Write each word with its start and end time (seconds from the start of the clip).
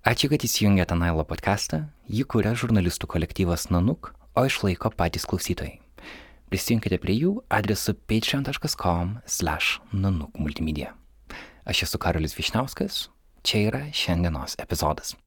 Ačiū, 0.00 0.32
kad 0.32 0.40
įsijungėte 0.40 0.96
Nailo 0.96 1.28
podcastą. 1.28 1.92
Jį 2.08 2.24
kuria 2.32 2.56
žurnalistų 2.56 3.04
kolektyvas 3.04 3.68
Nanuk, 3.68 4.16
o 4.32 4.48
išlaiko 4.48 4.88
patys 4.96 5.28
klausytojai. 5.28 5.76
Prisijunkite 6.48 6.96
prie 7.02 7.12
jų 7.18 7.44
adresu 7.52 7.92
patreon.com/nanuk 8.08 10.32
multimedia. 10.40 10.96
Aš 11.68 11.84
esu 11.84 12.00
Karolis 12.00 12.32
Višniauskas, 12.32 13.12
čia 13.44 13.68
yra 13.68 13.92
šiandienos 13.92 14.56
epizodas. 14.56 15.20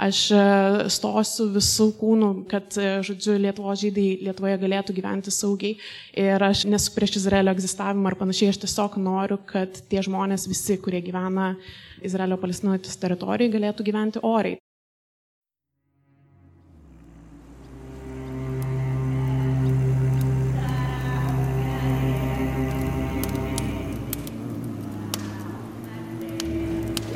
Aš 0.00 0.18
e, 0.32 0.42
stosiu 0.88 1.50
visų 1.52 1.90
kūnų, 1.98 2.28
kad, 2.48 2.72
e, 2.80 3.00
žodžiu, 3.04 3.34
Lietuvos 3.42 3.82
žydai 3.82 4.06
Lietuvoje 4.24 4.56
galėtų 4.62 4.94
gyventi 4.96 5.32
saugiai. 5.34 5.76
Ir 6.16 6.40
aš 6.46 6.62
nesu 6.70 6.94
prieš 6.94 7.18
Izraelio 7.20 7.52
egzistavimą 7.52 8.08
ar 8.08 8.16
panašiai, 8.16 8.54
aš 8.54 8.62
tiesiog 8.62 8.96
noriu, 9.02 9.36
kad 9.50 9.82
tie 9.90 10.00
žmonės 10.06 10.48
visi, 10.48 10.78
kurie 10.80 11.02
gyvena 11.04 11.52
Izraelio 12.00 12.40
palestinuotis 12.40 12.96
teritorijai, 13.02 13.52
galėtų 13.52 13.88
gyventi 13.90 14.24
oriai. 14.24 14.58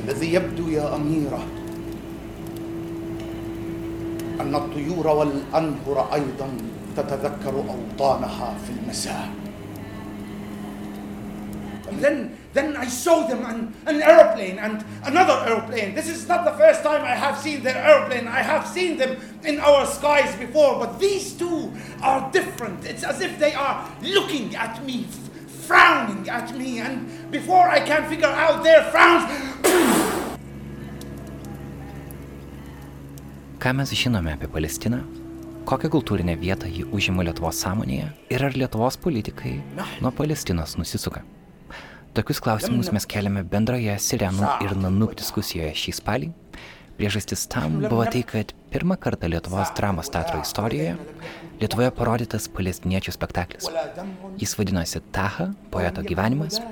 الذي 0.05 0.35
يبدو 0.35 0.69
يا 0.69 0.97
أميرة 0.97 1.58
أن 4.40 4.56
الطيور 4.56 5.08
والأنهر 5.08 6.14
أيضا 6.14 6.50
تتذكر 6.98 7.64
أوطانها 7.70 8.56
في 8.66 8.72
المساء 8.82 9.30
And 11.90 12.00
then, 12.04 12.38
then 12.54 12.78
I 12.78 12.88
saw 12.88 13.26
them 13.26 13.44
on 13.44 13.74
an 13.88 14.02
aeroplane 14.02 14.60
and 14.60 14.86
another 15.06 15.34
aeroplane. 15.50 15.96
This 15.96 16.08
is 16.08 16.28
not 16.28 16.46
the 16.46 16.52
first 16.52 16.84
time 16.84 17.02
I 17.04 17.16
have 17.16 17.40
seen 17.40 17.64
their 17.64 17.78
aeroplane. 17.78 18.28
I 18.28 18.44
have 18.44 18.68
seen 18.68 18.98
them 18.98 19.18
in 19.44 19.60
our 19.60 19.88
skies 19.88 20.36
before, 20.36 20.78
but 20.78 21.00
these 21.00 21.34
two 21.34 21.74
are 22.04 22.32
different. 22.32 22.86
It's 22.86 23.04
as 23.04 23.22
if 23.22 23.40
they 23.40 23.56
are 23.56 23.90
looking 24.04 24.56
at 24.56 24.86
me, 24.86 25.08
frowning 25.66 26.30
at 26.30 26.56
me, 26.56 26.78
and 26.80 27.32
before 27.32 27.68
I 27.68 27.80
can 27.80 28.08
figure 28.08 28.28
out 28.28 28.64
their 28.64 28.84
frowns, 28.92 29.26
Ką 33.60 33.74
mes 33.76 33.92
žinome 33.92 34.32
apie 34.32 34.48
Palestiną? 34.48 35.02
Kokią 35.68 35.90
kultūrinę 35.92 36.38
vietą 36.40 36.68
ji 36.72 36.86
užima 36.96 37.26
Lietuvos 37.28 37.58
sąmonėje 37.60 38.06
ir 38.32 38.46
ar 38.48 38.56
Lietuvos 38.56 38.96
politikai 39.04 39.58
nuo 40.00 40.12
Palestinos 40.16 40.78
nusisuka? 40.80 41.26
Tokius 42.16 42.40
klausimus 42.40 42.94
mes 42.96 43.04
keliame 43.04 43.44
bendroje 43.44 43.98
Sirenų 44.00 44.54
ir 44.64 44.78
Nanuk 44.80 45.18
diskusijoje 45.20 45.74
šį 45.82 45.96
spalį. 46.00 46.32
Priežastis 46.96 47.44
tam 47.52 47.82
buvo 47.84 48.08
tai, 48.08 48.24
kad 48.24 48.56
pirmą 48.72 48.96
kartą 48.96 49.28
Lietuvos 49.28 49.76
dramos 49.76 50.08
teatro 50.08 50.40
istorijoje 50.40 50.96
Lietuvoje 51.60 51.92
parodytas 52.00 52.48
palestiniečių 52.56 53.12
spektaklis. 53.12 53.68
Jis 54.40 54.56
vadinosi 54.56 55.04
Taha, 55.12 55.52
poeto 55.68 56.08
gyvenimas. 56.08 56.64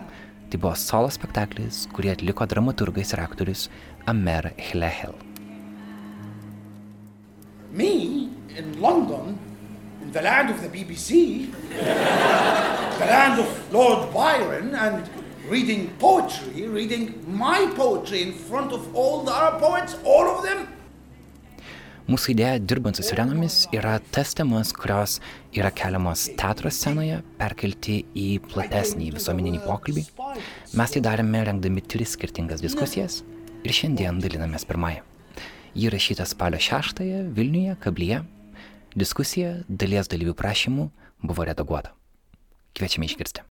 Tai 0.47 0.55
buvo 0.55 0.77
solo 0.79 1.11
spektaklis, 1.11 1.89
kurį 1.91 2.15
atliko 2.15 2.47
dramaturgas 2.47 3.11
ir 3.11 3.27
aktorius 3.27 3.67
Amer 4.07 4.53
Hlehel. 4.69 5.26
Me 7.77 8.29
in 8.57 8.81
London, 8.81 9.37
in 10.01 10.11
the 10.11 10.21
land 10.21 10.49
of 10.49 10.61
the 10.61 10.69
BBC, 10.69 11.51
the 11.69 13.07
land 13.13 13.39
of 13.39 13.49
Lord 13.71 14.11
Byron, 14.13 14.73
and 14.75 15.07
reading 15.47 15.89
poetry, 15.99 16.67
reading 16.67 17.03
my 17.27 17.71
poetry 17.75 18.23
in 18.23 18.33
front 18.33 18.73
of 18.73 18.95
all 18.95 19.23
the 19.23 19.31
Arab 19.31 19.61
poets, 19.61 19.95
all 20.03 20.27
of 20.35 20.43
them. 20.43 20.67
Mūsų 22.07 22.31
idėja 22.31 22.59
dirbant 22.63 22.95
su 22.95 23.03
sirenomis 23.03 23.65
yra 23.75 23.97
tas 24.15 24.29
temas, 24.31 24.69
kurios 24.71 25.17
yra 25.51 25.73
keliamos 25.75 26.23
teatro 26.39 26.71
scenoje, 26.71 27.17
perkelti 27.35 27.97
į 28.15 28.29
platesnį 28.47 29.09
visuomeninį 29.17 29.59
pokalbį. 29.65 30.05
Mes 30.79 30.95
tai 30.95 31.03
darėme 31.03 31.43
rengdami 31.51 31.83
tris 31.83 32.15
skirtingas 32.15 32.63
diskusijas 32.63 33.25
ir 33.59 33.75
šiandien 33.75 34.23
dalinamės 34.23 34.63
pirmąją. 34.71 35.03
Ji 35.77 35.89
rašyta 35.89 36.25
spalio 36.25 36.57
6-ąją 36.57 37.33
Vilniuje, 37.33 37.75
Kablyje. 37.79 38.23
Diskusija 38.97 39.51
dalies 39.69 40.07
dalyvių 40.09 40.33
prašymų 40.33 40.87
buvo 41.21 41.43
redaguota. 41.45 41.91
Kviečiame 42.73 43.05
išgirsti. 43.05 43.43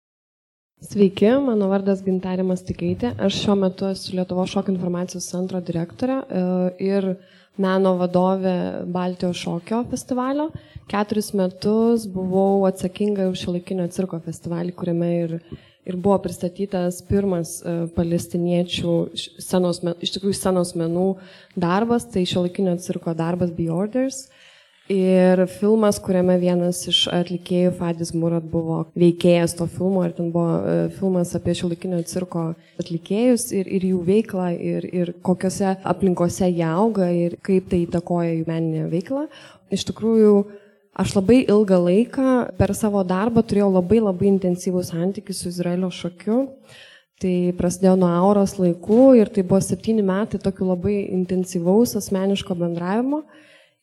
Sveiki, 0.81 1.29
mano 1.45 1.67
vardas 1.69 2.01
Gintarė 2.01 2.41
Mastikaitė. 2.49 3.11
Aš 3.21 3.37
šiuo 3.43 3.55
metu 3.61 3.91
esu 3.91 4.15
Lietuvo 4.17 4.47
šokio 4.49 4.73
informacijos 4.73 5.27
centro 5.29 5.61
direktorė 5.61 6.17
e, 6.17 6.41
ir 6.87 7.11
meno 7.61 7.93
vadovė 8.01 8.57
Baltijos 8.89 9.45
šokio 9.45 9.83
festivalio. 9.93 10.49
Keturis 10.89 11.29
metus 11.37 12.09
buvau 12.09 12.65
atsakinga 12.65 13.29
už 13.29 13.45
šiolaikinio 13.45 13.85
cirko 13.93 14.17
festivalį, 14.25 14.73
kuriame 14.81 15.11
ir, 15.19 15.37
ir 15.85 15.97
buvo 15.97 16.17
pristatytas 16.23 17.01
pirmas 17.05 17.59
e, 17.61 17.75
palestiniečių 17.95 18.95
men- 19.85 19.99
iš 20.01 20.15
tikrųjų 20.17 20.37
scenos 20.37 20.73
menų 20.75 21.15
darbas, 21.55 22.07
tai 22.09 22.25
šiolaikinio 22.25 22.77
cirko 22.81 23.13
darbas 23.13 23.53
Be 23.55 23.69
Orders. 23.69 24.25
Ir 24.85 25.39
filmas, 25.49 25.97
kuriame 25.97 26.35
vienas 26.37 26.83
iš 26.85 27.07
atlikėjų 27.09 27.71
Fadis 27.79 28.11
Murat 28.13 28.43
buvo 28.45 28.83
veikėjas 28.93 29.55
to 29.57 29.65
filmo, 29.65 30.03
ir 30.05 30.11
ten 30.13 30.27
buvo 30.29 30.59
e, 30.61 30.75
filmas 30.93 31.31
apie 31.33 31.55
šiuolaikinio 31.57 32.03
cirko 32.05 32.51
atlikėjus 32.77 33.47
ir, 33.57 33.65
ir 33.65 33.87
jų 33.89 34.03
veiklą, 34.05 34.51
ir, 34.53 34.85
ir 34.85 35.13
kokiuose 35.25 35.73
aplinkose 35.81 36.51
jie 36.51 36.67
auga, 36.69 37.09
ir 37.09 37.33
kaip 37.41 37.71
tai 37.71 37.81
įtakoja 37.87 38.35
jų 38.35 38.45
meninę 38.45 38.85
veiklą. 38.93 39.25
Iš 39.73 39.87
tikrųjų, 39.89 40.35
aš 40.95 41.15
labai 41.17 41.41
ilgą 41.43 41.79
laiką 41.83 42.33
per 42.59 42.73
savo 42.77 43.03
darbą 43.07 43.43
turėjau 43.43 43.71
labai 43.73 43.99
labai 43.99 44.29
intensyvų 44.31 44.83
santykių 44.87 45.35
su 45.35 45.51
Izraelio 45.51 45.91
šokiu. 45.91 46.45
Tai 47.21 47.35
prasidėjo 47.55 47.93
nuo 47.99 48.09
auros 48.11 48.57
laikų 48.59 49.03
ir 49.21 49.29
tai 49.31 49.45
buvo 49.47 49.61
septyni 49.63 50.03
metai 50.03 50.39
tokių 50.43 50.65
labai 50.73 50.95
intensyvaus 51.15 51.95
asmeniško 51.95 52.57
bendravimo. 52.59 53.21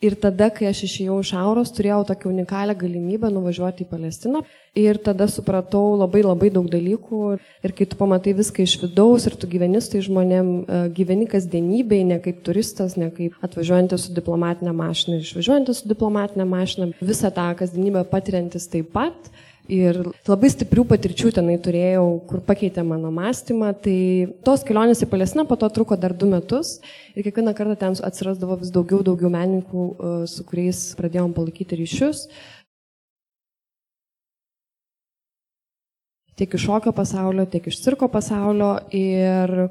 Ir 0.02 0.16
tada, 0.18 0.48
kai 0.50 0.66
aš 0.66 0.80
išėjau 0.88 1.20
iš 1.22 1.30
Auros, 1.38 1.70
turėjau 1.76 2.00
tokią 2.08 2.26
unikalią 2.32 2.74
galimybę 2.74 3.28
nuvažiuoti 3.30 3.84
į 3.84 3.90
Palestiną. 3.92 4.40
Ir 4.74 4.98
tada 4.98 5.28
supratau 5.30 5.92
labai 5.94 6.24
labai 6.24 6.48
daug 6.50 6.66
dalykų. 6.72 7.20
Ir 7.62 7.74
kai 7.78 7.86
tu 7.86 7.98
pamatai 8.00 8.34
viską 8.34 8.64
iš 8.66 8.74
vidaus 8.82 9.28
ir 9.30 9.36
tu 9.38 9.46
gyveni 9.52 9.78
su 9.78 9.92
tai 9.92 10.02
žmonėm, 10.02 10.50
e, 10.66 10.80
gyveni 10.96 11.28
kasdienybei, 11.30 12.02
ne 12.08 12.18
kaip 12.24 12.42
turistas, 12.42 12.96
ne 12.98 13.12
kaip 13.14 13.38
atvažiuojantis 13.46 14.08
su 14.08 14.16
diplomatinė 14.18 14.74
mašina, 14.74 15.20
išvažiuojantis 15.22 15.84
su 15.84 15.94
diplomatinė 15.94 16.48
mašina, 16.50 16.90
visą 16.98 17.30
tą 17.30 17.46
kasdienybę 17.62 18.02
patiriantis 18.10 18.66
taip 18.74 18.90
pat. 18.96 19.30
Ir 19.72 19.96
labai 20.28 20.50
stiprių 20.52 20.82
patirčių 20.90 21.30
tenai 21.38 21.54
turėjau, 21.62 22.04
kur 22.28 22.42
pakeitė 22.44 22.82
mano 22.84 23.08
mąstymą. 23.14 23.70
Tai 23.80 23.98
tos 24.44 24.64
kelionės 24.68 25.00
į 25.04 25.08
Palestiną 25.08 25.46
po 25.48 25.56
to 25.56 25.70
truko 25.72 25.96
dar 25.96 26.12
du 26.12 26.28
metus. 26.28 26.74
Ir 27.16 27.24
kiekvieną 27.24 27.54
kartą 27.56 27.76
ten 27.80 27.96
atsirasdavo 28.08 28.58
vis 28.60 28.72
daugiau, 28.74 29.00
daugiau 29.06 29.30
menininkų, 29.32 29.86
e, 29.88 30.10
su 30.28 30.44
kuriais 30.48 30.82
pradėjom 30.98 31.32
palaikyti 31.36 31.78
ryšius. 31.80 32.26
Tiek 36.36 36.58
iš 36.58 36.66
šokio 36.66 36.92
pasaulio, 36.96 37.46
tiek 37.48 37.64
iš 37.72 37.80
cirko 37.80 38.10
pasaulio. 38.12 38.74
Ir 38.92 39.70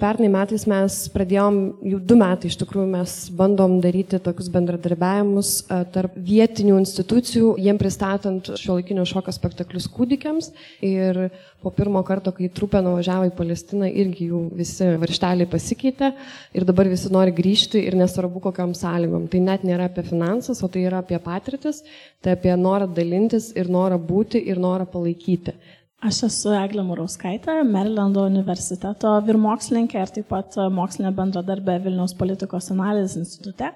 pernai 0.00 0.28
metais 0.32 0.64
mes 0.68 0.94
pradėjom, 1.12 1.58
jau 1.92 1.98
du 2.10 2.16
metai 2.18 2.48
iš 2.50 2.56
tikrųjų 2.62 2.86
mes 2.94 3.14
bandom 3.36 3.76
daryti 3.84 4.18
tokius 4.22 4.48
bendradarbiavimus 4.52 5.50
e, 5.62 5.78
tarp 5.94 6.14
vietinių 6.16 6.78
institucijų, 6.80 7.52
jiem 7.62 7.78
pristatant 7.80 8.52
šiuolaikinio 8.58 9.04
šokio 9.08 9.34
spektaklius 9.36 9.88
kūdikiams. 9.92 10.50
Ir 10.86 11.28
po 11.62 11.70
pirmo 11.74 12.02
karto, 12.06 12.32
kai 12.34 12.48
trupė 12.50 12.80
nuvažiavo 12.82 13.28
į 13.28 13.34
Palestiną, 13.36 13.90
irgi 13.90 14.30
jų 14.30 14.40
visi 14.58 14.88
varšteliai 15.02 15.50
pasikeitė 15.52 16.12
ir 16.56 16.66
dabar 16.68 16.90
visi 16.90 17.12
nori 17.12 17.34
grįžti 17.36 17.84
ir 17.84 17.98
nesvarbu 18.00 18.42
kokiam 18.48 18.72
sąlygom. 18.78 19.28
Tai 19.30 19.44
net 19.44 19.68
nėra 19.68 19.90
apie 19.90 20.06
finansas, 20.08 20.64
o 20.64 20.72
tai 20.72 20.86
yra 20.88 21.04
apie 21.04 21.20
patirtis, 21.22 21.84
tai 22.24 22.34
apie 22.38 22.56
norą 22.58 22.88
dalintis 22.90 23.52
ir 23.54 23.70
norą 23.70 24.00
būti 24.00 24.42
ir 24.42 24.58
norą 24.62 24.88
palaikyti. 24.90 25.54
Aš 26.02 26.24
esu 26.26 26.50
Eglė 26.58 26.82
Murauskaitė, 26.82 27.60
Marylando 27.62 28.24
universiteto 28.26 29.12
vyrmokslininkė 29.22 30.00
ir 30.02 30.10
taip 30.16 30.26
pat 30.32 30.56
mokslinė 30.74 31.12
bendradarbė 31.14 31.76
Vilniaus 31.84 32.16
politikos 32.18 32.72
analizės 32.74 33.20
institute 33.20 33.68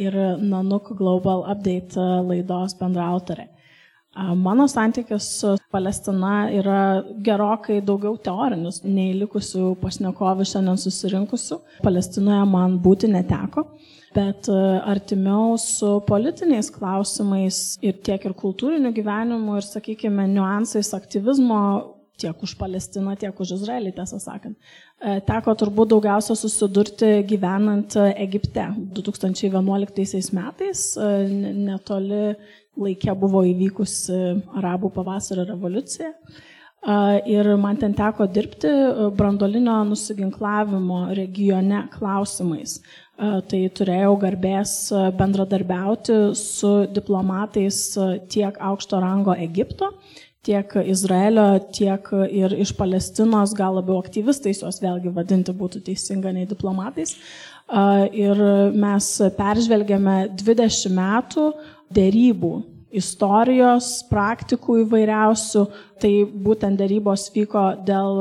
ir 0.00 0.16
Nanuk 0.40 0.88
Global 0.96 1.44
Update 1.52 2.00
laidos 2.30 2.78
bendraautorė. 2.78 3.50
Mano 4.40 4.64
santykis 4.72 5.26
su 5.42 5.52
Palestina 5.74 6.46
yra 6.54 6.80
gerokai 7.28 7.82
daugiau 7.84 8.16
teorinis 8.24 8.80
nei 8.86 9.12
likusių 9.18 9.74
pašnekovų 9.84 10.48
šiandien 10.48 10.80
susirinkusių. 10.80 11.58
Palestinoje 11.84 12.44
man 12.48 12.78
būti 12.80 13.10
neteko, 13.12 13.66
bet 14.14 14.48
e, 14.48 14.60
artimiau 14.94 15.58
su 15.60 15.96
politiniais 16.08 16.70
klausimais 16.74 17.60
ir 17.82 17.98
tiek 18.06 18.24
ir 18.24 18.36
kultūriniu 18.38 18.94
gyvenimu 18.94 19.58
ir, 19.58 19.66
sakykime, 19.66 20.28
niuansais 20.36 20.94
aktyvizmo 20.96 21.60
tiek 22.16 22.42
už 22.42 22.54
Palestiną, 22.58 23.16
tiek 23.18 23.34
už 23.40 23.56
Izraelį, 23.58 23.92
tiesą 23.96 24.20
sakant. 24.22 24.56
E, 25.02 25.18
teko 25.26 25.54
turbūt 25.58 25.90
daugiausia 25.92 26.36
susidurti 26.38 27.10
gyvenant 27.28 27.96
Egipte. 28.14 28.68
2011 28.96 30.34
metais 30.36 30.86
e, 30.96 31.12
netoli 31.66 32.26
laikė 32.78 33.14
buvo 33.18 33.44
įvykusi 33.46 34.20
Arabų 34.60 34.92
pavasario 34.94 35.46
revoliucija. 35.50 36.12
E, 36.14 36.98
ir 37.34 37.50
man 37.58 37.80
ten 37.82 37.96
teko 37.98 38.28
dirbti 38.30 38.70
brandolinio 39.18 39.80
nusiginklavimo 39.90 41.08
regione 41.18 41.88
klausimais. 41.96 42.78
Tai 43.14 43.58
turėjau 43.78 44.16
garbės 44.18 44.70
bendradarbiauti 45.14 46.16
su 46.34 46.70
diplomatais 46.90 47.76
tiek 48.32 48.56
aukšto 48.58 48.98
rango 48.98 49.36
Egipto, 49.38 49.92
tiek 50.44 50.74
Izraelio, 50.82 51.46
tiek 51.70 52.10
ir 52.26 52.56
iš 52.58 52.72
Palestinos, 52.74 53.54
gal 53.54 53.78
labiau 53.78 54.00
aktyvistais, 54.02 54.64
juos 54.64 54.82
vėlgi 54.82 55.14
vadinti 55.14 55.54
būtų 55.54 55.84
teisinga 55.86 56.34
nei 56.34 56.48
diplomatais. 56.50 57.14
Ir 58.18 58.42
mes 58.74 59.10
peržvelgėme 59.38 60.16
20 60.34 60.90
metų 60.98 61.48
dėrybų 61.94 62.54
istorijos, 62.94 63.92
praktikų 64.10 64.80
įvairiausių. 64.84 65.62
Tai 66.02 66.12
būtent 66.48 66.82
darybos 66.82 67.28
vyko 67.34 67.62
dėl 67.86 68.18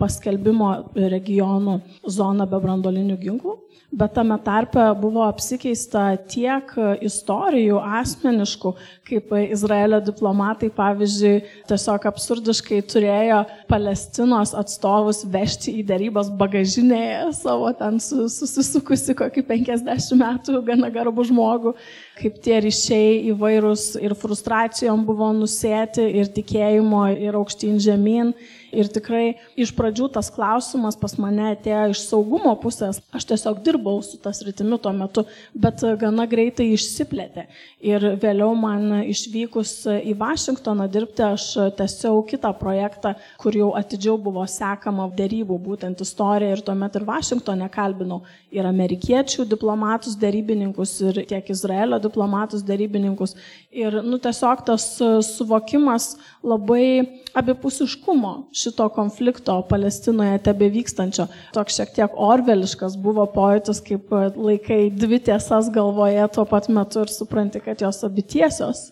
paskelbimo 0.00 0.70
regionų 0.94 1.80
zoną 2.06 2.46
be 2.46 2.62
brandolinių 2.62 3.18
ginklų 3.26 3.58
bet 3.92 4.14
tame 4.14 4.36
tarpe 4.44 4.82
buvo 5.00 5.24
apsikeista 5.26 6.14
tiek 6.30 6.70
istorijų 7.02 7.80
asmeniškų, 8.00 8.72
kaip 9.08 9.32
Izraelio 9.40 9.98
diplomatai, 10.04 10.70
pavyzdžiui, 10.74 11.40
tiesiog 11.70 12.06
absurdiškai 12.10 12.80
turėjo 12.90 13.40
Palestinos 13.70 14.54
atstovus 14.58 15.24
vežti 15.30 15.74
į 15.80 15.86
darybas 15.90 16.30
bagažinėje 16.40 17.32
savo 17.40 17.72
ten 17.78 17.98
susisukusi 18.02 19.16
kokį 19.18 19.44
50 19.50 20.14
metų 20.22 20.62
gana 20.66 20.92
garbų 20.94 21.26
žmogų, 21.32 21.74
kaip 22.20 22.38
tie 22.44 22.60
ryšiai 22.62 23.18
įvairūs 23.34 23.92
ir 24.00 24.14
frustracijom 24.18 25.02
buvo 25.08 25.32
nusėti, 25.34 26.06
ir 26.20 26.30
tikėjimo, 26.30 27.08
ir 27.18 27.38
aukštyn 27.42 27.78
žemyn. 27.82 28.34
Ir 28.70 28.90
tikrai 28.92 29.34
iš 29.58 29.72
pradžių 29.74 30.10
tas 30.14 30.30
klausimas 30.30 30.98
pas 30.98 31.16
mane 31.18 31.50
atėjo 31.54 31.90
iš 31.94 32.02
saugumo 32.06 32.52
pusės. 32.62 33.00
Aš 33.14 33.26
tiesiog 33.32 33.62
dirbau 33.66 33.98
su 34.06 34.18
tas 34.22 34.42
rytimi 34.46 34.78
tuo 34.82 34.92
metu, 34.94 35.24
bet 35.54 35.82
gana 36.00 36.26
greitai 36.30 36.68
išsiplėtė. 36.76 37.46
Ir 37.82 38.04
vėliau 38.22 38.52
man 38.58 39.00
išvykus 39.10 39.74
į 40.06 40.14
Vašingtoną 40.20 40.86
dirbti, 40.92 41.24
aš 41.26 41.46
tęsiau 41.78 42.22
kitą 42.28 42.52
projektą, 42.60 43.14
kur 43.40 43.56
jau 43.56 43.72
atidžiau 43.78 44.18
buvo 44.20 44.44
sekama 44.50 45.08
dėrybų, 45.18 45.58
būtent 45.66 46.04
istorija. 46.04 46.54
Ir 46.54 46.64
tuomet 46.66 46.98
ir 46.98 47.06
Vašingtonė 47.08 47.70
kalbinau 47.74 48.20
ir 48.54 48.66
amerikiečių 48.68 49.46
diplomatus, 49.50 50.16
dėrybininkus, 50.20 50.94
ir 51.10 51.22
tiek 51.30 51.50
Izraelio 51.50 51.98
diplomatus, 52.02 52.62
dėrybininkus. 52.66 53.36
Ir 53.70 54.00
nu, 54.02 54.16
tiesiog 54.18 54.64
tas 54.66 54.84
suvokimas 55.22 56.16
labai 56.42 57.04
abipusiškumo 57.38 58.32
šito 58.50 58.88
konflikto 58.96 59.54
Palestinoje 59.68 60.40
tebe 60.48 60.66
vykstančio. 60.74 61.28
Toks 61.54 61.78
šiek 61.78 61.92
tiek 61.94 62.16
orveliškas 62.18 62.96
buvo 62.98 63.28
pojūtis, 63.30 63.78
kaip 63.86 64.10
laikai 64.34 64.80
dvi 64.90 65.20
tiesas 65.30 65.70
galvoje 65.70 66.26
tuo 66.34 66.48
pat 66.50 66.66
metu 66.66 67.04
ir 67.06 67.14
supranti, 67.14 67.62
kad 67.62 67.86
jos 67.86 68.02
abi 68.10 68.26
tiesios 68.26 68.88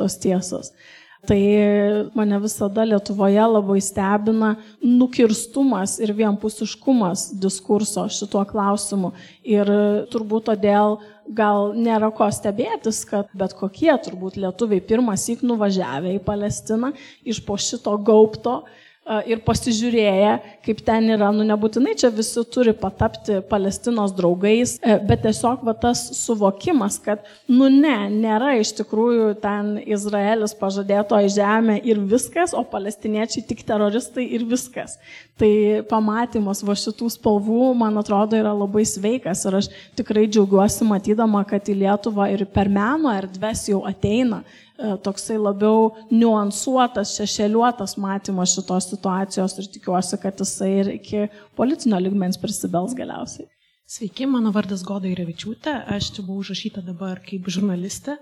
tos 0.00 0.16
tiesos. 0.16 0.72
Tai 1.22 1.38
mane 2.18 2.38
visada 2.42 2.82
Lietuvoje 2.82 3.42
labai 3.46 3.78
stebina 3.78 4.56
nukirstumas 4.82 6.00
ir 6.02 6.10
vienpusiškumas 6.18 7.28
diskurso 7.38 8.08
šituo 8.10 8.42
klausimu. 8.50 9.12
Ir 9.46 9.70
turbūt 10.10 10.48
todėl 10.50 10.96
gal 11.30 11.76
nėra 11.78 12.10
ko 12.10 12.26
stebėtis, 12.26 13.04
kad 13.06 13.30
bet 13.38 13.54
kokie 13.54 13.94
turbūt 14.02 14.40
lietuviai 14.42 14.82
pirmas 14.82 15.28
įk 15.30 15.46
nuvažiavę 15.46 16.16
į 16.16 16.24
Palestiną 16.26 16.90
iš 17.22 17.38
po 17.46 17.54
šito 17.54 17.94
gaupto 18.02 18.64
ir 19.26 19.40
pasižiūrėję, 19.42 20.32
kaip 20.62 20.80
ten 20.86 21.08
yra, 21.10 21.32
nu 21.34 21.42
nebūtinai 21.46 21.96
čia 21.98 22.12
visi 22.14 22.44
turi 22.54 22.70
patapti 22.78 23.40
Palestinos 23.50 24.14
draugais, 24.14 24.76
e, 24.78 24.94
bet 25.02 25.24
tiesiog 25.26 25.64
va 25.66 25.74
tas 25.74 26.04
suvokimas, 26.20 27.00
kad 27.02 27.26
nu 27.50 27.66
ne, 27.72 27.96
nėra 28.12 28.54
iš 28.60 28.70
tikrųjų 28.78 29.32
ten 29.42 29.74
Izraelis 29.82 30.54
pažadėtoji 30.58 31.34
žemė 31.34 31.80
ir 31.82 31.98
viskas, 31.98 32.54
o 32.54 32.62
palestiniečiai 32.62 33.42
tik 33.48 33.66
teroristai 33.66 34.28
ir 34.38 34.46
viskas. 34.46 34.98
Tai 35.34 35.52
pamatymas 35.90 36.62
va 36.62 36.78
šitų 36.78 37.10
spalvų, 37.10 37.72
man 37.74 37.98
atrodo, 37.98 38.38
yra 38.38 38.54
labai 38.54 38.86
sveikas 38.86 39.42
ir 39.48 39.58
aš 39.58 39.72
tikrai 39.98 40.28
džiaugiuosi 40.30 40.86
matydama, 40.86 41.42
kad 41.48 41.66
į 41.66 41.80
Lietuvą 41.82 42.30
ir 42.30 42.46
per 42.54 42.70
meno 42.70 43.10
erdves 43.18 43.66
jau 43.72 43.82
ateina 43.88 44.44
toksai 45.04 45.38
labiau 45.40 45.90
niuansuotas, 46.10 47.16
šešėliuotas 47.18 47.96
matymas 48.00 48.56
šitos 48.56 48.90
situacijos 48.92 49.58
ir 49.58 49.72
tikiuosi, 49.78 50.20
kad 50.22 50.40
jisai 50.42 50.70
ir 50.82 50.94
iki 50.98 51.26
politinio 51.58 52.00
ligmens 52.02 52.40
prisibels 52.40 52.96
galiausiai. 52.98 53.48
Sveiki, 53.92 54.24
mano 54.24 54.48
vardas 54.54 54.80
Goda 54.88 55.04
Irevičiūtė, 55.10 55.72
aš 55.92 56.06
čia 56.14 56.22
buvau 56.24 56.40
užrašyta 56.40 56.80
dabar 56.86 57.18
kaip 57.26 57.48
žurnalistė, 57.52 58.14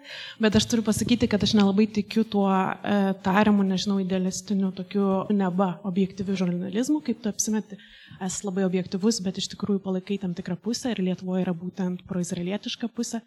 bet 0.42 0.56
aš 0.58 0.66
turiu 0.66 0.82
pasakyti, 0.82 1.28
kad 1.30 1.44
aš 1.46 1.52
nelabai 1.54 1.84
tikiu 1.86 2.24
tuo 2.26 2.48
e, 2.50 2.96
tariamu, 3.22 3.62
nežinau, 3.68 4.00
idealistiniu, 4.02 4.72
tokiu 4.74 5.04
neba 5.30 5.76
objektyviu 5.86 6.34
žurnalizmu, 6.40 6.98
kaip 7.06 7.20
tu 7.22 7.30
apsimeti 7.30 7.78
esi 8.20 8.46
labai 8.46 8.64
objektivus, 8.66 9.20
bet 9.24 9.38
iš 9.40 9.50
tikrųjų 9.54 9.80
palaikai 9.84 10.18
tam 10.22 10.34
tikrą 10.36 10.56
pusę 10.60 10.92
ir 10.92 11.00
Lietuvoje 11.04 11.44
yra 11.44 11.54
būtent 11.56 12.02
proizraelietiška 12.08 12.90
pusė. 12.92 13.22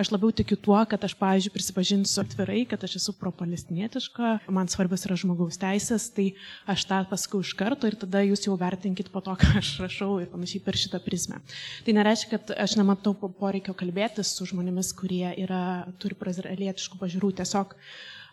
Aš 0.00 0.10
labiau 0.10 0.32
tikiu 0.34 0.58
tuo, 0.58 0.76
kad 0.90 1.04
aš, 1.06 1.14
pavyzdžiui, 1.20 1.52
prisipažinsiu 1.54 2.22
atvirai, 2.24 2.64
kad 2.66 2.82
aš 2.86 2.96
esu 2.98 3.14
propalestinietiška, 3.20 4.32
man 4.52 4.70
svarbios 4.72 5.06
yra 5.06 5.18
žmogaus 5.20 5.60
teisės, 5.62 6.08
tai 6.16 6.32
aš 6.70 6.86
tą 6.90 6.98
pasakau 7.10 7.44
iš 7.44 7.54
karto 7.58 7.86
ir 7.86 7.94
tada 8.00 8.24
jūs 8.26 8.48
jau 8.48 8.56
vertinkit 8.58 9.12
po 9.14 9.22
to, 9.24 9.36
ką 9.38 9.52
aš 9.62 9.76
rašau 9.84 10.16
ir 10.22 10.32
panašiai 10.32 10.64
per 10.66 10.80
šitą 10.80 10.98
prizmę. 11.04 11.38
Tai 11.86 11.94
nereiškia, 12.00 12.32
kad 12.34 12.56
aš 12.66 12.74
nematau 12.80 13.14
poreikio 13.14 13.76
kalbėtis 13.78 14.34
su 14.34 14.48
žmonėmis, 14.50 14.90
kurie 14.98 15.28
yra, 15.44 15.62
turi 16.02 16.18
proizraelietiškų 16.18 16.98
pažiūrų. 17.00 17.32
Tiesiog 17.38 17.78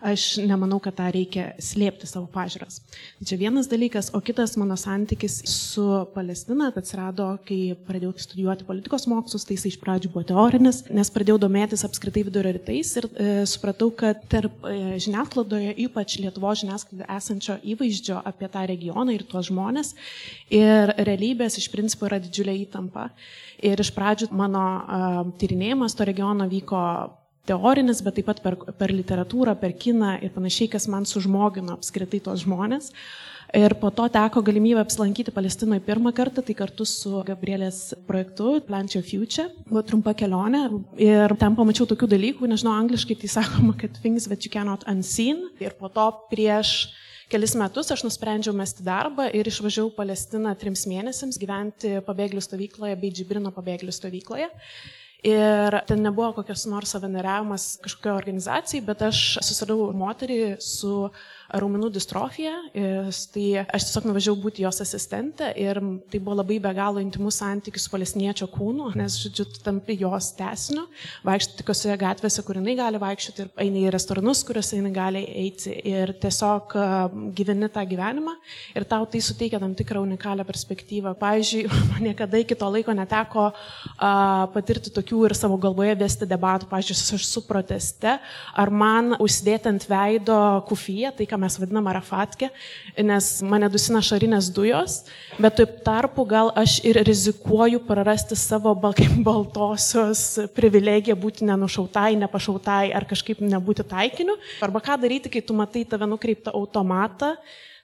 aš 0.01 0.42
nemanau, 0.42 0.80
kad 0.83 0.95
tą 0.98 1.07
reikia 1.13 1.51
slėpti 1.62 2.07
savo 2.09 2.27
pažiūras. 2.31 2.80
Tai 3.19 3.27
čia 3.30 3.38
vienas 3.39 3.69
dalykas, 3.71 4.12
o 4.18 4.21
kitas 4.24 4.56
mano 4.59 4.77
santykis 4.80 5.39
su 5.50 5.86
Palestina 6.15 6.71
atsirado, 6.71 7.27
kai 7.48 7.75
pradėjau 7.88 8.15
studijuoti 8.25 8.68
politikos 8.68 9.07
mokslus, 9.12 9.45
tai 9.45 9.57
jis 9.57 9.68
iš 9.71 9.77
pradžių 9.81 10.12
buvo 10.13 10.25
teorinis, 10.31 10.83
nes 10.89 11.13
pradėjau 11.13 11.40
domėtis 11.45 11.85
apskritai 11.87 12.25
vidurio 12.28 12.56
rytais 12.57 12.95
ir 12.99 13.07
e, 13.11 13.30
supratau, 13.49 13.92
kad 13.95 14.25
tarp 14.31 14.66
e, 14.66 14.97
žiniasklaidoje, 15.06 15.75
ypač 15.85 16.18
Lietuvo 16.21 16.54
žiniasklaidoje 16.57 17.09
esančio 17.18 17.59
įvaizdžio 17.73 18.19
apie 18.25 18.49
tą 18.52 18.66
regioną 18.69 19.16
ir 19.16 19.25
tuos 19.30 19.49
žmonės 19.52 19.94
ir 20.52 20.95
realybės 20.97 21.59
iš 21.61 21.69
principo 21.73 22.09
yra 22.09 22.21
didžiulė 22.21 22.57
įtampa. 22.66 23.09
Ir 23.61 23.78
iš 23.78 23.92
pradžių 23.94 24.31
mano 24.33 24.61
uh, 24.81 25.18
tyrinėjimas 25.37 25.94
to 25.94 26.06
regiono 26.07 26.47
vyko 26.49 26.81
teorinis, 27.50 28.04
bet 28.06 28.19
taip 28.19 28.30
pat 28.30 28.40
per, 28.44 28.57
per 28.78 28.94
literatūrą, 28.94 29.56
per 29.60 29.76
kiną 29.78 30.18
ir 30.21 30.31
panašiai, 30.36 30.69
kas 30.76 30.88
man 30.92 31.07
sužmogino 31.10 31.76
apskritai 31.78 32.21
tos 32.24 32.45
žmonės. 32.45 32.92
Ir 33.52 33.74
po 33.76 33.90
to 33.92 34.06
teko 34.07 34.40
galimybę 34.48 34.80
apsilankyti 34.80 35.33
Palestinoje 35.36 35.81
pirmą 35.83 36.14
kartą, 36.16 36.40
tai 36.48 36.54
kartu 36.56 36.86
su 36.88 37.19
Gabrielės 37.28 37.92
projektu 38.07 38.62
Plant 38.64 38.95
Your 38.95 39.04
Future. 39.04 39.50
Buvo 39.68 39.83
trumpa 39.83 40.14
kelionė 40.16 40.62
ir 40.95 41.36
ten 41.42 41.57
pamačiau 41.57 41.90
tokių 41.90 42.07
dalykų, 42.14 42.48
nežinau, 42.48 42.78
angliškai 42.80 43.18
tai 43.19 43.31
sakoma, 43.33 43.76
kad 43.81 44.00
things 44.00 44.30
that 44.31 44.48
you 44.48 44.54
cannot 44.54 44.88
unseen. 44.88 45.50
Ir 45.60 45.76
po 45.76 45.92
to 45.92 46.07
prieš 46.31 46.94
kelis 47.31 47.57
metus 47.60 47.92
aš 47.92 48.06
nusprendžiau 48.07 48.56
mesti 48.56 48.88
darbą 48.88 49.28
ir 49.36 49.52
išvažiavau 49.52 49.92
Palestiną 50.00 50.56
trims 50.60 50.88
mėnesiams 50.88 51.40
gyventi 51.42 51.98
pabėgėlių 52.07 52.48
stovykloje 52.48 52.95
bei 53.04 53.12
Džibrino 53.12 53.52
pabėgėlių 53.52 54.00
stovykloje. 54.00 54.48
Ir 55.21 55.75
ten 55.85 56.01
nebuvo 56.01 56.31
kokios 56.40 56.63
nors 56.66 56.95
savanoriavimas 56.95 57.75
kažkokio 57.83 58.16
organizacijai, 58.18 58.81
bet 58.87 59.04
aš 59.06 59.19
susiradau 59.45 59.92
moterį 59.94 60.56
su 60.66 61.11
raumenų 61.53 61.89
distrofija. 61.93 62.53
Tai 62.71 63.45
aš 63.63 63.87
tiesiog 63.87 64.07
nuvažiavau 64.09 64.39
būti 64.45 64.63
jos 64.65 64.81
asistente 64.83 65.49
ir 65.59 65.79
tai 66.11 66.21
buvo 66.21 66.37
labai 66.39 66.59
be 66.63 66.71
galo 66.75 67.01
intimus 67.03 67.39
santykis 67.41 67.85
su 67.85 67.91
palestiniečio 67.93 68.47
kūnu, 68.51 68.91
nes, 68.99 69.17
žodžiu, 69.23 69.47
tu 69.51 69.63
tampi 69.65 69.97
jos 69.99 70.31
tesiniu, 70.37 70.85
vaikšti 71.27 71.59
tokiose 71.59 71.97
gatvėse, 72.01 72.43
kur 72.47 72.59
jinai 72.59 72.75
gali 72.79 73.01
vaikščioti 73.01 73.45
ir 73.45 73.51
eini 73.65 73.85
į 73.87 73.93
restoranus, 73.95 74.43
kuriuose 74.47 74.79
jinai 74.79 74.93
gali 74.95 75.23
eiti 75.43 75.73
ir 75.91 76.13
tiesiog 76.21 76.75
gyveni 77.37 77.71
tą 77.73 77.85
gyvenimą 77.89 78.35
ir 78.75 78.87
tau 78.89 79.07
tai 79.09 79.21
suteikia 79.23 79.59
tam 79.61 79.75
tikrą 79.77 80.03
unikalią 80.05 80.45
perspektyvą. 80.47 81.15
Pavyzdžiui, 81.21 81.65
man 81.91 82.05
niekada 82.09 82.41
iki 82.41 82.57
to 82.57 82.69
laiko 82.71 82.95
neteko 82.95 83.49
uh, 83.51 84.47
patirti 84.53 84.93
tokių 84.93 85.25
ir 85.29 85.37
savo 85.37 85.57
galvoje 85.61 85.97
vesti 85.99 86.27
debatų, 86.29 86.69
pavyzdžiui, 86.71 86.99
aš 87.17 87.27
su 87.27 87.43
proteste, 87.47 88.17
ar 88.55 88.71
man 88.71 89.15
užsidėti 89.21 89.71
ant 89.71 89.87
veido 89.89 90.37
kufiją, 90.69 91.13
tai 91.17 91.27
ką 91.29 91.41
mes 91.42 91.57
vadinam 91.62 91.90
arafatke, 91.92 92.52
nes 93.02 93.30
mane 93.45 93.69
dusina 93.74 94.02
šarinės 94.06 94.52
dujos, 94.56 95.02
bet 95.42 95.57
taip 95.60 95.80
tarpu 95.86 96.26
gal 96.30 96.54
aš 96.62 96.78
ir 96.88 97.02
rizikuoju 97.07 97.81
prarasti 97.88 98.38
savo 98.40 98.76
baltosios 98.78 100.24
privilegiją 100.56 101.18
būti 101.19 101.50
nenušautai, 101.50 102.14
nepašautai 102.21 102.94
ar 102.95 103.10
kažkaip 103.10 103.44
nebūti 103.44 103.88
taikiniu. 103.90 104.38
Arba 104.64 104.83
ką 104.83 105.02
daryti, 105.02 105.33
kai 105.33 105.44
tu 105.45 105.57
matai 105.57 105.83
tave 105.90 106.10
nukreiptą 106.10 106.54
automatą 106.56 107.36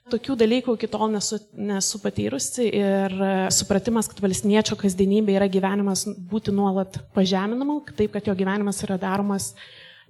Tokių 0.08 0.38
dalykų 0.40 0.74
iki 0.78 0.88
tol 0.88 1.10
nesu, 1.12 1.36
nesu 1.52 1.98
patyrusi 2.00 2.64
ir 2.78 3.14
supratimas, 3.52 4.08
kad 4.08 4.22
valstiniečio 4.24 4.78
kasdienybė 4.80 5.34
yra 5.36 5.48
gyvenimas 5.52 6.06
būti 6.30 6.54
nuolat 6.54 6.96
pažeminamu, 7.16 7.82
taip, 7.92 8.14
kad 8.14 8.28
jo 8.28 8.36
gyvenimas 8.38 8.80
yra 8.86 8.96
daromas 9.00 9.50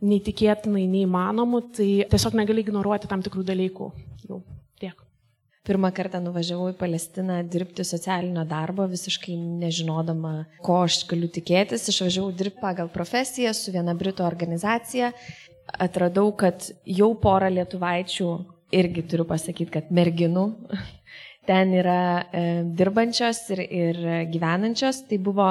neįtikėtinai 0.05 0.87
neįmanomu, 0.91 1.63
tai 1.75 1.89
tiesiog 2.11 2.37
negali 2.39 2.63
ignoruoti 2.65 3.11
tam 3.11 3.23
tikrų 3.25 3.45
dalykų. 3.49 3.89
Jau 4.29 4.41
tiek. 4.81 4.95
Pirmą 5.69 5.91
kartą 5.93 6.21
nuvažiavau 6.25 6.71
į 6.73 6.77
Palestiną 6.79 7.41
dirbti 7.51 7.85
socialinio 7.85 8.45
darbo, 8.49 8.87
visiškai 8.89 9.35
nežinodama, 9.37 10.35
ko 10.65 10.83
aš 10.87 11.03
galiu 11.11 11.29
tikėtis. 11.33 11.89
Išvažiavau 11.93 12.33
dirbti 12.33 12.63
pagal 12.63 12.89
profesiją 12.93 13.53
su 13.57 13.75
viena 13.75 13.97
Britų 13.99 14.25
organizacija. 14.29 15.13
Atradau, 15.69 16.31
kad 16.33 16.71
jau 16.89 17.11
porą 17.21 17.51
lietuvaičių 17.53 18.29
irgi 18.79 19.05
turiu 19.11 19.27
pasakyti, 19.29 19.73
kad 19.75 19.91
merginų 19.93 20.47
ten 21.49 21.75
yra 21.77 22.01
e, 22.33 22.47
dirbančios 22.79 23.43
ir, 23.53 23.65
ir 23.67 24.01
gyvenančios. 24.33 25.03
Tai 25.11 25.21
buvo 25.27 25.51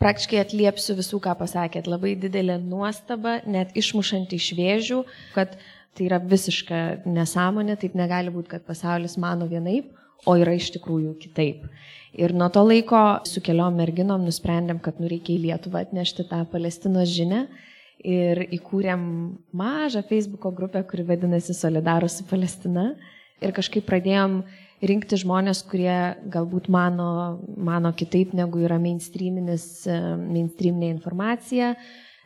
praktiškai 0.00 0.40
atliepsiu 0.42 0.96
visų, 0.98 1.20
ką 1.24 1.34
pasakėt. 1.40 1.88
Labai 1.90 2.14
didelė 2.20 2.58
nuostaba, 2.62 3.40
net 3.46 3.74
išmušanti 3.78 4.38
iš 4.38 4.50
vėžių, 4.58 5.00
kad 5.36 5.56
tai 5.96 6.06
yra 6.08 6.20
visiška 6.22 7.02
nesąmonė, 7.04 7.76
taip 7.80 7.96
negali 7.98 8.32
būti, 8.32 8.54
kad 8.54 8.64
pasaulis 8.68 9.18
mano 9.20 9.48
vienaip, 9.50 9.90
o 10.28 10.36
yra 10.38 10.54
iš 10.56 10.70
tikrųjų 10.76 11.16
kitaip. 11.20 11.66
Ir 12.12 12.34
nuo 12.36 12.48
to 12.52 12.62
laiko 12.64 13.22
su 13.28 13.40
keliom 13.44 13.76
merginom 13.80 14.24
nusprendėm, 14.24 14.80
kad 14.84 15.00
nu 15.00 15.08
reikia 15.10 15.34
į 15.34 15.46
Lietuvą 15.46 15.86
atnešti 15.86 16.28
tą 16.28 16.42
Palestinos 16.52 17.08
žinę 17.12 17.46
ir 18.04 18.42
įkūrėm 18.52 19.02
mažą 19.56 20.02
Facebook'o 20.08 20.52
grupę, 20.54 20.82
kuri 20.88 21.06
vadinasi 21.08 21.54
Solidarus 21.56 22.18
su 22.20 22.26
Palestina. 22.28 22.92
Ir 23.42 23.54
kažkaip 23.56 23.86
pradėjom 23.88 24.42
rinkti 24.82 25.16
žmonės, 25.20 25.62
kurie 25.68 26.16
galbūt 26.32 26.68
mano, 26.72 27.38
mano 27.56 27.92
kitaip 27.94 28.32
negu 28.34 28.58
yra 28.66 28.78
mainstreaminė 28.82 30.88
informacija, 30.90 31.76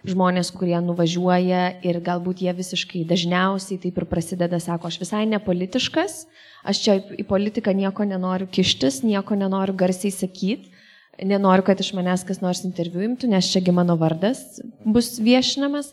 žmonės, 0.07 0.51
kurie 0.55 0.81
nuvažiuoja 0.85 1.63
ir 1.85 2.01
galbūt 2.05 2.41
jie 2.47 2.53
visiškai 2.57 3.05
dažniausiai 3.09 3.79
taip 3.83 3.97
ir 3.99 4.07
prasideda, 4.09 4.59
sako, 4.63 4.87
aš 4.89 4.97
visai 5.03 5.25
nepolitiškas, 5.29 6.27
aš 6.65 6.77
čia 6.85 6.93
į 7.19 7.25
politiką 7.29 7.71
nieko 7.77 8.03
nenoriu 8.09 8.47
kištis, 8.49 9.03
nieko 9.05 9.35
nenoriu 9.39 9.75
garsiai 9.77 10.13
sakyti 10.15 10.77
nenoriu, 11.25 11.65
kad 11.65 11.81
iš 11.81 11.93
manęs 11.97 12.25
kas 12.27 12.43
nors 12.45 12.65
interviu 12.67 13.05
imtų, 13.07 13.31
nes 13.31 13.49
čiagi 13.53 13.75
mano 13.75 13.97
vardas 14.01 14.61
bus 14.85 15.17
viešinamas, 15.23 15.93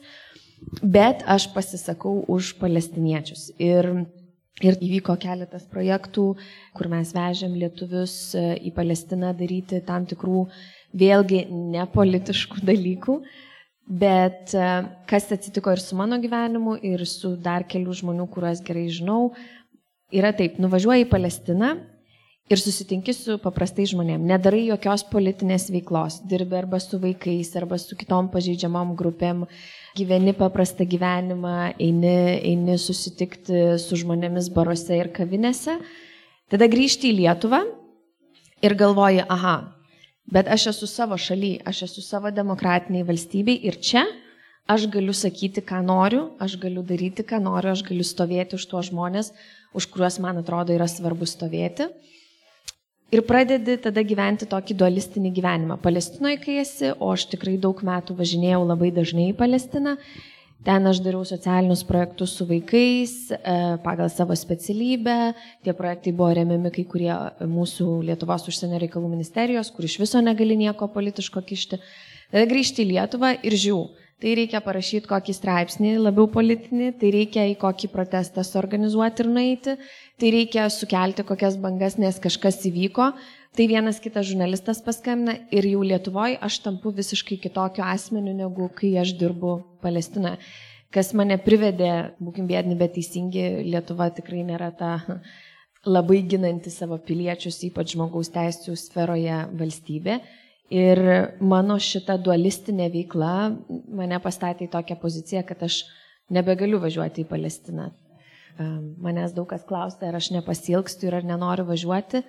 bet 0.81 1.23
aš 1.29 1.49
pasisakau 1.55 2.23
už 2.31 2.55
palestiniečius. 2.59 3.51
Ir, 3.61 4.07
ir 4.61 4.77
įvyko 4.77 5.15
keletas 5.21 5.65
projektų, 5.69 6.27
kur 6.77 6.89
mes 6.91 7.13
vežėm 7.15 7.55
lietuvius 7.57 8.35
e, 8.37 8.43
į 8.69 8.73
Palestiną 8.75 9.31
daryti 9.37 9.81
tam 9.87 10.05
tikrų 10.09 10.45
vėlgi 10.93 11.47
nepolitiškų 11.49 12.61
dalykų. 12.71 13.17
Bet 13.83 14.53
e, 14.55 14.67
kas 15.09 15.31
atsitiko 15.33 15.73
ir 15.73 15.81
su 15.81 15.97
mano 15.99 16.19
gyvenimu, 16.21 16.77
ir 16.85 17.03
su 17.09 17.33
dar 17.35 17.65
kelių 17.67 17.97
žmonių, 18.03 18.29
kuriuos 18.31 18.61
gerai 18.63 18.85
žinau, 18.93 19.33
yra 20.13 20.31
taip, 20.37 20.61
nuvažiuoji 20.61 21.07
į 21.07 21.09
Palestiną, 21.11 21.73
ir 22.51 22.59
susitinki 22.59 23.13
su 23.15 23.37
paprastai 23.41 23.85
žmonėm, 23.87 24.23
nedarai 24.27 24.65
jokios 24.67 25.05
politinės 25.07 25.69
veiklos, 25.71 26.19
dirbi 26.29 26.57
arba 26.59 26.79
su 26.83 26.99
vaikais, 26.99 27.53
arba 27.59 27.79
su 27.79 27.95
kitom 27.99 28.29
pažeidžiamom 28.33 28.95
grupėm, 28.99 29.45
gyveni 29.97 30.33
paprastą 30.35 30.87
gyvenimą, 30.89 31.73
eini, 31.79 32.17
eini 32.41 32.77
susitikti 32.81 33.77
su 33.79 33.99
žmonėmis 34.01 34.51
baruose 34.53 34.99
ir 34.99 35.13
kavinėse, 35.15 35.77
tada 36.51 36.67
grįžti 36.67 37.13
į 37.13 37.21
Lietuvą 37.21 37.63
ir 38.63 38.75
galvoji, 38.79 39.23
aha, 39.23 39.55
bet 40.27 40.51
aš 40.51 40.73
esu 40.73 40.89
savo 40.89 41.15
šaly, 41.15 41.55
aš 41.63 41.85
esu 41.87 42.03
savo 42.03 42.31
demokratiniai 42.33 43.07
valstybei 43.07 43.55
ir 43.63 43.79
čia 43.79 44.03
aš 44.67 44.87
galiu 44.91 45.15
sakyti, 45.15 45.63
ką 45.63 45.79
noriu, 45.83 46.33
aš 46.43 46.57
galiu 46.59 46.83
daryti, 46.87 47.23
ką 47.27 47.39
noriu, 47.43 47.71
aš 47.71 47.83
galiu 47.87 48.03
stovėti 48.07 48.59
už 48.59 48.67
tuos 48.71 48.91
žmonės, 48.91 49.31
už 49.75 49.87
kuriuos 49.91 50.19
man 50.23 50.39
atrodo 50.39 50.75
yra 50.75 50.87
svarbu 50.91 51.27
stovėti 51.27 51.89
ir 53.11 53.23
pradedi 53.27 53.77
tada 53.81 54.03
gyventi 54.05 54.47
tokį 54.49 54.77
dualistinį 54.79 55.31
gyvenimą. 55.35 55.79
Palestinoje, 55.83 56.39
kai 56.43 56.59
esi, 56.63 56.91
o 56.93 57.11
aš 57.13 57.27
tikrai 57.33 57.57
daug 57.61 57.81
metų 57.85 58.15
važinėjau 58.19 58.61
labai 58.67 58.91
dažnai 58.95 59.31
į 59.31 59.37
Palestiną, 59.39 59.97
ten 60.63 60.87
aš 60.87 61.01
dariau 61.03 61.25
socialinius 61.27 61.83
projektus 61.87 62.37
su 62.37 62.47
vaikais 62.47 63.15
e, 63.35 63.39
pagal 63.83 64.11
savo 64.13 64.35
specialybę, 64.39 65.33
tie 65.65 65.75
projektai 65.75 66.15
buvo 66.15 66.31
remiami 66.39 66.71
kai 66.73 66.85
kurie 66.89 67.11
mūsų 67.41 67.89
Lietuvos 68.07 68.47
užsienio 68.47 68.79
reikalų 68.85 69.11
ministerijos, 69.11 69.73
kur 69.75 69.89
iš 69.89 69.99
viso 70.05 70.23
negali 70.23 70.57
nieko 70.59 70.87
politiško 70.93 71.43
kišti. 71.43 71.81
Tada 72.31 72.47
grįžti 72.49 72.85
į 72.85 72.93
Lietuvą 72.95 73.35
ir 73.43 73.57
žiūrėjau 73.59 74.02
tai 74.21 74.33
reikia 74.39 74.61
parašyti 74.63 75.09
kokį 75.09 75.35
straipsnį 75.35 75.93
labiau 75.99 76.27
politinį, 76.31 76.91
tai 76.99 77.11
reikia 77.15 77.45
į 77.51 77.55
kokį 77.61 77.89
protestą 77.93 78.43
suorganizuoti 78.47 79.23
ir 79.23 79.29
nueiti, 79.29 79.77
tai 80.19 80.33
reikia 80.35 80.67
sukelti 80.71 81.25
kokias 81.27 81.57
bangas, 81.61 81.97
nes 82.01 82.19
kažkas 82.23 82.61
įvyko, 82.69 83.11
tai 83.57 83.67
vienas 83.71 83.99
kitas 84.03 84.29
žurnalistas 84.29 84.83
paskambina 84.85 85.37
ir 85.51 85.67
jau 85.69 85.81
Lietuvoje 85.85 86.37
aš 86.41 86.59
tampu 86.65 86.93
visiškai 86.95 87.39
kitokiu 87.43 87.85
asmeniu, 87.87 88.35
negu 88.37 88.69
kai 88.75 88.95
aš 89.01 89.15
dirbu 89.19 89.57
Palestinoje. 89.83 90.39
Kas 90.93 91.09
mane 91.17 91.39
privedė, 91.41 92.13
būkim 92.21 92.45
bėdini, 92.45 92.77
bet 92.77 92.93
teisingi, 92.93 93.65
Lietuva 93.65 94.11
tikrai 94.13 94.43
nėra 94.45 94.69
ta 94.77 94.99
labai 95.89 96.21
ginanti 96.29 96.71
savo 96.71 96.99
piliečius, 97.01 97.57
ypač 97.67 97.95
žmogaus 97.95 98.29
teisų 98.31 98.75
sferoje 98.79 99.41
valstybė. 99.59 100.19
Ir 100.73 100.99
mano 101.37 101.75
šita 101.77 102.15
dualistinė 102.17 102.87
veikla 102.93 103.33
mane 103.93 104.17
pastatė 104.23 104.65
į 104.65 104.71
tokią 104.73 104.97
poziciją, 105.01 105.43
kad 105.45 105.61
aš 105.67 105.83
nebegaliu 106.33 106.79
važiuoti 106.81 107.21
į 107.21 107.29
Palestiną. 107.29 107.91
Manęs 108.57 109.35
daug 109.37 109.47
kas 109.49 109.65
klausia, 109.69 110.07
ar 110.09 110.17
aš 110.17 110.31
nepasilgstu 110.33 111.09
ir 111.09 111.19
ar 111.19 111.29
nenoriu 111.29 111.67
važiuoti. 111.69 112.23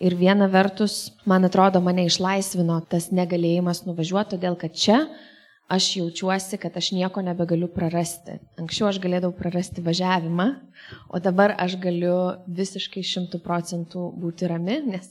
Ir 0.00 0.16
viena 0.16 0.48
vertus, 0.48 1.12
man 1.28 1.44
atrodo, 1.44 1.82
mane 1.84 2.06
išlaisvino 2.08 2.78
tas 2.88 3.10
negalėjimas 3.12 3.84
nuvažiuoti, 3.84 4.38
todėl 4.38 4.56
kad 4.56 4.72
čia 4.72 5.02
aš 5.72 5.90
jaučiuosi, 5.98 6.56
kad 6.60 6.76
aš 6.76 6.94
nieko 6.96 7.20
nebegaliu 7.24 7.68
prarasti. 7.72 8.38
Anksčiau 8.60 8.88
aš 8.88 9.00
galėdavau 9.04 9.36
prarasti 9.36 9.84
važiavimą, 9.84 10.48
o 11.12 11.20
dabar 11.20 11.54
aš 11.60 11.76
galiu 11.80 12.16
visiškai 12.48 13.04
šimtų 13.04 13.40
procentų 13.44 14.08
būti 14.20 14.48
rami, 14.48 14.80
nes 14.94 15.08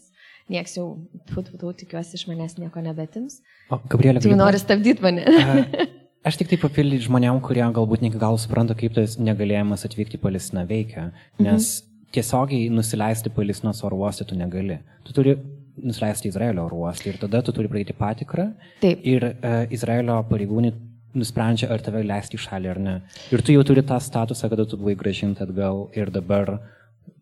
nieks 0.50 0.78
jau, 0.78 0.88
tu, 1.30 1.44
tu, 1.46 1.58
tu, 1.60 1.72
tikiuosi, 1.84 2.18
iš 2.20 2.28
manęs 2.30 2.58
nieko 2.60 2.84
nebetims. 2.84 3.40
O, 3.70 3.80
Gabrielė, 3.92 4.24
tu 4.24 4.34
nori 4.38 4.62
stabdyti 4.62 5.04
mane. 5.06 5.26
Aš 6.28 6.38
tik 6.38 6.52
tai 6.52 6.60
papildyti 6.62 7.08
žmonėm, 7.08 7.40
kurie 7.42 7.64
galbūt 7.74 8.04
ne 8.04 8.12
iki 8.12 8.20
galo 8.22 8.38
supranta, 8.38 8.76
kaip 8.78 8.94
tas 8.94 9.16
negalėjimas 9.18 9.88
atvykti 9.88 10.20
į 10.20 10.22
Palestiną 10.22 10.68
veikia. 10.70 11.08
Nes 11.42 11.80
mhm. 11.80 11.88
tiesiogiai 12.14 12.68
nusileisti 12.74 13.32
Palestinos 13.34 13.82
oro 13.88 14.04
uostą 14.04 14.28
tu 14.30 14.38
negali. 14.38 14.78
Tu 15.08 15.16
turi 15.18 15.34
nusileisti 15.82 16.30
Izraelio 16.30 16.68
oro 16.68 16.84
uostą 16.84 17.10
ir 17.10 17.18
tada 17.18 17.42
tu 17.42 17.56
turi 17.56 17.72
praeiti 17.72 17.96
patikrą. 17.98 18.52
Taip. 18.84 19.02
Ir 19.02 19.32
uh, 19.32 19.64
Izraelio 19.74 20.20
pareigūnai 20.30 20.76
nusprendžia, 21.18 21.72
ar 21.74 21.82
tave 21.84 22.04
leisti 22.06 22.38
į 22.38 22.44
šalį 22.46 22.70
ar 22.72 22.80
ne. 22.80 22.94
Ir 23.34 23.42
tu 23.42 23.56
jau 23.56 23.66
turi 23.68 23.82
tą 23.84 23.98
statusą, 24.00 24.52
kada 24.52 24.68
tu 24.70 24.78
buvai 24.80 24.94
gražinti 25.00 25.42
atgal 25.44 25.88
ir 25.98 26.14
dabar 26.14 26.54
uh, 26.60 26.70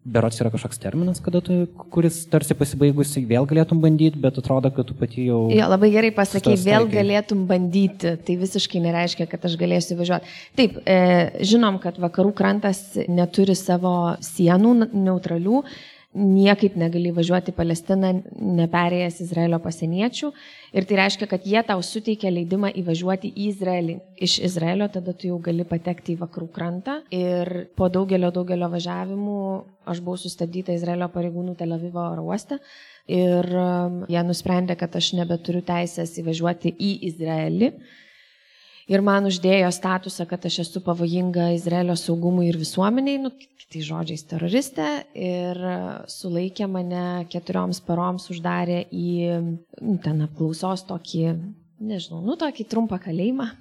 Berots 0.10 0.40
yra 0.42 0.52
kažkoks 0.54 0.82
terminas, 0.82 1.20
kada 1.24 1.42
tu, 1.46 1.60
kuris 1.94 2.22
tarsi 2.32 2.56
pasibaigusi 2.58 3.22
vėl 3.30 3.46
galėtum 3.50 3.82
bandyti, 3.84 4.20
bet 4.22 4.40
atrodo, 4.42 4.72
kad 4.74 4.88
tu 4.90 4.96
pati 4.98 5.28
jau... 5.28 5.44
Jo, 5.54 5.68
labai 5.70 5.92
gerai 5.94 6.10
pasakė, 6.16 6.56
vėl 6.64 6.90
galėtum 6.90 7.46
bandyti, 7.50 8.16
tai 8.26 8.38
visiškai 8.40 8.82
nereiškia, 8.88 9.30
kad 9.30 9.46
aš 9.50 9.60
galėsiu 9.62 10.00
važiuoti. 10.00 10.34
Taip, 10.58 10.82
e, 10.84 10.98
žinom, 11.52 11.78
kad 11.84 12.02
vakarų 12.02 12.34
krantas 12.38 12.82
neturi 13.08 13.58
savo 13.60 13.96
sienų 14.26 14.76
neutralių, 14.90 15.64
niekaip 16.18 16.74
negali 16.80 17.12
važiuoti 17.14 17.52
į 17.54 17.56
Palestiną 17.58 18.10
neperėjęs 18.34 19.20
Izraelio 19.22 19.60
pasieniečių. 19.62 20.32
Ir 20.74 20.88
tai 20.90 20.98
reiškia, 20.98 21.28
kad 21.30 21.46
jie 21.46 21.62
tau 21.68 21.84
suteikia 21.86 22.32
leidimą 22.34 22.72
įvažiuoti 22.82 23.30
į 23.30 23.46
Izraelį. 23.52 23.98
Iš 24.26 24.40
Izraelio 24.50 24.88
tada 24.90 25.14
tu 25.14 25.30
jau 25.30 25.38
gali 25.46 25.68
patekti 25.70 26.16
į 26.16 26.24
vakarų 26.24 26.50
krantą. 26.56 27.00
Ir 27.14 27.70
po 27.78 27.92
daugelio, 27.94 28.34
daugelio 28.34 28.72
važiavimų 28.74 29.40
aš 29.90 30.02
buvau 30.06 30.18
sustabdyta 30.22 30.74
Izraelio 30.74 31.12
pareigūnų 31.14 31.56
Tel 31.60 31.78
Avivo 31.78 32.02
oro 32.02 32.26
uoste. 32.32 32.58
Ir 33.10 33.46
um, 33.58 34.04
jie 34.10 34.26
nusprendė, 34.26 34.78
kad 34.78 34.98
aš 34.98 35.14
nebeturiu 35.18 35.62
teisės 35.66 36.18
įvažiuoti 36.22 36.74
į 36.74 36.94
Izraelį. 37.14 37.74
Ir 38.90 39.04
man 39.06 39.30
uždėjo 39.30 39.70
statusą, 39.74 40.26
kad 40.30 40.46
aš 40.50 40.62
esu 40.66 40.82
pavojinga 40.86 41.52
Izraelio 41.56 41.96
saugumui 42.00 42.50
ir 42.50 42.58
visuomeniai, 42.60 43.22
nu, 43.22 43.32
kitai 43.62 43.84
žodžiais 43.86 44.26
teroristė, 44.30 44.90
ir 45.14 45.62
sulaikė 46.10 46.68
mane 46.72 47.06
keturioms 47.32 47.82
paroms, 47.86 48.30
uždarė 48.34 48.84
į 48.90 49.14
nu, 49.38 49.96
ten 50.04 50.26
apklausos 50.26 50.86
tokį, 50.90 51.24
nežinau, 51.80 52.24
nu 52.26 52.38
tokį 52.40 52.68
trumpą 52.70 53.02
kalėjimą. 53.06 53.52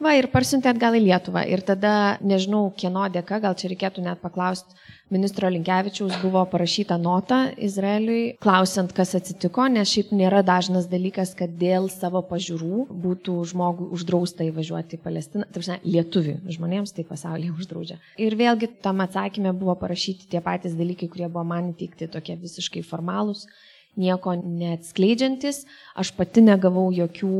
Va 0.00 0.14
ir 0.16 0.30
parsiuntė 0.32 0.70
atgal 0.70 0.94
į 0.96 1.02
Lietuvą. 1.10 1.42
Ir 1.52 1.60
tada, 1.60 2.16
nežinau, 2.24 2.70
kieno 2.72 3.04
dėka, 3.12 3.36
gal 3.42 3.56
čia 3.60 3.68
reikėtų 3.68 4.06
net 4.06 4.22
paklausti 4.22 4.76
ministro 5.10 5.48
Linkevičiaus, 5.50 6.14
buvo 6.22 6.42
parašyta 6.50 6.96
nota 7.00 7.40
Izraeliui, 7.58 8.36
klausiant, 8.42 8.92
kas 8.96 9.14
atsitiko, 9.18 9.66
nes 9.72 9.90
šiaip 9.90 10.12
nėra 10.16 10.42
dažnas 10.46 10.86
dalykas, 10.90 11.34
kad 11.38 11.56
dėl 11.60 11.90
savo 11.92 12.22
pažiūrų 12.30 12.86
būtų 13.06 13.36
žmogui 13.52 13.90
uždrausta 13.96 14.46
įvažiuoti 14.48 14.98
į 14.98 15.02
Palestiną. 15.04 15.48
Taip, 15.50 15.66
žinai, 15.66 15.80
lietuvių 15.84 16.36
žmonėms 16.56 16.94
tai 16.96 17.06
pasaulyje 17.08 17.56
uždraudžia. 17.56 17.98
Ir 18.22 18.38
vėlgi 18.38 18.70
tam 18.84 19.02
atsakymė 19.04 19.54
buvo 19.56 19.74
parašyti 19.80 20.30
tie 20.30 20.42
patys 20.44 20.78
dalykai, 20.78 21.10
kurie 21.10 21.28
buvo 21.28 21.44
man 21.52 21.74
įteikti 21.74 22.10
tokie 22.10 22.38
visiškai 22.40 22.86
formalūs 22.86 23.48
nieko 23.98 24.34
neatskleidžiantis, 24.38 25.64
aš 25.98 26.12
pati 26.16 26.44
negavau 26.44 26.88
jokių 26.94 27.30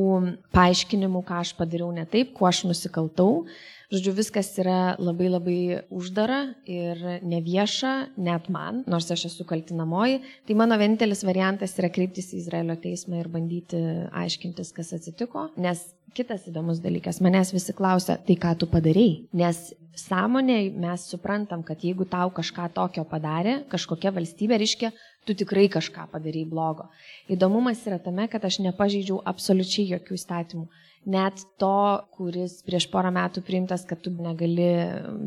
paaiškinimų, 0.55 1.23
ką 1.27 1.43
aš 1.45 1.53
padariau 1.59 1.91
ne 1.95 2.07
taip, 2.11 2.35
kuo 2.37 2.49
aš 2.51 2.65
nusikaltau. 2.69 3.45
Žodžiu, 3.91 4.13
viskas 4.15 4.53
yra 4.63 4.95
labai 5.03 5.27
labai 5.27 5.61
uždara 5.91 6.53
ir 6.63 7.01
nevieša, 7.27 8.15
net 8.23 8.47
man, 8.47 8.85
nors 8.87 9.09
aš 9.11 9.25
esu 9.27 9.47
kaltinamoji. 9.49 10.21
Tai 10.47 10.55
mano 10.61 10.79
vienintelis 10.79 11.25
variantas 11.27 11.75
yra 11.81 11.91
kreiptis 11.91 12.31
į 12.31 12.39
Izraelio 12.45 12.77
teismą 12.79 13.19
ir 13.19 13.31
bandyti 13.33 13.81
aiškintis, 14.15 14.71
kas 14.77 14.95
atsitiko. 14.95 15.49
Nes 15.59 15.83
kitas 16.15 16.47
įdomus 16.47 16.79
dalykas, 16.85 17.19
manęs 17.25 17.51
visi 17.55 17.75
klausia, 17.75 18.15
tai 18.23 18.37
ką 18.39 18.55
tu 18.61 18.69
padarėjai. 18.71 19.25
Nes 19.43 19.73
sąmonėje 19.99 20.71
mes 20.79 21.09
suprantam, 21.11 21.65
kad 21.67 21.83
jeigu 21.83 22.07
tau 22.07 22.31
kažką 22.35 22.69
tokio 22.77 23.03
padarė, 23.11 23.57
kažkokia 23.75 24.15
valstybė, 24.15 24.59
reiškia, 24.63 24.93
tu 25.27 25.35
tikrai 25.35 25.67
kažką 25.73 26.07
padarai 26.15 26.45
blogo. 26.49 26.87
Įdomumas 27.31 27.83
yra 27.91 27.99
tame, 28.03 28.29
kad 28.31 28.47
aš 28.47 28.61
nepažeidžiau 28.69 29.21
absoliučiai 29.33 29.91
jokių 29.97 30.19
įstatymų. 30.19 30.69
Net 31.09 31.41
to, 31.57 32.05
kuris 32.13 32.59
prieš 32.61 32.85
porą 32.93 33.09
metų 33.15 33.41
priimtas, 33.47 33.87
kad 33.89 34.03
tu 34.05 34.11
negali 34.13 34.67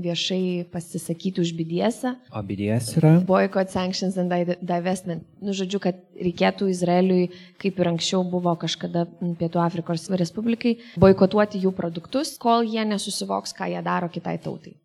viešai 0.03 0.67
pasisakyti 0.69 1.41
už 1.41 1.55
bidiesą. 1.57 2.11
O 2.29 2.43
bidies 2.45 2.91
yra? 2.99 3.15
Boycott, 3.25 3.73
sanctions 3.73 4.19
and 4.21 4.29
divestment. 4.61 5.25
Nu, 5.41 5.55
žodžiu, 5.57 5.81
kad 5.81 5.97
reikėtų 6.13 6.69
Izraeliui, 6.69 7.31
kaip 7.57 7.81
ir 7.81 7.89
anksčiau 7.89 8.21
buvo 8.21 8.53
kažkada 8.61 9.07
Pietų 9.39 9.63
Afrikos 9.65 10.05
Respublikai, 10.13 10.75
boikotuoti 11.01 11.63
jų 11.65 11.73
produktus, 11.73 12.35
kol 12.37 12.61
jie 12.69 12.85
nesusivoks, 12.85 13.55
ką 13.57 13.71
jie 13.73 13.81
daro 13.81 14.11
kitai 14.13 14.37
tautai. 14.45 14.75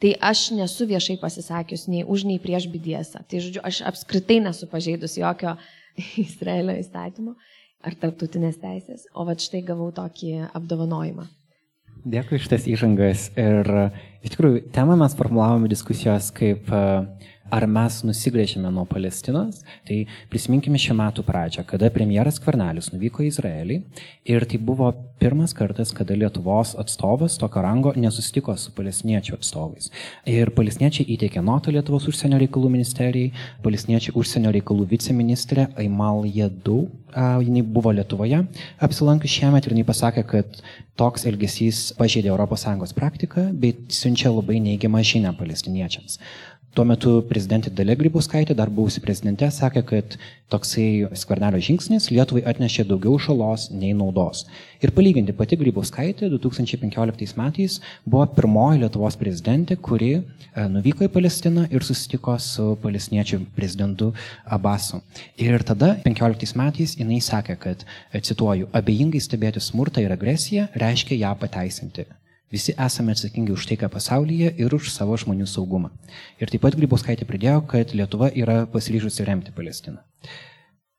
Tai 0.00 0.14
aš 0.30 0.46
nesu 0.56 0.88
viešai 0.88 1.18
pasisakius 1.20 1.84
nei 1.92 2.06
už, 2.08 2.24
nei 2.24 2.40
prieš 2.40 2.70
bidiesą. 2.72 3.20
Tai 3.28 3.44
žodžiu, 3.44 3.60
aš 3.68 3.82
apskritai 3.92 4.40
nesu 4.48 4.70
pažeidus 4.70 5.20
jokio 5.20 5.58
Izraelio 6.24 6.72
įstatymo 6.80 7.36
ar 7.84 7.96
tarptautinės 7.98 8.58
teisės, 8.62 9.06
o 9.14 9.26
va 9.28 9.36
štai 9.38 9.62
gavau 9.66 9.90
tokį 9.94 10.32
apdovanojimą. 10.52 11.28
Dėkui 12.08 12.38
iš 12.38 12.46
tas 12.50 12.66
įžangas 12.70 13.28
ir 13.38 13.68
iš 14.22 14.32
tikrųjų 14.34 14.68
temą 14.74 14.94
mes 15.00 15.16
formulavome 15.18 15.70
diskusijos 15.70 16.30
kaip 16.36 16.70
uh, 16.70 17.08
ar 17.54 17.66
mes 17.70 18.00
nusigrėžėme 18.06 18.70
nuo 18.72 18.84
Palestinos, 18.88 19.62
tai 19.88 20.02
prisiminkime 20.32 20.80
šią 20.80 20.96
metų 20.98 21.24
pradžią, 21.26 21.64
kada 21.68 21.90
premjeras 21.94 22.40
Kvarnelis 22.42 22.92
nuvyko 22.92 23.24
į 23.24 23.30
Izraelį 23.32 23.78
ir 24.28 24.46
tai 24.48 24.60
buvo 24.60 24.90
pirmas 25.18 25.54
kartas, 25.56 25.92
kada 25.96 26.16
Lietuvos 26.18 26.74
atstovas 26.78 27.38
tokio 27.40 27.62
rango 27.64 27.92
nesusitiko 27.96 28.54
su 28.56 28.72
palestiniečių 28.76 29.38
atstovais. 29.38 29.90
Ir 30.28 30.52
palestiniečiai 30.56 31.08
įteikė 31.16 31.42
notą 31.44 31.74
Lietuvos 31.74 32.08
užsienio 32.10 32.38
reikalų 32.44 32.70
ministerijai, 32.76 33.32
palestiniečių 33.64 34.14
užsienio 34.18 34.52
reikalų 34.54 34.88
viceministrė 34.92 35.68
Aimal 35.80 36.26
Jedu, 36.28 36.84
jinai 37.16 37.62
buvo 37.64 37.92
Lietuvoje 37.96 38.44
apsilankius 38.84 39.32
šiemet 39.38 39.66
ir 39.66 39.74
jinai 39.74 39.86
pasakė, 39.88 40.24
kad 40.28 40.60
toks 40.98 41.26
elgesys 41.30 41.92
pažeidė 41.98 42.34
ES 42.34 42.94
praktiką, 42.96 43.48
bet 43.54 43.94
siunčia 43.94 44.30
labai 44.34 44.58
neigiamą 44.60 45.02
žinią 45.02 45.34
palestiniečiams. 45.38 46.18
Tuo 46.76 46.84
metu 46.84 47.14
prezidentė 47.24 47.70
Dalia 47.72 47.94
Grybauskaitė, 47.96 48.52
dar 48.54 48.68
buvusi 48.68 49.00
prezidentė, 49.00 49.48
sakė, 49.50 49.82
kad 49.88 50.16
toksai 50.52 51.08
skvernelio 51.16 51.60
žingsnis 51.64 52.10
Lietuvai 52.12 52.42
atnešė 52.50 52.84
daugiau 52.90 53.16
žalos 53.24 53.70
nei 53.72 53.94
naudos. 53.96 54.44
Ir 54.84 54.92
palyginti 54.96 55.32
pati 55.36 55.56
Grybauskaitė 55.58 56.28
2015 56.34 57.40
metais 57.40 57.78
buvo 58.04 58.26
pirmoji 58.36 58.82
Lietuvos 58.84 59.16
prezidentė, 59.18 59.78
kuri 59.88 60.12
e, 60.18 60.22
nuvyko 60.76 61.08
į 61.08 61.12
Palestiną 61.16 61.64
ir 61.72 61.88
susitiko 61.88 62.36
su 62.36 62.68
palestiniečių 62.84 63.40
prezidentu 63.56 64.12
Abasu. 64.44 65.00
Ir 65.40 65.64
tada 65.64 65.94
15 66.04 66.56
metais 66.60 66.98
jinai 67.00 67.22
sakė, 67.24 67.58
kad, 67.64 67.88
e, 68.12 68.20
cituoju, 68.20 68.68
abejingai 68.76 69.24
stebėti 69.24 69.64
smurtą 69.64 70.04
ir 70.04 70.14
agresiją 70.14 70.68
reiškia 70.76 71.22
ją 71.24 71.34
pateisinti. 71.40 72.06
Visi 72.52 72.72
esame 72.80 73.12
atsakingi 73.12 73.52
už 73.52 73.66
taiką 73.68 73.90
pasaulyje 73.92 74.54
ir 74.56 74.74
už 74.74 74.88
savo 74.88 75.16
žmonių 75.20 75.44
saugumą. 75.44 75.90
Ir 76.40 76.48
taip 76.48 76.62
pat 76.64 76.76
Grybauskaitė 76.78 77.26
pridėjo, 77.28 77.60
kad 77.68 77.92
Lietuva 77.92 78.30
yra 78.32 78.62
pasiryžusi 78.72 79.26
remti 79.28 79.52
Palestiną. 79.52 80.00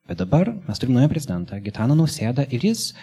Bet 0.10 0.22
dabar 0.22 0.52
mes 0.68 0.82
turime 0.82 1.00
naują 1.00 1.10
prezidentą, 1.10 1.58
Gitaną 1.66 1.98
Nausėdą, 1.98 2.46
ir 2.54 2.66
jis 2.70 2.94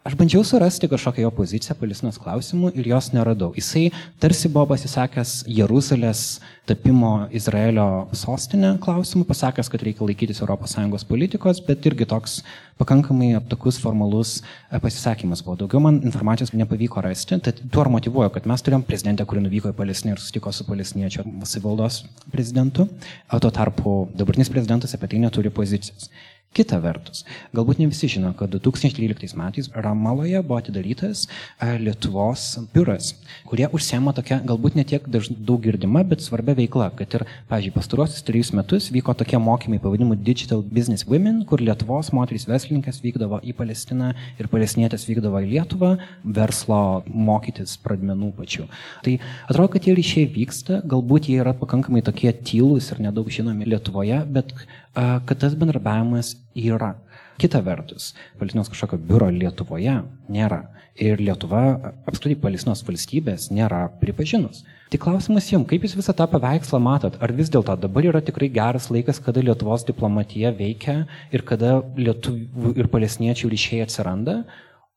Aš 0.00 0.14
bandžiau 0.16 0.40
surasti 0.40 0.88
kažkokią 0.88 1.26
jo 1.26 1.30
poziciją 1.36 1.74
Palestinos 1.76 2.16
klausimų 2.16 2.70
ir 2.72 2.86
jos 2.88 3.10
neradau. 3.12 3.50
Jisai 3.52 3.90
tarsi 4.16 4.48
buvo 4.48 4.70
pasisakęs 4.70 5.42
Jeruzalės 5.44 6.22
tapimo 6.64 7.26
Izraelio 7.36 8.06
sostinę 8.16 8.70
klausimų, 8.80 9.26
pasakęs, 9.28 9.68
kad 9.68 9.84
reikia 9.84 10.08
laikytis 10.08 10.40
ES 10.40 11.04
politikos, 11.04 11.60
bet 11.68 11.84
irgi 11.84 12.08
toks 12.08 12.38
pakankamai 12.80 13.34
aptakus, 13.36 13.76
formalus 13.76 14.38
e, 14.40 14.80
pasisakymas 14.80 15.44
buvo. 15.44 15.58
Daugiau 15.66 15.84
man 15.84 16.00
informacijos 16.00 16.54
nepavyko 16.56 17.04
rasti, 17.04 17.36
tad 17.36 17.60
tuo 17.68 17.84
ir 17.84 17.92
motivuoju, 17.92 18.32
kad 18.32 18.48
mes 18.48 18.64
turėjom 18.64 18.88
prezidentę, 18.88 19.28
kuri 19.28 19.44
nuvyko 19.44 19.74
į 19.74 19.78
Palestiną 19.84 20.16
ir 20.16 20.24
susitiko 20.24 20.48
su 20.48 20.64
palestiniečių 20.64 21.28
savivaldos 21.44 22.06
prezidentu, 22.32 22.88
o 23.28 23.44
tuo 23.44 23.52
tarpu 23.52 23.98
dabartinis 24.16 24.48
prezidentas 24.48 24.96
apie 24.96 25.12
tai 25.12 25.20
neturi 25.28 25.52
pozicijos. 25.52 26.08
Kita 26.50 26.80
vertus, 26.82 27.20
galbūt 27.54 27.78
ne 27.78 27.86
visi 27.86 28.08
žino, 28.10 28.32
kad 28.34 28.50
2013 28.50 29.36
metais 29.38 29.68
Ramaloje 29.70 30.40
buvo 30.42 30.56
atidarytas 30.58 31.20
e, 31.62 31.76
Lietuvos 31.78 32.56
biuras, 32.74 33.12
kurie 33.46 33.68
užsiema 33.70 34.10
tokia 34.16 34.40
galbūt 34.42 34.74
ne 34.74 34.82
tiek 34.82 35.06
daug 35.06 35.60
girdima, 35.62 36.02
bet 36.02 36.24
svarbia 36.24 36.56
veikla, 36.58 36.88
kad 36.98 37.14
ir, 37.14 37.24
pažiūrėjau, 37.52 37.76
pastaruosius 37.76 38.26
trejus 38.26 38.50
metus 38.58 38.88
vyko 38.90 39.14
tokie 39.20 39.38
mokymai 39.38 39.78
pavadinimu 39.84 40.16
Digital 40.26 40.64
Business 40.66 41.06
Women, 41.06 41.44
kur 41.46 41.62
Lietuvos 41.62 42.10
moterys 42.18 42.48
verslininkas 42.50 42.98
vykdavo 43.06 43.38
į 43.46 43.54
Palestiną 43.54 44.10
ir 44.42 44.50
palestinietės 44.50 45.06
vykdavo 45.06 45.44
į 45.46 45.52
Lietuvą 45.52 45.92
verslo 46.40 46.80
mokytis 47.06 47.76
pradmenų 47.86 48.32
pačių. 48.40 48.66
Tai 49.06 49.16
atrodo, 49.46 49.70
kad 49.76 49.86
tie 49.86 49.94
ryšiai 49.94 50.26
vyksta, 50.34 50.82
galbūt 50.82 51.30
jie 51.30 51.38
yra 51.46 51.54
pakankamai 51.62 52.02
tokie 52.10 52.34
tylus 52.42 52.90
ir 52.90 53.06
nedaug 53.06 53.30
žinomi 53.30 53.70
Lietuvoje, 53.70 54.18
bet 54.26 54.50
kad 54.94 55.38
tas 55.38 55.54
bendrabiavimas 55.58 56.34
yra. 56.54 56.94
Kita 57.40 57.62
vertus, 57.64 58.10
Palestinos 58.36 58.68
kažkokio 58.68 58.98
biuro 59.00 59.30
Lietuvoje 59.32 59.94
nėra. 60.28 60.64
Ir 61.00 61.22
Lietuva, 61.22 61.62
apskritai 62.04 62.36
Palestinos 62.42 62.82
valstybės, 62.84 63.48
nėra 63.54 63.86
pripažinus. 64.02 64.64
Tik 64.90 65.04
klausimas 65.04 65.46
jums, 65.48 65.68
kaip 65.70 65.86
jūs 65.86 65.94
visą 65.96 66.12
tą 66.18 66.26
paveikslą 66.28 66.80
matot? 66.82 67.14
Ar 67.22 67.32
vis 67.32 67.48
dėlto 67.48 67.76
dabar 67.78 68.08
yra 68.10 68.20
tikrai 68.26 68.50
geras 68.52 68.90
laikas, 68.90 69.22
kada 69.22 69.40
Lietuvos 69.46 69.86
diplomatija 69.86 70.50
veikia 70.58 71.04
ir 71.30 71.46
kada 71.46 71.78
lietuvių 71.94 72.74
ir 72.74 72.90
palestiniečių 72.90 73.52
ryšiai 73.54 73.84
atsiranda? 73.86 74.40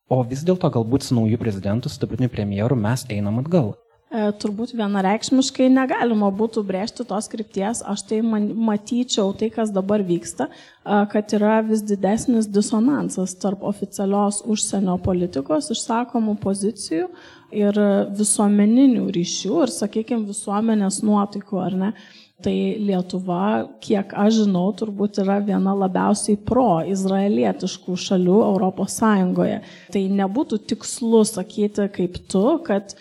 O 0.10 0.20
vis 0.28 0.42
dėlto 0.44 0.68
galbūt 0.74 1.06
su 1.06 1.16
nauju 1.16 1.38
prezidentu, 1.40 1.94
su 1.94 2.02
dabartiniu 2.02 2.34
premjeru 2.34 2.76
mes 2.76 3.06
einam 3.14 3.38
atgal. 3.40 3.76
E, 4.14 4.28
turbūt 4.38 4.76
vienareikšmiškai 4.78 5.72
negalima 5.74 6.28
būtų 6.38 6.62
brėžti 6.68 7.02
tos 7.10 7.26
krypties, 7.32 7.80
aš 7.82 8.04
tai 8.12 8.20
man, 8.22 8.52
matyčiau 8.68 9.32
tai, 9.34 9.50
kas 9.56 9.72
dabar 9.74 10.04
vyksta, 10.06 10.52
e, 10.52 11.00
kad 11.10 11.34
yra 11.34 11.56
vis 11.66 11.82
didesnis 11.82 12.46
disonansas 12.46 13.34
tarp 13.42 13.66
oficialios 13.66 14.44
užsienio 14.46 15.00
politikos 15.02 15.72
išsakomų 15.74 16.36
pozicijų 16.44 17.08
ir 17.58 17.80
visuomeninių 18.20 19.08
ryšių 19.18 19.58
ir, 19.66 19.74
sakykime, 19.74 20.30
visuomenės 20.30 21.02
nuotaikų, 21.06 21.64
ar 21.66 21.80
ne. 21.82 21.92
Tai 22.44 22.56
Lietuva, 22.84 23.70
kiek 23.84 24.12
aš 24.20 24.42
žinau, 24.42 24.66
turbūt 24.76 25.22
yra 25.24 25.38
viena 25.46 25.72
labiausiai 25.80 26.36
pro-izraelietiškų 26.50 27.96
šalių 28.04 28.42
Sąjungoje. 28.92 29.62
Tai 29.96 30.04
nebūtų 30.20 30.60
tikslu 30.74 31.24
sakyti 31.30 31.88
kaip 31.96 32.20
tu, 32.28 32.44
kad 32.68 32.98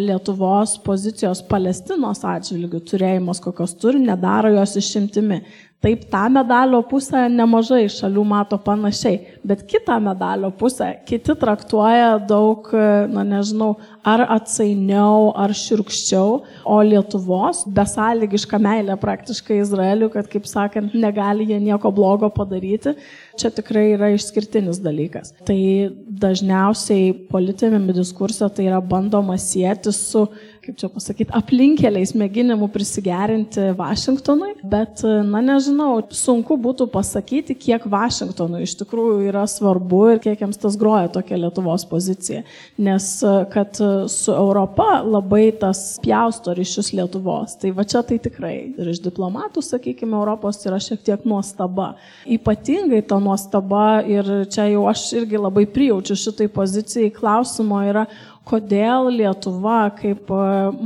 Lietuvos 0.00 0.78
pozicijos 0.80 1.42
Palestinos 1.44 2.22
atžvilgių 2.24 2.80
turėjimas, 2.88 3.42
kokios 3.44 3.76
turi, 3.76 4.00
nedaro 4.00 4.54
jos 4.56 4.78
išimtimi. 4.80 5.42
Taip, 5.78 6.00
tą 6.10 6.24
medalio 6.34 6.80
pusę 6.82 7.20
nemažai 7.30 7.84
šalių 7.94 8.24
mato 8.26 8.56
panašiai, 8.58 9.20
bet 9.46 9.60
kitą 9.70 10.00
medalio 10.02 10.48
pusę 10.50 10.88
kiti 11.06 11.36
traktuoja 11.38 12.16
daug, 12.18 12.66
na 13.12 13.22
nežinau, 13.22 13.76
ar 14.02 14.24
atsainiau, 14.38 15.28
ar 15.38 15.54
širkščiau, 15.54 16.34
o 16.66 16.80
Lietuvos 16.82 17.62
besąlygiška 17.78 18.58
meilė 18.58 18.98
praktiškai 18.98 19.60
Izraeliu, 19.62 20.10
kad, 20.10 20.26
kaip 20.32 20.50
sakant, 20.50 20.98
negali 20.98 21.46
jie 21.52 21.60
nieko 21.62 21.94
blogo 21.94 22.26
padaryti, 22.34 22.96
čia 23.38 23.54
tikrai 23.54 23.92
yra 23.94 24.10
išskirtinis 24.16 24.82
dalykas. 24.82 25.30
Tai 25.46 25.60
dažniausiai 26.26 27.14
politinėme 27.30 27.94
diskurse 27.94 28.50
tai 28.50 28.66
yra 28.66 28.82
bandoma 28.82 29.38
sieti 29.38 29.94
su 29.94 30.26
kaip 30.68 30.76
čia 30.76 30.88
pasakyti, 30.92 31.32
aplinkeliais 31.32 32.10
mėginimų 32.18 32.66
prisigerinti 32.74 33.70
Vašingtonui, 33.78 34.50
bet, 34.68 35.00
na 35.24 35.40
nežinau, 35.44 36.02
sunku 36.12 36.58
būtų 36.60 36.90
pasakyti, 36.92 37.56
kiek 37.56 37.86
Vašingtonui 37.88 38.66
iš 38.66 38.74
tikrųjų 38.82 39.30
yra 39.30 39.46
svarbu 39.48 40.02
ir 40.12 40.22
kiek 40.26 40.44
jiems 40.44 40.60
tas 40.60 40.76
groja 40.76 41.08
tokia 41.14 41.40
Lietuvos 41.40 41.86
pozicija. 41.88 42.44
Nes 42.76 43.08
kad 43.54 43.80
su 44.12 44.34
Europa 44.34 45.00
labai 45.06 45.46
tas 45.56 45.96
pjausto 46.04 46.52
ryšius 46.58 46.92
Lietuvos, 46.98 47.56
tai 47.62 47.72
va 47.72 47.88
čia 47.88 48.04
tai 48.04 48.20
tikrai 48.20 48.56
ir 48.76 48.92
iš 48.92 49.00
diplomatų, 49.08 49.64
sakykime, 49.64 50.18
Europos 50.18 50.60
yra 50.68 50.82
šiek 50.82 51.00
tiek 51.06 51.24
nuostaba. 51.28 51.94
Ypatingai 52.28 53.00
ta 53.08 53.16
nuostaba 53.22 54.02
ir 54.04 54.34
čia 54.52 54.68
jau 54.74 54.84
aš 54.92 55.08
irgi 55.22 55.40
labai 55.40 55.64
prijaučiu 55.64 56.18
šitai 56.28 56.52
pozicijai 56.52 57.14
klausimo 57.14 57.80
yra, 57.88 58.04
kodėl 58.48 59.10
Lietuva 59.12 59.90
kaip 59.98 60.30
e, 60.32 60.40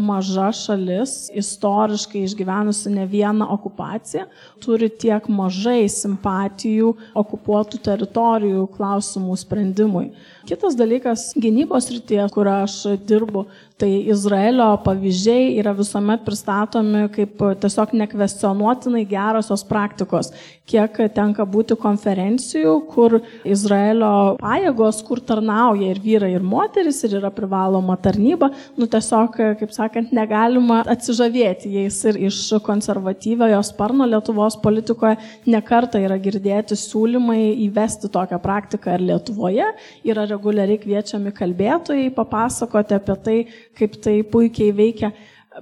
maža 0.09 0.51
šalis, 0.57 1.31
istoriškai 1.39 2.25
išgyvenusi 2.27 2.93
ne 2.93 3.07
vieną 3.09 3.49
okupaciją, 3.55 4.27
turi 4.63 4.91
tiek 4.91 5.29
mažai 5.31 5.87
simpatijų 5.93 6.93
okupuotų 7.23 7.83
teritorijų 7.87 8.67
klausimų 8.77 9.39
sprendimui. 9.45 10.11
Kitas 10.49 10.75
dalykas- 10.79 11.31
gynybos 11.45 11.91
rytyje, 11.95 12.27
kur 12.35 12.51
aš 12.51 12.81
dirbu, 13.07 13.47
tai 13.81 13.91
Izraelio 14.13 14.69
pavyzdžiai 14.85 15.57
yra 15.61 15.73
visuomet 15.77 16.25
pristatomi 16.27 17.07
kaip 17.15 17.41
tiesiog 17.63 17.95
nekvestionuotinai 18.03 19.05
gerosios 19.09 19.65
praktikos. 19.69 20.33
Kiek 20.69 20.97
tenka 21.13 21.45
būti 21.49 21.75
konferencijų, 21.77 22.73
kur 22.93 23.19
Izraelio 23.45 24.39
pajėgos, 24.41 25.01
kur 25.05 25.21
tarnauja 25.21 25.91
ir 25.91 26.01
vyrai, 26.01 26.31
ir 26.37 26.45
moteris, 26.47 27.03
ir 27.05 27.19
yra 27.19 27.33
privaloma 27.35 27.97
tarnyba, 28.01 28.53
nu 28.79 28.87
tiesiog, 28.91 29.37
kaip 29.61 29.75
sakant, 29.75 30.13
negalima 30.15 30.81
atsižavėti 30.95 31.73
jais 31.77 31.99
ir 32.09 32.21
iš 32.29 32.39
konservatyviojo 32.65 33.61
sparno 33.67 34.07
Lietuvos 34.09 34.57
politikoje 34.63 35.19
nekarta 35.51 36.01
yra 36.01 36.17
girdėti 36.23 36.79
siūlymai 36.79 37.41
įvesti 37.67 38.11
tokią 38.13 38.39
praktiką 38.43 38.97
ir 38.97 39.07
Lietuvoje. 39.11 39.69
Yra 40.09 40.29
reguliariai 40.31 40.81
kviečiami 40.83 41.35
kalbėtojai 41.37 42.09
papasakoti 42.15 42.97
apie 42.97 43.19
tai, 43.27 43.37
kaip 43.79 43.99
tai 44.05 44.21
puikiai 44.23 44.75
veikia, 44.77 45.13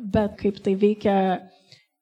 bet 0.00 0.36
kaip 0.40 0.60
tai 0.64 0.76
veikia 0.78 1.16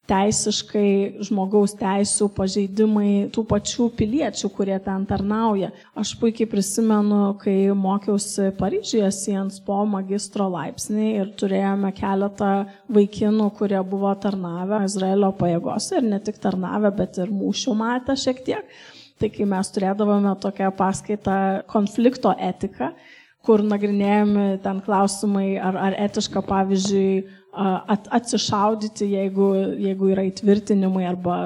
teisiškai 0.09 1.21
žmogaus 1.27 1.75
teisų 1.77 2.31
pažeidimai 2.37 3.29
tų 3.33 3.45
pačių 3.51 3.89
piliečių, 3.99 4.51
kurie 4.57 4.77
ten 4.85 5.05
tarnauja. 5.09 5.71
Aš 5.99 6.15
puikiai 6.21 6.49
prisimenu, 6.49 7.35
kai 7.43 7.57
mokiausi 7.77 8.49
Paryžiuje 8.59 9.11
Sijans 9.13 9.61
po 9.65 9.83
magistro 9.89 10.49
laipsnį 10.55 11.11
ir 11.19 11.33
turėjome 11.39 11.93
keletą 11.97 12.53
vaikinų, 12.95 13.51
kurie 13.59 13.81
buvo 13.85 14.15
tarnavę 14.23 14.81
Izraelio 14.89 15.33
pajėgose 15.37 16.01
ir 16.01 16.09
ne 16.09 16.23
tik 16.25 16.41
tarnavę, 16.41 16.95
bet 17.03 17.21
ir 17.21 17.35
mūšių 17.35 17.77
matę 17.77 18.17
šiek 18.17 18.43
tiek. 18.49 18.79
Tai 19.19 19.29
kai 19.35 19.45
mes 19.51 19.73
turėdavome 19.75 20.33
tokią 20.41 20.71
paskaitą 20.79 21.39
konflikto 21.69 22.33
etiką, 22.33 22.93
kur 23.47 23.63
nagrinėjami 23.65 24.47
ten 24.65 24.81
klausimai, 24.85 25.57
ar, 25.63 25.77
ar 25.89 25.97
etiška, 26.07 26.43
pavyzdžiui, 26.49 27.13
at, 27.59 28.09
atsišaudyti, 28.19 29.09
jeigu, 29.15 29.49
jeigu 29.81 30.11
yra 30.13 30.27
įtvirtinimai 30.29 31.07
arba 31.09 31.39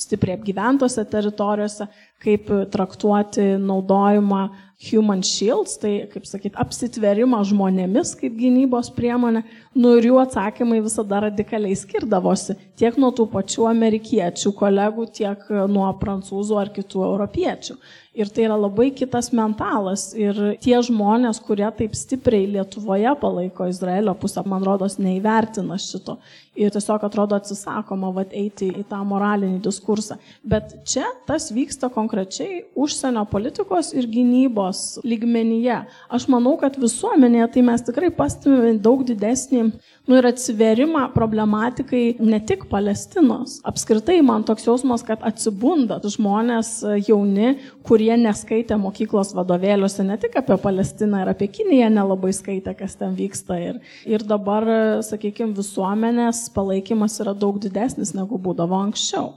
stipriai 0.00 0.38
apgyventose 0.38 1.04
teritorijose, 1.10 1.86
kaip 2.20 2.50
traktuoti 2.72 3.54
naudojimą 3.60 4.48
human 4.80 5.20
shields, 5.22 5.76
tai, 5.76 6.06
kaip 6.08 6.24
sakyt, 6.24 6.54
apsitverimą 6.60 7.42
žmonėmis 7.50 8.14
kaip 8.16 8.36
gynybos 8.38 8.88
priemonė, 8.96 9.42
nu 9.76 9.92
ir 9.98 10.08
jų 10.08 10.20
atsakymai 10.22 10.80
visada 10.80 11.20
radikaliai 11.26 11.76
skirdavosi 11.76 12.56
tiek 12.80 12.96
nuo 13.00 13.10
tų 13.12 13.26
pačių 13.34 13.68
amerikiečių 13.74 14.54
kolegų, 14.56 15.04
tiek 15.20 15.42
nuo 15.68 15.90
prancūzų 16.00 16.60
ar 16.62 16.72
kitų 16.72 17.04
europiečių. 17.10 17.76
Ir 18.16 18.30
tai 18.32 18.48
yra 18.48 18.56
labai 18.58 18.88
kitas 18.96 19.28
mentalas. 19.36 20.08
Ir 20.18 20.38
tie 20.64 20.74
žmonės, 20.82 21.38
kurie 21.44 21.68
taip 21.76 21.92
stipriai 21.94 22.48
Lietuvoje 22.56 23.12
palaiko 23.20 23.68
Izraelio 23.70 24.16
pusę, 24.18 24.42
man 24.48 24.64
rodos, 24.66 24.96
neįvertina 24.98 25.78
šito. 25.78 26.16
Ir 26.60 26.72
tiesiog 26.74 27.04
atrodo 27.06 27.38
atsisakoma 27.38 28.10
vat, 28.12 28.34
eiti 28.36 28.68
į 28.82 28.84
tą 28.90 28.98
moralinį 29.08 29.62
diskursą. 29.64 30.18
Bet 30.44 30.74
čia 30.88 31.06
tas 31.28 31.48
vyksta 31.54 31.88
konkrečiai 31.92 32.66
užsienio 32.76 33.24
politikos 33.30 33.94
ir 33.96 34.08
gynybos 34.10 35.00
lygmenyje. 35.06 35.78
Aš 36.12 36.28
manau, 36.32 36.58
kad 36.60 36.76
visuomenėje 36.80 37.48
tai 37.54 37.64
mes 37.64 37.86
tikrai 37.86 38.12
pastebime 38.12 38.74
daug 38.82 39.06
didesnį 39.08 39.70
nu, 40.10 40.18
ir 40.18 40.26
atsiverimą 40.26 41.04
problematikai 41.14 42.16
ne 42.18 42.40
tik 42.42 42.64
Palestinos. 42.70 43.60
Apskritai 43.66 44.18
man 44.26 44.42
toks 44.46 44.66
jausmas, 44.66 45.04
kad 45.06 45.22
atsibunda 45.26 46.00
žmonės 46.02 46.72
jauni, 47.06 47.52
kurie 47.86 48.12
neskaitė 48.18 48.78
mokyklos 48.80 49.30
vadovėliuose 49.38 50.06
ne 50.08 50.18
tik 50.20 50.34
apie 50.40 50.56
Palestiną 50.58 51.22
ir 51.22 51.30
apie 51.30 51.46
Kiniją 51.54 51.92
nelabai 51.94 52.32
skaitė, 52.34 52.74
kas 52.78 52.98
ten 52.98 53.14
vyksta. 53.18 53.60
Ir, 53.60 53.78
ir 54.08 54.26
dabar, 54.26 54.66
sakykime, 55.06 55.54
visuomenės 55.54 56.48
palaikymas 56.56 57.20
yra 57.22 57.36
daug 57.38 57.62
didesnis 57.62 58.10
negu 58.18 58.40
būdavo 58.42 58.82
anksčiau. 58.88 59.36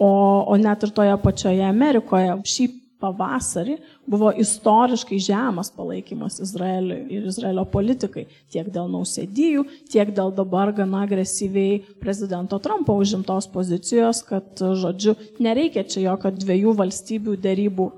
O, 0.00 0.10
o 0.48 0.56
net 0.60 0.84
ir 0.84 0.92
toje 0.96 1.16
pačioje 1.24 1.64
Amerikoje 1.64 2.36
šį 2.48 2.68
pavasarį 3.00 3.78
buvo 4.10 4.30
istoriškai 4.44 5.18
žemas 5.24 5.72
palaikymas 5.74 6.40
Izraeliui 6.44 7.00
ir 7.16 7.26
Izraelio 7.30 7.64
politikai, 7.72 8.26
tiek 8.52 8.70
dėl 8.72 8.90
nausėdijų, 8.92 9.64
tiek 9.90 10.12
dėl 10.16 10.32
dabar 10.36 10.72
gana 10.76 11.04
agresyviai 11.06 11.80
prezidento 12.02 12.60
Trumpo 12.62 12.96
užimtos 13.00 13.48
pozicijos, 13.50 14.22
kad, 14.28 14.52
žodžiu, 14.56 15.16
nereikia 15.42 15.86
čia 15.88 16.10
jokio 16.10 16.34
dviejų 16.36 16.76
valstybių 16.84 17.36
dėrybų. 17.40 17.90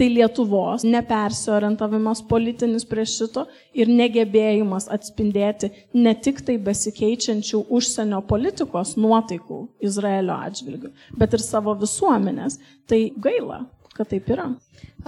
Tai 0.00 0.06
Lietuvos 0.08 0.80
nepersiorientavimas 0.88 2.22
politinis 2.24 2.86
prie 2.88 3.02
šito 3.04 3.42
ir 3.76 3.90
negebėjimas 3.92 4.86
atspindėti 4.88 5.68
ne 5.92 6.14
tik 6.24 6.40
tai 6.46 6.54
besikeičiančių 6.64 7.60
užsienio 7.68 8.22
politikos 8.30 8.94
nuotaikų 8.96 9.58
Izraelio 9.84 10.38
atžvilgių, 10.46 10.94
bet 11.20 11.36
ir 11.36 11.44
savo 11.44 11.74
visuomenės. 11.82 12.56
Tai 12.88 13.02
gaila, 13.26 13.60
kad 13.96 14.10
taip 14.10 14.28
yra. 14.32 14.48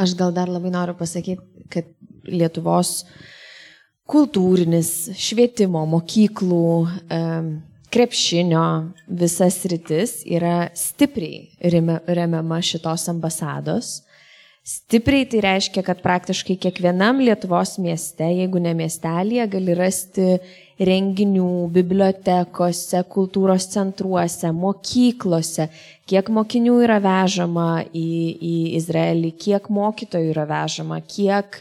Aš 0.00 0.16
gal 0.18 0.32
dar 0.34 0.50
labai 0.50 0.72
noriu 0.74 0.96
pasakyti, 0.98 1.66
kad 1.72 1.88
Lietuvos 2.22 3.02
kultūrinis, 4.12 5.10
švietimo, 5.18 5.82
mokyklų, 5.90 6.68
krepšinio 7.92 8.64
visas 9.20 9.58
rytis 9.68 10.20
yra 10.24 10.70
stipriai 10.76 11.50
remiama 12.06 12.60
šitos 12.64 13.08
ambasados. 13.12 14.00
Stipriai 14.62 15.24
tai 15.26 15.40
reiškia, 15.42 15.82
kad 15.82 16.04
praktiškai 16.04 16.54
kiekvienam 16.62 17.18
Lietuvos 17.18 17.80
mieste, 17.82 18.28
jeigu 18.30 18.60
ne 18.62 18.76
miestelėje, 18.78 19.48
gali 19.50 19.74
rasti 19.74 20.26
renginių 20.78 21.48
bibliotekose, 21.74 23.00
kultūros 23.10 23.66
centruose, 23.72 24.52
mokyklose, 24.54 25.66
kiek 26.06 26.30
mokinių 26.30 26.76
yra 26.86 27.00
vežama 27.02 27.82
į, 27.90 28.06
į 28.38 28.54
Izraelį, 28.78 29.34
kiek 29.42 29.66
mokytojų 29.66 30.30
yra 30.30 30.46
vežama, 30.46 31.00
kiek 31.10 31.58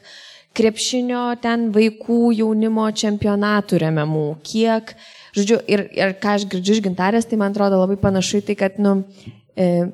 krepšinio 0.54 1.26
ten 1.42 1.72
vaikų 1.74 2.22
jaunimo 2.38 2.86
čempionatų 3.02 3.82
remiamų, 3.82 4.28
kiek, 4.46 4.94
žodžiu, 5.34 5.58
ir, 5.66 5.88
ir 5.98 6.14
ką 6.22 6.38
aš 6.38 6.46
girdžiu 6.54 6.78
iš 6.78 6.86
gintarės, 6.86 7.26
tai 7.26 7.42
man 7.42 7.58
atrodo 7.58 7.82
labai 7.82 7.98
panašu 7.98 8.44
į 8.44 8.50
tai, 8.52 8.62
kad, 8.62 8.78
nu, 8.78 9.00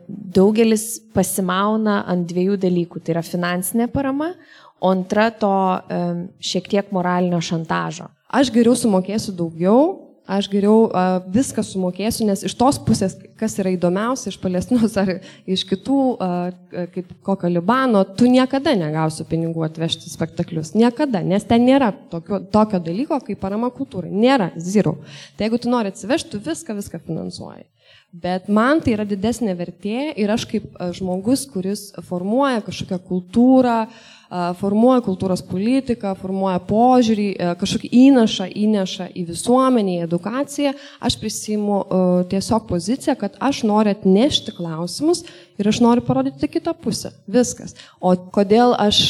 daugelis 0.08 0.98
pasimauna 1.15 2.04
ant 2.10 2.28
dviejų 2.30 2.58
dalykų. 2.62 3.02
Tai 3.02 3.17
yra 3.17 3.24
finansinė 3.26 3.88
parama, 3.93 4.34
o 4.80 4.91
antra 4.93 5.30
to 5.34 5.50
e, 5.50 6.02
šiek 6.38 6.70
tiek 6.70 6.91
moralinio 6.93 7.39
šantažo. 7.41 8.12
Aš 8.28 8.52
geriau 8.54 8.76
sumokėsiu 8.78 9.34
daugiau, 9.34 10.08
aš 10.28 10.50
geriau 10.52 10.89
uh, 10.89 11.22
viską 11.32 11.63
sumokėsiu, 11.63 12.26
nes 12.28 12.41
iš 12.43 12.54
tos 12.60 12.76
pusės, 12.84 13.15
kas 13.39 13.56
yra 13.62 13.72
įdomiausia 13.72 14.28
iš 14.34 14.38
Palestinos 14.41 14.98
ar 15.00 15.13
iš 15.48 15.63
kitų, 15.70 16.00
uh, 16.20 16.82
kaip 16.91 17.13
kokio 17.24 17.52
Libano, 17.52 18.04
tu 18.20 18.28
niekada 18.28 18.76
negausi 18.76 19.24
pinigų 19.30 19.63
atvežti 19.70 20.12
spektaklius. 20.12 20.74
Niekada, 20.76 21.24
nes 21.24 21.48
ten 21.48 21.63
nėra 21.63 21.93
tokio, 22.12 22.41
tokio 22.52 22.82
dalyko 22.84 23.22
kaip 23.24 23.39
parama 23.39 23.72
kultūrai. 23.72 24.12
Nėra, 24.12 24.52
zero. 24.60 24.98
Tai 25.39 25.48
jeigu 25.48 25.62
tu 25.63 25.72
nori 25.72 25.96
atsivežti, 25.96 26.36
tu 26.36 26.43
viską, 26.43 26.76
viską 26.82 27.00
finansuoji. 27.08 27.63
Bet 28.15 28.48
man 28.48 28.80
tai 28.80 28.93
yra 28.96 29.04
didesnė 29.04 29.52
vertė 29.60 30.13
ir 30.15 30.32
aš 30.32 30.46
kaip 30.48 30.78
žmogus, 30.96 31.43
kuris 31.52 31.89
formuoja 32.08 32.62
kažkokią 32.63 33.02
kultūrą, 33.04 33.82
formuoja 34.62 35.02
kultūros 35.04 35.43
politiką, 35.46 36.13
formuoja 36.15 36.62
požiūrį, 36.70 37.28
kažkokį 37.60 37.89
įnašą 38.08 38.48
įneša 38.63 39.10
į 39.12 39.26
visuomenį, 39.28 39.98
į 39.98 40.06
edukaciją, 40.08 40.74
aš 41.04 41.20
prisimu 41.20 41.82
tiesiog 42.32 42.65
poziciją, 42.72 43.17
kad 43.20 43.36
aš 43.43 43.65
noriu 43.67 43.91
atnešti 43.91 44.56
klausimus 44.56 45.26
ir 45.60 45.67
aš 45.67 45.84
noriu 45.84 46.08
parodyti 46.08 46.48
kitą 46.56 46.74
pusę. 46.80 47.12
Viskas. 47.28 47.76
O 48.00 48.15
kodėl 48.15 48.72
aš 48.88 49.04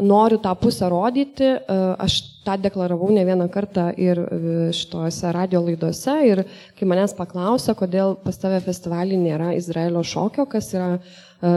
noriu 0.00 0.38
tą 0.38 0.54
pusę 0.56 0.88
rodyti, 0.88 1.44
e, 1.44 1.60
aš 1.98 2.20
tą 2.46 2.56
deklaravau 2.62 3.10
ne 3.12 3.24
vieną 3.26 3.48
kartą 3.50 3.90
ir 3.96 4.18
e, 4.18 4.28
šitose 4.72 5.32
radio 5.34 5.60
laidose 5.64 6.14
ir 6.26 6.44
kai 6.78 6.88
manęs 6.88 7.14
paklausė, 7.18 7.74
kodėl 7.78 8.16
pas 8.22 8.38
tave 8.38 8.60
festivalį 8.64 9.18
nėra 9.20 9.52
Izraelio 9.58 10.04
šokio, 10.06 10.46
kas 10.50 10.70
yra 10.74 10.90
e, 10.94 11.00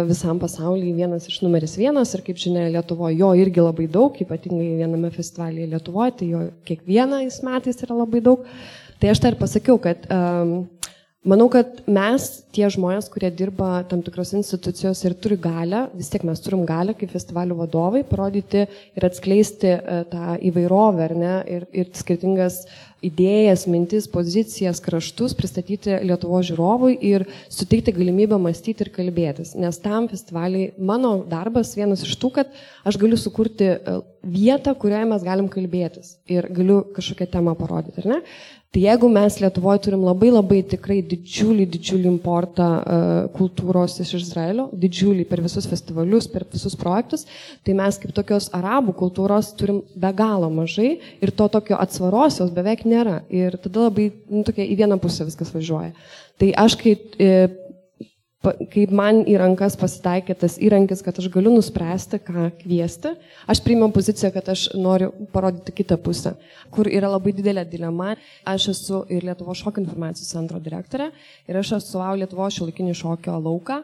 visam 0.10 0.42
pasaulyje 0.42 0.98
vienas 0.98 1.30
iš 1.30 1.42
numeris 1.46 1.78
vienas 1.80 2.14
ir 2.16 2.26
kaip 2.26 2.42
žinia 2.42 2.68
Lietuvoje 2.74 3.20
jo 3.22 3.32
irgi 3.38 3.64
labai 3.64 3.88
daug, 3.92 4.18
ypatingai 4.26 4.76
viename 4.82 5.14
festivalyje 5.14 5.72
Lietuvoje, 5.76 6.18
tai 6.20 6.32
jo 6.34 6.46
kiekvienais 6.68 7.42
metais 7.46 7.84
yra 7.86 8.02
labai 8.04 8.24
daug. 8.26 8.46
Tai 9.02 9.10
aš 9.10 9.22
tai 9.22 9.32
ir 9.34 9.38
pasakiau, 9.40 9.80
kad 9.82 10.04
um, 10.14 10.60
Manau, 11.22 11.52
kad 11.54 11.84
mes, 11.86 12.24
tie 12.50 12.66
žmonės, 12.74 13.06
kurie 13.14 13.30
dirba 13.30 13.84
tam 13.86 14.00
tikros 14.02 14.32
institucijos 14.34 15.04
ir 15.06 15.14
turi 15.22 15.36
galę, 15.38 15.84
vis 15.94 16.08
tiek 16.10 16.24
mes 16.26 16.42
turim 16.42 16.64
galę 16.66 16.96
kaip 16.98 17.12
festivalių 17.14 17.60
vadovai 17.60 18.02
parodyti 18.10 18.64
ir 18.66 19.06
atskleisti 19.06 19.70
e, 19.70 20.00
tą 20.10 20.40
įvairovę, 20.50 21.12
ne, 21.14 21.36
ir, 21.46 21.68
ir 21.78 21.92
skirtingas 21.94 22.64
idėjas, 23.06 23.68
mintis, 23.70 24.08
pozicijas, 24.10 24.82
kraštus 24.82 25.38
pristatyti 25.38 26.00
Lietuvo 26.06 26.42
žiūrovui 26.46 26.98
ir 27.12 27.28
suteikti 27.54 27.94
galimybę 27.94 28.42
mąstyti 28.42 28.88
ir 28.88 28.92
kalbėtis. 28.94 29.54
Nes 29.62 29.78
tam 29.82 30.10
festivaliai 30.10 30.72
mano 30.78 31.20
darbas 31.30 31.76
vienas 31.78 32.02
iš 32.06 32.18
tų, 32.18 32.34
kad 32.40 32.58
aš 32.82 32.98
galiu 33.02 33.22
sukurti 33.22 33.70
e, 33.76 34.00
vietą, 34.26 34.74
kurioje 34.74 35.06
mes 35.14 35.30
galim 35.30 35.54
kalbėtis 35.54 36.16
ir 36.26 36.50
galiu 36.50 36.82
kažkokią 36.98 37.30
temą 37.38 37.54
parodyti? 37.62 38.10
Tai 38.72 38.80
jeigu 38.80 39.08
mes 39.12 39.36
Lietuvoje 39.44 39.82
turim 39.84 40.04
labai 40.08 40.30
labai 40.32 40.62
tikrai 40.64 41.02
didžiulį, 41.04 41.66
didžiulį 41.74 42.08
importą 42.08 42.68
uh, 42.80 43.10
kultūros 43.36 43.98
iš 44.00 44.14
Izraelio, 44.22 44.70
didžiulį 44.72 45.26
per 45.28 45.42
visus 45.44 45.68
festivalius, 45.68 46.30
per 46.32 46.46
visus 46.54 46.78
projektus, 46.80 47.26
tai 47.68 47.76
mes 47.76 48.00
kaip 48.00 48.14
tokios 48.16 48.48
arabų 48.56 48.96
kultūros 49.02 49.50
turim 49.60 49.82
be 49.92 50.14
galo 50.16 50.48
mažai 50.56 50.94
ir 51.20 51.34
to 51.36 51.50
tokio 51.52 51.76
atsvaros 51.84 52.40
jos 52.40 52.54
beveik 52.56 52.86
nėra. 52.88 53.18
Ir 53.28 53.60
tada 53.60 53.90
labai 53.90 54.08
nu, 54.32 54.46
tokia, 54.48 54.64
į 54.64 54.80
vieną 54.80 55.02
pusę 55.04 55.28
viskas 55.28 55.52
važiuoja. 55.52 55.92
Tai 56.40 56.54
aš 56.64 56.80
kai 56.80 56.96
e, 56.96 57.34
kaip 58.42 58.94
man 58.96 59.22
į 59.30 59.36
rankas 59.38 59.76
pasitaikė 59.78 60.36
tas 60.44 60.58
įrankis, 60.62 61.04
kad 61.06 61.20
aš 61.22 61.28
galiu 61.34 61.54
nuspręsti, 61.54 62.20
ką 62.26 62.48
kviesti, 62.64 63.14
aš 63.50 63.62
priimiau 63.66 63.92
poziciją, 63.94 64.32
kad 64.34 64.50
aš 64.50 64.68
noriu 64.74 65.12
parodyti 65.34 65.76
kitą 65.82 66.00
pusę, 66.02 66.34
kur 66.74 66.90
yra 66.90 67.12
labai 67.14 67.36
didelė 67.38 67.68
dilema. 67.70 68.16
Aš 68.48 68.72
esu 68.74 69.04
ir 69.14 69.28
Lietuvo 69.28 69.54
šokio 69.58 69.84
informacijos 69.84 70.34
centro 70.34 70.62
direktorė 70.64 71.12
ir 71.48 71.62
aš 71.62 71.76
esu 71.78 72.02
Lietuvo 72.18 72.50
šiolikinį 72.50 72.98
šokio 72.98 73.38
lauką 73.38 73.84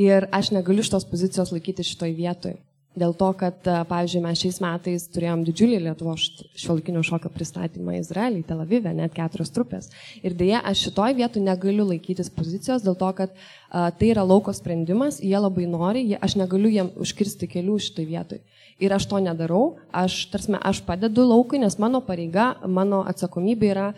ir 0.00 0.30
aš 0.32 0.54
negaliu 0.56 0.84
šitos 0.86 1.04
pozicijos 1.04 1.52
laikyti 1.52 1.84
šitoj 1.84 2.16
vietoj. 2.16 2.56
Dėl 2.98 3.12
to, 3.14 3.28
kad, 3.38 3.62
pavyzdžiui, 3.86 4.20
mes 4.24 4.40
šiais 4.40 4.56
metais 4.64 5.04
turėjom 5.14 5.44
didžiulį 5.46 5.76
Lietuvo 5.84 6.16
šiuolaikinio 6.18 7.04
šokio 7.06 7.30
pristatymą 7.30 7.94
Izraelį, 8.00 8.42
Tel 8.48 8.64
Avive, 8.64 8.90
net 8.98 9.14
keturios 9.14 9.54
trupės. 9.54 9.92
Ir 10.26 10.34
dėja, 10.34 10.58
aš 10.66 10.88
šitoj 10.88 11.14
vietoj 11.20 11.44
negaliu 11.46 11.86
laikytis 11.86 12.32
pozicijos, 12.34 12.82
dėl 12.82 12.98
to, 12.98 13.12
kad 13.14 13.30
a, 13.38 13.92
tai 13.94 14.10
yra 14.10 14.26
lauko 14.26 14.50
sprendimas, 14.56 15.20
jie 15.22 15.38
labai 15.38 15.68
nori, 15.70 16.02
jie, 16.10 16.18
aš 16.18 16.34
negaliu 16.42 16.74
jiem 16.74 16.90
užkirsti 16.98 17.52
kelių 17.54 17.78
šitoj 17.78 18.10
vietoj. 18.10 18.42
Ir 18.82 18.98
aš 18.98 19.06
to 19.06 19.22
nedarau, 19.22 19.64
aš, 19.94 20.24
tarsi, 20.34 20.58
aš 20.58 20.82
padedu 20.82 21.30
laukui, 21.30 21.62
nes 21.62 21.78
mano 21.78 22.02
pareiga, 22.02 22.56
mano 22.66 23.04
atsakomybė 23.06 23.70
yra 23.70 23.90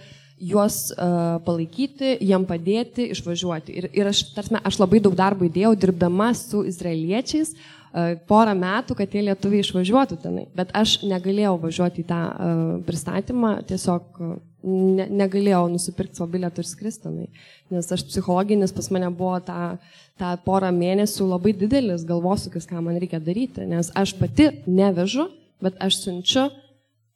juos 0.42 0.90
uh, 0.92 1.38
palaikyti, 1.46 2.18
jiem 2.20 2.44
padėti, 2.44 3.08
išvažiuoti. 3.14 3.72
Ir, 3.72 3.92
ir 3.96 4.08
aš, 4.10 4.26
tarsi, 4.36 4.58
aš 4.60 4.82
labai 4.82 5.00
daug 5.00 5.14
darbo 5.16 5.46
įdėjau, 5.48 5.78
dirbdama 5.78 6.34
su 6.36 6.66
izraeliečiais, 6.68 7.54
uh, 7.54 7.78
E, 7.81 7.81
porą 8.28 8.54
metų, 8.56 8.96
kad 8.96 9.10
tie 9.12 9.24
lietuviai 9.26 9.60
išvažiuotų 9.64 10.16
tenai. 10.22 10.46
Bet 10.56 10.72
aš 10.76 11.02
negalėjau 11.04 11.58
važiuoti 11.60 12.00
į 12.04 12.08
tą 12.08 12.20
uh, 12.30 12.62
pristatymą, 12.86 13.58
tiesiog 13.68 14.22
uh, 14.22 14.38
ne, 14.64 15.06
negalėjau 15.10 15.66
nusipirkti 15.72 16.20
savo 16.20 16.30
bilietą 16.32 16.62
ir 16.62 16.68
skristi 16.68 17.06
tenai. 17.08 17.28
Nes 17.72 17.90
aš 17.94 18.04
psichologinis 18.08 18.74
pas 18.74 18.88
mane 18.94 19.10
buvo 19.16 19.36
tą, 19.44 19.76
tą 20.20 20.32
porą 20.46 20.72
mėnesių 20.76 21.28
labai 21.34 21.54
didelis 21.58 22.06
galvosūkis, 22.08 22.68
ką 22.70 22.82
man 22.84 23.00
reikia 23.02 23.20
daryti. 23.22 23.66
Nes 23.68 23.92
aš 23.98 24.14
pati 24.18 24.50
nevežu, 24.66 25.28
bet 25.62 25.76
aš 25.82 26.02
siunčiu 26.04 26.48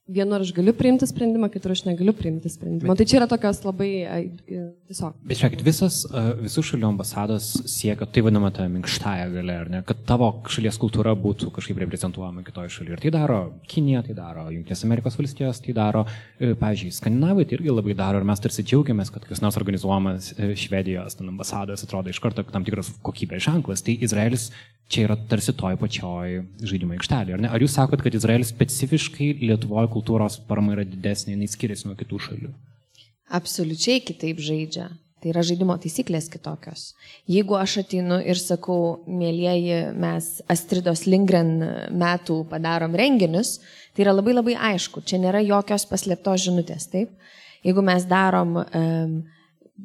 vienur 0.06 0.42
aš 0.44 0.52
galiu 0.54 0.70
priimti 0.76 1.06
sprendimą, 1.08 1.48
kitur 1.50 1.72
aš 1.74 1.82
negaliu 1.86 2.14
priimti 2.14 2.50
sprendimą. 2.50 2.92
Bet, 2.92 3.00
tai 3.00 3.06
čia 3.10 3.18
yra 3.18 3.26
tokios 3.30 3.58
labai 3.64 3.88
tiesiog. 4.46 5.16
Bet 5.26 5.40
žiūrėkit, 5.40 5.64
visas, 5.66 5.98
visų 6.42 6.62
šalių 6.70 6.88
ambasados 6.92 7.48
siekia 7.70 8.06
tai 8.06 8.22
vadinama 8.26 8.52
ta 8.54 8.68
minkštąją 8.70 9.26
galę, 9.34 9.56
ar 9.64 9.72
ne, 9.72 9.82
kad 9.86 10.04
tavo 10.06 10.30
šalies 10.52 10.78
kultūra 10.82 11.16
būtų 11.18 11.50
kažkaip 11.56 11.80
reprezentuojama 11.82 12.46
kitoje 12.46 12.70
šalyje. 12.76 12.96
Ir 12.96 13.02
tai 13.02 13.14
daro 13.16 13.40
Kinija, 13.66 14.04
tai 14.06 14.14
daro 14.18 14.46
Junktinės 14.54 14.86
Amerikos 14.86 15.18
valstijos, 15.18 15.60
tai 15.64 15.74
daro, 15.76 16.04
e, 16.38 16.54
pavyzdžiui, 16.60 16.94
Skandinavai 17.00 17.48
tai 17.48 17.58
irgi 17.58 17.74
labai 17.74 17.98
daro 17.98 18.22
ir 18.22 18.28
mes 18.30 18.42
tarsi 18.42 18.62
džiaugiamės, 18.66 19.10
kad 19.14 19.26
kas 19.26 19.42
nors 19.42 19.58
organizuojamas 19.58 20.32
e, 20.36 20.52
Švedijos 20.60 21.18
ambasados 21.18 21.82
atrodo 21.82 22.14
iš 22.14 22.22
karto 22.22 22.46
tam 22.46 22.66
tikras 22.66 22.94
kokybės 23.02 23.48
ženklas. 23.48 23.82
Tai 23.82 23.98
Izraelis 24.06 24.50
čia 24.92 25.06
yra 25.08 25.16
tarsi 25.28 25.54
toj 25.56 25.76
pačioj 25.80 26.40
žaidimo 26.62 26.94
aikštelė. 26.94 27.34
Ar, 27.34 27.42
ne? 27.42 27.50
ar 27.50 27.62
jūs 27.62 27.74
sakot, 27.74 28.02
kad 28.04 28.14
Izraelis 28.14 28.52
specifiškai 28.52 29.32
Lietuvoje 29.42 29.90
kultūros 29.96 30.38
parama 30.48 30.76
yra 30.76 30.84
didesnė, 30.86 31.34
nei 31.40 31.50
skiriasi 31.50 31.88
nuo 31.88 31.96
kitų 31.98 32.20
šalių? 32.28 32.52
Absoliučiai 33.40 34.04
kitaip 34.06 34.38
žaidžia. 34.44 34.92
Tai 35.16 35.30
yra 35.32 35.40
žaidimo 35.48 35.74
taisyklės 35.80 36.28
kitokios. 36.28 36.90
Jeigu 37.26 37.56
aš 37.56 37.78
ateinu 37.80 38.18
ir 38.20 38.36
sakau, 38.36 39.00
mėlyjeji, 39.08 39.78
mes 39.96 40.28
Astridos 40.52 41.06
Lingren 41.08 41.54
metų 41.88 42.42
padarom 42.50 42.94
renginius, 43.00 43.56
tai 43.96 44.04
yra 44.04 44.12
labai 44.12 44.36
labai 44.36 44.58
aišku, 44.74 45.00
čia 45.08 45.18
nėra 45.22 45.40
jokios 45.42 45.88
paslėptos 45.88 46.44
žinutės, 46.44 46.90
taip? 46.92 47.16
Jeigu 47.64 47.82
mes 47.82 48.04
darom 48.06 48.58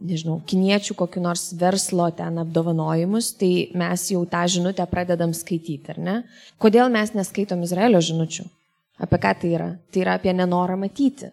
nežinau, 0.02 0.42
kiniečių 0.48 1.00
kokiu 1.00 1.24
nors 1.24 1.50
verslo 1.58 2.12
ten 2.16 2.44
apdovanojimus, 2.44 3.34
tai 3.40 3.72
mes 3.78 4.08
jau 4.12 4.22
tą 4.30 4.44
žinutę 4.52 4.86
pradedam 4.92 5.34
skaityti, 5.36 5.96
ar 5.96 6.00
ne? 6.00 6.18
Kodėl 6.62 6.92
mes 6.92 7.16
neskaitom 7.16 7.64
Izraelio 7.66 8.04
žinučių? 8.04 8.46
Apie 9.00 9.20
ką 9.22 9.34
tai 9.40 9.54
yra? 9.56 9.70
Tai 9.92 10.04
yra 10.04 10.18
apie 10.20 10.34
nenorą 10.36 10.78
matyti, 10.82 11.32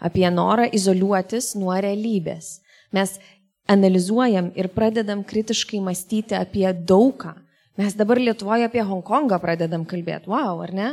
apie 0.00 0.26
norą 0.30 0.66
izoliuotis 0.74 1.54
nuo 1.58 1.74
realybės. 1.74 2.60
Mes 2.92 3.16
analizuojam 3.70 4.52
ir 4.58 4.70
pradedam 4.74 5.24
kritiškai 5.26 5.80
mąstyti 5.82 6.36
apie 6.38 6.66
daugą. 6.72 7.34
Mes 7.76 7.94
dabar 7.94 8.18
Lietuvoje 8.20 8.66
apie 8.66 8.82
Hongkongą 8.82 9.38
pradedam 9.42 9.84
kalbėti, 9.84 10.30
wow, 10.32 10.62
ar 10.64 10.72
ne? 10.72 10.90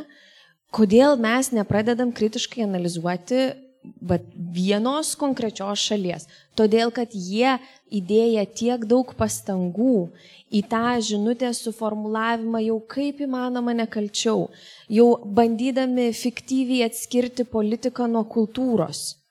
Kodėl 0.74 1.20
mes 1.22 1.52
nepradedam 1.54 2.12
kritiškai 2.12 2.66
analizuoti 2.66 3.52
bet 3.84 4.26
vienos 4.36 5.14
konkrečios 5.20 5.82
šalies. 5.90 6.28
Todėl, 6.60 6.92
kad 6.96 7.16
jie 7.16 7.58
įdėję 7.94 8.46
tiek 8.60 8.86
daug 8.90 9.16
pastangų 9.18 10.10
į 10.54 10.62
tą 10.70 11.00
žinutę 11.02 11.50
suformulavimą 11.58 12.62
jau 12.68 12.78
kaip 12.96 13.24
įmanoma 13.26 13.74
nekalčiau, 13.78 14.48
jau 14.90 15.10
bandydami 15.26 16.12
fiktyviai 16.14 16.86
atskirti 16.88 17.48
politiką 17.50 18.08
nuo 18.12 18.24
kultūros. 18.30 19.23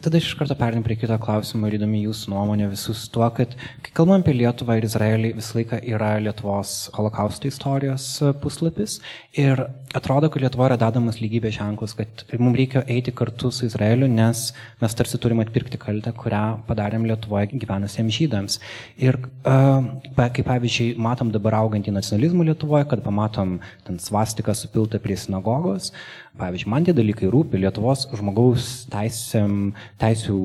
Tada 0.00 0.16
iš 0.16 0.30
karto 0.32 0.54
perėm 0.56 0.80
prie 0.80 0.94
kito 0.96 1.16
klausimo 1.20 1.68
ir 1.68 1.74
įdomi 1.76 1.98
jūsų 2.06 2.30
nuomonė 2.32 2.70
visus 2.70 3.02
tuo, 3.12 3.26
kad 3.36 3.52
kai 3.84 3.90
kalbam 3.92 4.22
apie 4.22 4.32
Lietuvą 4.32 4.78
ir 4.78 4.86
Izraelį, 4.86 5.34
visą 5.36 5.58
laiką 5.58 5.80
yra 5.92 6.14
Lietuvos 6.24 6.70
holokausto 6.94 7.50
istorijos 7.50 8.06
puslapis 8.40 8.94
ir 9.36 9.60
atrodo, 9.92 10.30
kad 10.32 10.40
Lietuva 10.40 10.70
yra 10.70 10.78
dedamas 10.80 11.20
lygybės 11.20 11.58
ženklas, 11.58 11.92
kad 11.98 12.24
mums 12.40 12.56
reikia 12.56 12.80
eiti 12.88 13.12
kartu 13.12 13.50
su 13.52 13.66
Izraeliu, 13.68 14.08
nes 14.08 14.46
mes 14.80 14.96
tarsi 14.96 15.20
turime 15.20 15.44
atpirkti 15.44 15.76
kaltę, 15.82 16.14
kurią 16.16 16.44
padarėm 16.70 17.04
Lietuvoje 17.10 17.50
gyvenusiems 17.52 18.16
žydams. 18.16 18.56
Ir 19.04 19.20
uh, 19.20 19.84
kaip 20.16 20.48
pavyzdžiui, 20.48 20.94
matom 20.96 21.28
dabar 21.34 21.58
augantį 21.60 21.92
nacionalizmą 21.98 22.48
Lietuvoje, 22.48 22.88
kad 22.88 23.04
pamatom 23.04 23.58
ten 23.84 24.00
svastiką 24.00 24.56
supiltą 24.56 25.02
prie 25.04 25.20
sinagogos, 25.20 25.92
Pavyzdžiui, 26.38 26.70
man 26.70 26.86
tie 26.86 26.92
dalykai 26.94 27.28
rūpi 27.32 27.58
Lietuvos 27.58 28.06
žmogaus 28.14 28.66
teisėm, 28.92 29.72
teisų 30.00 30.36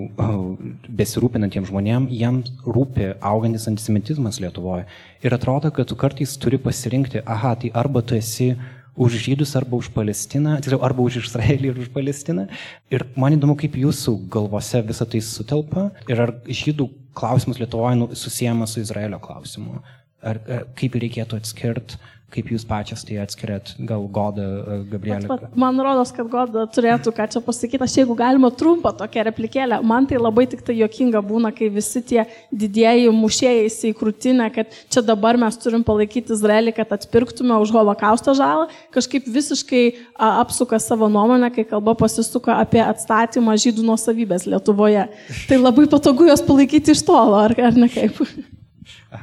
besirūpinantiems 0.99 1.69
žmonėms, 1.69 2.13
jiems 2.15 2.51
rūpi 2.65 3.12
augantis 3.21 3.67
antisemitizmas 3.71 4.41
Lietuvoje. 4.43 4.88
Ir 5.25 5.36
atrodo, 5.38 5.71
kad 5.75 5.89
tu 5.89 5.97
kartais 5.99 6.36
turi 6.41 6.60
pasirinkti, 6.62 7.21
aha, 7.25 7.55
tai 7.62 7.71
arba 7.73 8.01
tu 8.01 8.17
esi 8.17 8.53
už 8.95 9.17
žydus 9.19 9.55
arba 9.60 9.75
už 9.75 9.91
Palestiną, 9.91 10.55
tiksliau, 10.63 10.79
arba 10.88 11.03
už 11.03 11.19
Izraelį 11.19 11.71
ir 11.73 11.79
už 11.84 11.91
Palestiną. 11.91 12.47
Ir 12.91 13.03
man 13.19 13.36
įdomu, 13.36 13.58
kaip 13.60 13.75
jūsų 13.75 14.15
galvose 14.31 14.81
visą 14.88 15.08
tai 15.08 15.19
sutelpa 15.19 15.89
ir 16.08 16.23
ar 16.23 16.34
žydų 16.47 16.88
klausimus 17.15 17.60
Lietuvoje 17.60 17.99
nu, 17.99 18.10
susijęma 18.15 18.67
su 18.67 18.79
Izraelio 18.84 19.19
klausimu. 19.19 19.81
Ar, 20.25 20.39
ar 20.49 20.63
kaip 20.79 20.95
reikėtų 20.97 21.38
atskirti 21.38 21.99
Kaip 22.36 22.50
jūs 22.52 22.65
pačias 22.67 23.06
tai 23.08 23.15
atskiriat, 23.24 23.69
gal 23.88 24.04
Goda, 24.12 24.43
e, 24.43 24.78
Gabrielė? 24.91 25.38
Man 25.56 25.78
rodos, 25.80 26.10
kad 26.15 26.28
Goda 26.32 26.65
turėtų 26.67 27.13
ką 27.15 27.28
čia 27.32 27.41
pasakyti. 27.43 27.80
Aš 27.86 27.93
jeigu 28.02 28.15
galima 28.19 28.50
trumpą 28.52 28.91
tokią 29.00 29.24
replikėlę, 29.30 29.78
man 29.88 30.08
tai 30.10 30.19
labai 30.19 30.43
tik 30.52 30.65
tai 30.67 30.76
jokinga 30.82 31.21
būna, 31.24 31.54
kai 31.56 31.69
visi 31.71 32.02
tie 32.04 32.26
didieji 32.52 33.13
mušėjai 33.15 33.69
į 33.88 33.93
krūtinę, 33.95 34.50
kad 34.56 34.76
čia 34.91 35.04
dabar 35.06 35.39
mes 35.39 35.56
turim 35.62 35.86
palaikyti 35.88 36.36
Izraelį, 36.36 36.74
kad 36.76 36.91
atpirktume 36.98 37.56
už 37.63 37.71
holokausto 37.76 38.36
žalą, 38.36 38.67
kažkaip 38.95 39.30
visiškai 39.32 39.86
apsuka 40.19 40.82
savo 40.84 41.08
nuomonę, 41.12 41.54
kai 41.56 41.63
kalba 41.69 41.95
pasisuka 41.95 42.60
apie 42.65 42.84
atstatymą 42.84 43.56
žydų 43.63 43.88
nuosavybės 43.88 44.50
Lietuvoje. 44.52 45.08
Tai 45.48 45.62
labai 45.62 45.88
patogu 45.88 46.28
jos 46.28 46.43
palaikyti 46.43 46.91
iš 46.91 47.06
tolo, 47.08 47.39
ar, 47.45 47.56
ar 47.71 47.80
ne 47.80 47.88
kaip? 47.91 48.19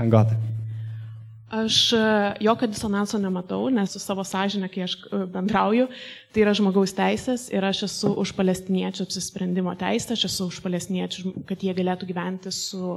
Goda. 0.09 0.41
Aš 1.53 1.93
e, 1.93 1.99
jokio 2.41 2.67
disonanso 2.67 3.19
nematau, 3.21 3.67
nes 3.69 3.93
su 3.93 4.01
savo 4.01 4.25
sąžinė, 4.25 4.71
kai 4.73 4.87
aš 4.87 4.95
e, 5.05 5.19
bendrauju, 5.35 5.85
tai 6.33 6.47
yra 6.47 6.55
žmogaus 6.57 6.95
teisės 6.97 7.51
ir 7.53 7.67
aš 7.69 7.83
esu 7.91 8.13
už 8.23 8.33
palestiniečių 8.39 9.05
apsisprendimo 9.05 9.75
teisę, 9.77 10.15
aš 10.17 10.25
esu 10.31 10.47
už 10.49 10.63
palestiniečių, 10.65 11.35
kad 11.51 11.61
jie 11.61 11.75
galėtų 11.77 12.09
gyventi 12.09 12.55
su 12.57 12.97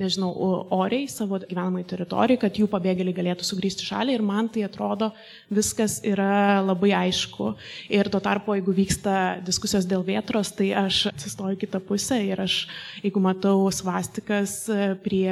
nežinau, 0.00 0.30
oriai 0.74 1.06
savo 1.10 1.38
gyvenamai 1.38 1.84
teritorijai, 1.86 2.40
kad 2.42 2.56
jų 2.58 2.66
pabėgėliai 2.72 3.14
galėtų 3.14 3.46
sugrįžti 3.46 3.86
šalį 3.86 4.16
ir 4.16 4.24
man 4.26 4.48
tai 4.50 4.64
atrodo 4.66 5.12
viskas 5.54 6.00
yra 6.06 6.62
labai 6.64 6.90
aišku. 7.04 7.52
Ir 7.94 8.10
tuo 8.10 8.20
tarpu, 8.24 8.56
jeigu 8.58 8.74
vyksta 8.74 9.14
diskusijos 9.46 9.86
dėl 9.86 10.02
vėtros, 10.06 10.50
tai 10.58 10.72
aš 10.84 11.04
atsistoju 11.12 11.60
kitą 11.62 11.82
pusę 11.86 12.18
ir 12.26 12.42
aš, 12.42 12.64
jeigu 13.04 13.22
matau 13.22 13.68
svastikas 13.74 14.64
prie 15.04 15.30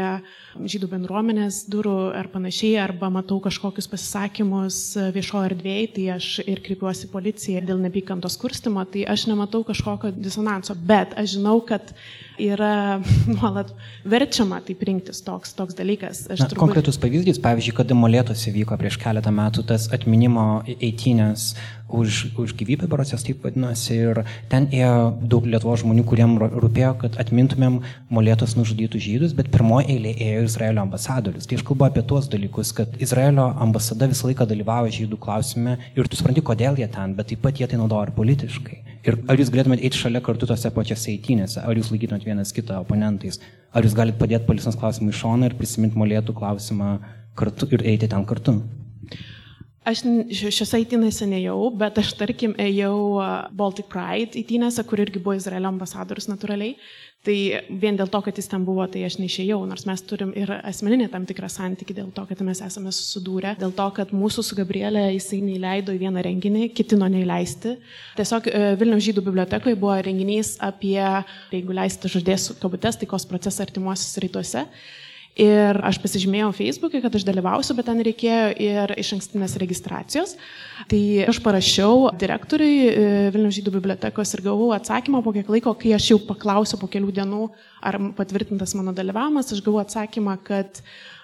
žydų 0.54 0.90
bendruomenės 0.94 1.64
durų 1.72 1.96
ar 2.14 2.28
panašiai, 2.30 2.76
arba 2.84 3.10
matau 3.12 3.40
kažkokius 3.42 3.90
pasisakymus 3.90 4.80
viešoje 5.14 5.52
erdvėje, 5.52 5.86
tai 5.96 6.08
aš 6.16 6.28
ir 6.46 6.62
kreipiuosi 6.62 7.10
policiją 7.12 7.64
dėl 7.66 7.82
nepykantos 7.82 8.38
kurstimo, 8.38 8.84
tai 8.86 9.06
aš 9.10 9.26
nematau 9.30 9.64
kažkokio 9.66 10.12
disonanso, 10.14 10.76
bet 10.76 11.16
aš 11.18 11.38
žinau, 11.38 11.58
kad 11.66 11.94
yra 12.40 13.00
nuolat 13.36 13.72
verčiama 14.08 14.60
taip 14.66 14.82
rinktis 14.88 15.22
toks, 15.26 15.54
toks 15.58 15.76
dalykas. 15.78 16.24
Aš 16.28 16.44
Na, 16.44 16.48
turbūt... 16.48 16.62
Konkretus 16.62 17.00
pavyzdys, 17.02 17.40
pavyzdžiui, 17.42 17.76
kada 17.82 17.96
molėtose 17.98 18.52
vyko 18.54 18.78
prieš 18.80 18.98
keletą 19.02 19.32
metų 19.34 19.66
tas 19.68 19.88
atminimo 19.94 20.62
eitynės 20.72 21.52
už, 21.92 22.32
už 22.40 22.54
gyvybę, 22.56 22.88
berots 22.88 23.12
jos 23.12 23.24
taip 23.24 23.44
vadinosi, 23.44 23.98
ir 24.00 24.22
ten 24.48 24.68
ėjo 24.72 25.12
daug 25.28 25.46
Lietuvo 25.46 25.76
žmonių, 25.76 26.04
kuriem 26.08 26.38
rūpėjo, 26.40 26.94
kad 27.02 27.18
atmintumėm 27.20 27.82
molėtos 28.12 28.56
nužudytų 28.56 29.02
žydus, 29.06 29.36
bet 29.36 29.52
pirmoji 29.52 29.92
eilė 29.96 30.14
ėjo 30.16 30.46
Izraelio 30.48 30.86
ambasadorius. 30.86 31.48
Tai 31.48 31.60
aš 31.60 31.66
kalbu 31.68 31.88
apie 31.88 32.04
tuos 32.08 32.30
dalykus, 32.32 32.72
kad 32.76 32.96
Izraelio 33.02 33.50
ambasada 33.60 34.08
visą 34.10 34.30
laiką 34.30 34.48
dalyvavo 34.48 34.88
žydų 34.92 35.20
klausime 35.20 35.76
ir 35.92 36.08
tu 36.08 36.18
supranti, 36.18 36.44
kodėl 36.44 36.80
jie 36.80 36.88
ten, 36.88 37.16
bet 37.18 37.28
taip 37.32 37.44
pat 37.44 37.60
jie 37.60 37.68
tai 37.68 37.80
naudoja 37.80 38.08
ir 38.08 38.16
politiškai. 38.16 38.80
Ir 39.02 39.18
ar 39.26 39.40
jūs 39.40 39.50
galėtumėte 39.50 39.82
eiti 39.82 39.98
šalia 39.98 40.20
kartu 40.22 40.46
tose 40.46 40.70
pačiose 40.70 41.10
eitynėse, 41.10 41.58
ar 41.58 41.78
jūs 41.78 41.90
laikytumėte 41.90 42.28
vienas 42.28 42.54
kitą 42.54 42.78
oponentais, 42.84 43.40
ar 43.74 43.82
jūs 43.82 43.96
galite 43.98 44.20
padėti 44.20 44.46
palestinos 44.46 44.78
klausimą 44.78 45.10
į 45.10 45.18
šoną 45.18 45.48
ir 45.48 45.56
prisiminti 45.58 45.98
molėtų 45.98 46.36
klausimą 46.38 46.92
kartu 47.38 47.66
ir 47.74 47.82
eiti 47.94 48.10
ten 48.12 48.26
kartu. 48.28 48.60
Aš 49.82 50.04
šiose 50.30 50.78
įtynėse 50.84 51.26
nejau, 51.26 51.58
bet 51.74 51.96
aš 51.98 52.12
tarkim 52.14 52.52
ėjau 52.60 53.18
Baltic 53.58 53.88
Pride 53.90 54.38
įtynėse, 54.38 54.84
kur 54.86 55.02
irgi 55.02 55.18
buvo 55.18 55.34
Izraelio 55.34 55.72
ambasadorius 55.72 56.28
natūraliai. 56.30 56.76
Tai 57.22 57.34
vien 57.78 57.94
dėl 57.98 58.08
to, 58.10 58.18
kad 58.22 58.38
jis 58.38 58.48
ten 58.50 58.64
buvo, 58.66 58.82
tai 58.90 59.04
aš 59.06 59.16
neišėjau, 59.20 59.60
nors 59.70 59.84
mes 59.86 60.00
turim 60.06 60.32
ir 60.38 60.50
asmeninį 60.58 61.06
tam 61.10 61.26
tikrą 61.26 61.50
santykį 61.54 61.94
dėl 62.00 62.08
to, 62.14 62.24
kad 62.26 62.40
mes 62.46 62.62
esame 62.66 62.90
susidūrę, 62.94 63.52
dėl 63.60 63.74
to, 63.78 63.86
kad 63.94 64.10
mūsų 64.14 64.42
su 64.46 64.58
Gabrielė 64.58 65.04
jisai 65.12 65.38
neįleido 65.46 65.94
į 65.94 66.00
vieną 66.02 66.24
renginį, 66.26 66.64
kitino 66.74 67.06
neįleisti. 67.10 67.76
Tiesiog 68.18 68.50
e, 68.50 68.64
Vilniaus 68.78 69.06
žydų 69.06 69.22
bibliotekoje 69.28 69.78
buvo 69.78 69.94
renginys 70.02 70.56
apie, 70.62 70.98
jeigu 71.54 71.78
leisite 71.78 72.10
žodės 72.10 72.48
kabutes, 72.62 72.98
taikos 73.02 73.30
procesą 73.30 73.68
artimuosius 73.68 74.18
rytuose. 74.26 74.66
Ir 75.40 75.78
aš 75.80 75.96
pasižymėjau 76.02 76.50
Facebook'e, 76.52 77.00
kad 77.00 77.14
aš 77.16 77.24
dalyvausiu, 77.24 77.72
bet 77.78 77.86
ten 77.88 78.02
reikėjo 78.04 78.50
ir 78.60 78.90
iš 79.00 79.14
ankstinės 79.16 79.54
registracijos. 79.62 80.34
Tai 80.90 81.00
aš 81.32 81.38
parašiau 81.40 82.10
direktoriui 82.20 82.74
e, 82.90 83.06
Vilnių 83.32 83.52
žydų 83.56 83.72
bibliotekos 83.78 84.34
ir 84.36 84.42
gavau 84.44 84.74
atsakymą 84.76 85.22
po 85.24 85.32
kiek 85.32 85.48
laiko, 85.48 85.72
kai 85.78 85.94
aš 85.96 86.10
jau 86.10 86.18
paklausiau 86.26 86.76
po 86.82 86.90
kelių 86.92 87.14
dienų, 87.16 87.46
ar 87.80 87.96
patvirtintas 88.18 88.76
mano 88.76 88.92
dalyvavimas, 88.92 89.54
aš 89.56 89.64
gavau 89.64 89.80
atsakymą, 89.80 90.36
kad 90.44 90.82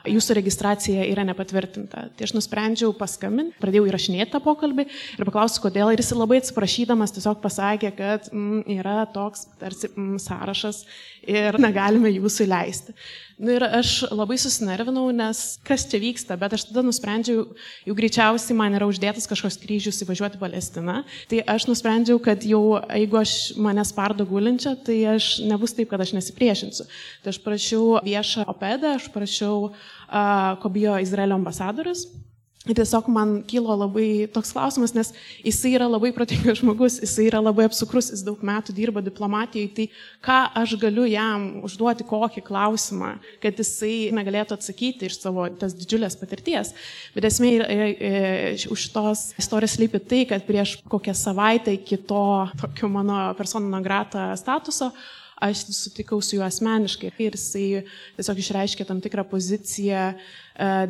jūsų 0.09 0.39
registracija 0.39 1.05
yra 1.11 1.25
nepatvirtinta. 1.29 2.07
Tai 2.17 2.25
aš 2.25 2.33
nusprendžiau 2.37 2.95
paskambinti, 2.97 3.59
pradėjau 3.61 3.91
įrašinėti 3.91 4.33
tą 4.33 4.41
pokalbį 4.45 4.87
ir 4.89 5.29
paklausiu, 5.29 5.63
kodėl. 5.67 5.93
Ir 5.93 6.01
jis 6.01 6.15
labai 6.17 6.41
atsiprašydamas 6.41 7.13
tiesiog 7.17 7.43
pasakė, 7.45 7.93
kad 7.99 8.31
mm, 8.33 8.65
yra 8.79 9.03
toks 9.13 9.49
tarsi 9.61 9.91
mm, 9.91 10.17
sąrašas 10.23 10.85
ir 11.29 11.59
negalime 11.61 12.11
jūsų 12.15 12.47
įleisti. 12.47 12.95
Na 13.39 13.47
nu, 13.47 13.53
ir 13.55 13.63
aš 13.63 13.91
labai 14.11 14.35
susinervinau, 14.41 15.05
nes 15.15 15.61
kas 15.63 15.85
čia 15.87 16.01
vyksta, 16.03 16.35
bet 16.41 16.57
aš 16.57 16.65
tada 16.67 16.83
nusprendžiau, 16.83 17.45
jau 17.87 17.95
greičiausiai 17.95 18.57
man 18.59 18.75
yra 18.75 18.89
uždėtas 18.91 19.31
kažkoks 19.31 19.61
kryžius 19.63 20.03
įvažiuoti 20.03 20.41
Palestiną. 20.41 21.05
Tai 21.31 21.43
aš 21.55 21.69
nusprendžiau, 21.71 22.19
kad 22.19 22.43
jau 22.43 22.81
jeigu 22.83 23.21
aš 23.21 23.35
mane 23.55 23.85
spardo 23.87 24.27
gulinčią, 24.27 24.75
tai 24.83 24.99
aš 25.15 25.37
nebus 25.47 25.77
taip, 25.77 25.93
kad 25.93 26.03
aš 26.03 26.17
nesipriešinsiu. 26.19 26.89
Tai 27.23 27.31
aš 27.31 27.39
prašiau 27.45 28.01
viešą 28.03 28.49
opedą, 28.51 28.97
aš 28.99 29.07
prašiau, 29.15 29.69
uh, 29.71 30.59
ko 30.59 30.75
bijo 30.75 30.99
Izraelio 30.99 31.39
ambasadorius. 31.39 32.09
Ir 32.69 32.77
tiesiog 32.77 33.07
man 33.09 33.31
kilo 33.49 33.73
labai 33.81 34.29
toks 34.33 34.53
klausimas, 34.53 34.93
nes 34.97 35.15
jisai 35.41 35.73
yra 35.79 35.87
labai 35.89 36.11
protingas 36.17 36.61
žmogus, 36.61 36.99
jisai 37.01 37.29
yra 37.31 37.41
labai 37.41 37.65
apsukrus, 37.69 38.11
jis 38.13 38.25
daug 38.27 38.43
metų 38.45 38.75
dirba 38.77 39.01
diplomatijoje, 39.05 39.71
tai 39.77 39.87
ką 40.25 40.39
aš 40.63 40.75
galiu 40.83 41.07
jam 41.09 41.47
užduoti 41.65 42.05
kokį 42.09 42.45
klausimą, 42.45 43.15
kad 43.43 43.57
jisai 43.57 44.11
negalėtų 44.17 44.59
atsakyti 44.59 45.09
iš 45.09 45.17
savo 45.23 45.47
tas 45.61 45.77
didžiulės 45.79 46.19
patirties. 46.21 46.75
Bet 47.17 47.29
esmė 47.31 47.55
e, 47.65 47.79
e, 48.11 48.13
už 48.69 48.89
tos 48.93 49.31
istorijos 49.41 49.79
lypi 49.81 50.03
tai, 50.05 50.25
kad 50.29 50.45
prieš 50.49 50.77
kokią 50.93 51.17
savaitę 51.17 51.73
iki 51.79 52.03
to 52.09 52.27
tokio 52.61 52.93
mano 52.93 53.31
persono 53.39 53.81
grata 53.81 54.35
statuso, 54.37 54.93
aš 55.41 55.65
sutikau 55.75 56.21
su 56.25 56.37
juo 56.37 56.45
asmeniškai 56.47 57.13
ir 57.19 57.37
jisai 57.37 57.83
tiesiog 58.17 58.41
išreiškė 58.43 58.87
tam 58.89 59.03
tikrą 59.05 59.25
poziciją 59.31 60.03
e, 60.13 60.17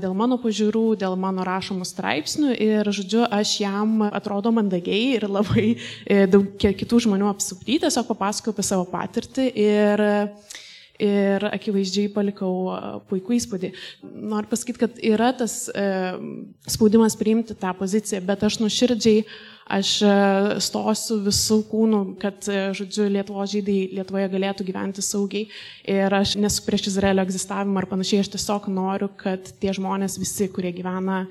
dėl 0.02 0.14
mano 0.18 0.38
požiūrų, 0.42 0.84
dėl 1.00 1.16
mano 1.20 1.44
rašomų 1.46 1.88
straipsnių 1.88 2.54
ir, 2.54 2.92
žodžiu, 2.98 3.24
aš 3.26 3.58
jam 3.64 4.06
atrodo 4.08 4.52
mandagiai 4.54 5.18
ir 5.18 5.28
labai 5.28 5.68
e, 5.74 6.24
daug 6.30 6.56
kitų 6.58 7.04
žmonių 7.08 7.28
apsupty, 7.32 7.80
tiesiog 7.82 8.08
papasakojau 8.12 8.56
apie 8.56 8.68
savo 8.70 8.88
patirtį 8.92 9.50
ir 9.68 10.08
ir 10.98 11.44
akivaizdžiai 11.48 12.10
palikau 12.12 12.52
e, 12.74 12.78
puikų 13.08 13.36
įspūdį. 13.38 13.70
Noriu 14.02 14.50
pasakyti, 14.50 14.82
kad 14.82 14.98
yra 15.06 15.30
tas 15.38 15.68
e, 15.70 15.86
spaudimas 16.68 17.16
priimti 17.18 17.56
tą 17.58 17.72
poziciją, 17.78 18.20
bet 18.26 18.44
aš 18.48 18.58
nuoširdžiai 18.62 19.22
Aš 19.68 19.90
e, 20.00 20.12
stosiu 20.64 21.18
visų 21.26 21.58
kūnų, 21.68 22.00
kad, 22.22 22.40
e, 22.48 22.70
žodžiu, 22.76 23.04
Lietuvo 23.12 23.44
žydai 23.48 23.76
Lietuvoje 23.98 24.30
galėtų 24.32 24.64
gyventi 24.64 25.04
saugiai. 25.04 25.50
Ir 25.88 26.14
aš 26.16 26.38
nesu 26.40 26.64
prieš 26.64 26.88
Izraelio 26.94 27.26
egzistavimą 27.26 27.82
ar 27.82 27.88
panašiai, 27.90 28.22
aš 28.24 28.32
tiesiog 28.32 28.70
noriu, 28.72 29.10
kad 29.20 29.50
tie 29.60 29.74
žmonės 29.76 30.16
visi, 30.20 30.48
kurie 30.54 30.72
gyvena 30.72 31.26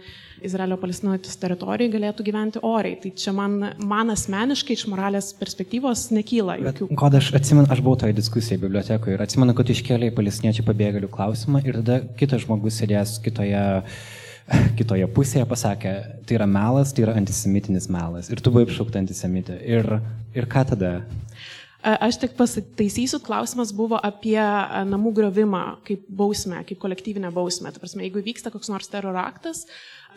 Izraelio 0.45 0.77
palestinuotis 0.77 1.39
teritorijai, 1.41 1.89
galėtų 1.95 2.25
gyventi 2.27 2.61
oriai. 2.61 2.99
Tai 3.01 3.11
čia 3.17 3.33
man, 3.33 3.71
man 3.89 4.13
asmeniškai 4.13 4.77
iš 4.77 4.85
moralės 4.91 5.31
perspektyvos 5.39 6.11
nekyla 6.13 6.59
jokių. 6.61 6.91
Kod 6.99 7.17
aš 7.17 7.31
atsimenu, 7.39 7.65
aš 7.73 7.81
buvau 7.81 7.97
toje 8.03 8.13
diskusijoje 8.19 8.61
bibliotekoje 8.61 9.17
ir 9.17 9.25
atsimenu, 9.25 9.57
kad 9.57 9.73
iškėlė 9.73 10.11
palestiniečių 10.17 10.67
pabėgėlių 10.67 11.09
klausimą 11.13 11.63
ir 11.65 11.81
tada 11.81 12.03
kitas 12.21 12.45
žmogus 12.45 12.77
sėdės 12.83 13.17
kitoje 13.25 13.65
kitoje 14.79 15.07
pusėje 15.11 15.45
pasakė, 15.49 15.93
tai 16.27 16.37
yra 16.39 16.47
melas, 16.49 16.93
tai 16.95 17.05
yra 17.07 17.17
antisemitinis 17.19 17.89
melas. 17.91 18.31
Ir 18.31 18.41
tu 18.43 18.53
buvai 18.53 18.67
apšaukta 18.67 19.01
antisemitė. 19.01 19.59
Ir, 19.67 19.89
ir 20.37 20.47
ką 20.51 20.63
tada? 20.71 20.93
Aš 21.87 22.17
tik 22.19 22.33
pasitaisysiu, 22.35 23.19
klausimas 23.23 23.69
buvo 23.75 23.99
apie 24.03 24.39
namų 24.89 25.13
griovimą 25.19 25.61
kaip 25.87 26.07
bausmę, 26.09 26.63
kaip 26.67 26.79
kolektyvinę 26.81 27.29
bausmę. 27.31 27.71
Tai 27.71 27.83
prasme, 27.83 28.03
jeigu 28.07 28.23
vyksta 28.25 28.51
koks 28.51 28.71
nors 28.73 28.89
teroro 28.91 29.21
aktas, 29.21 29.65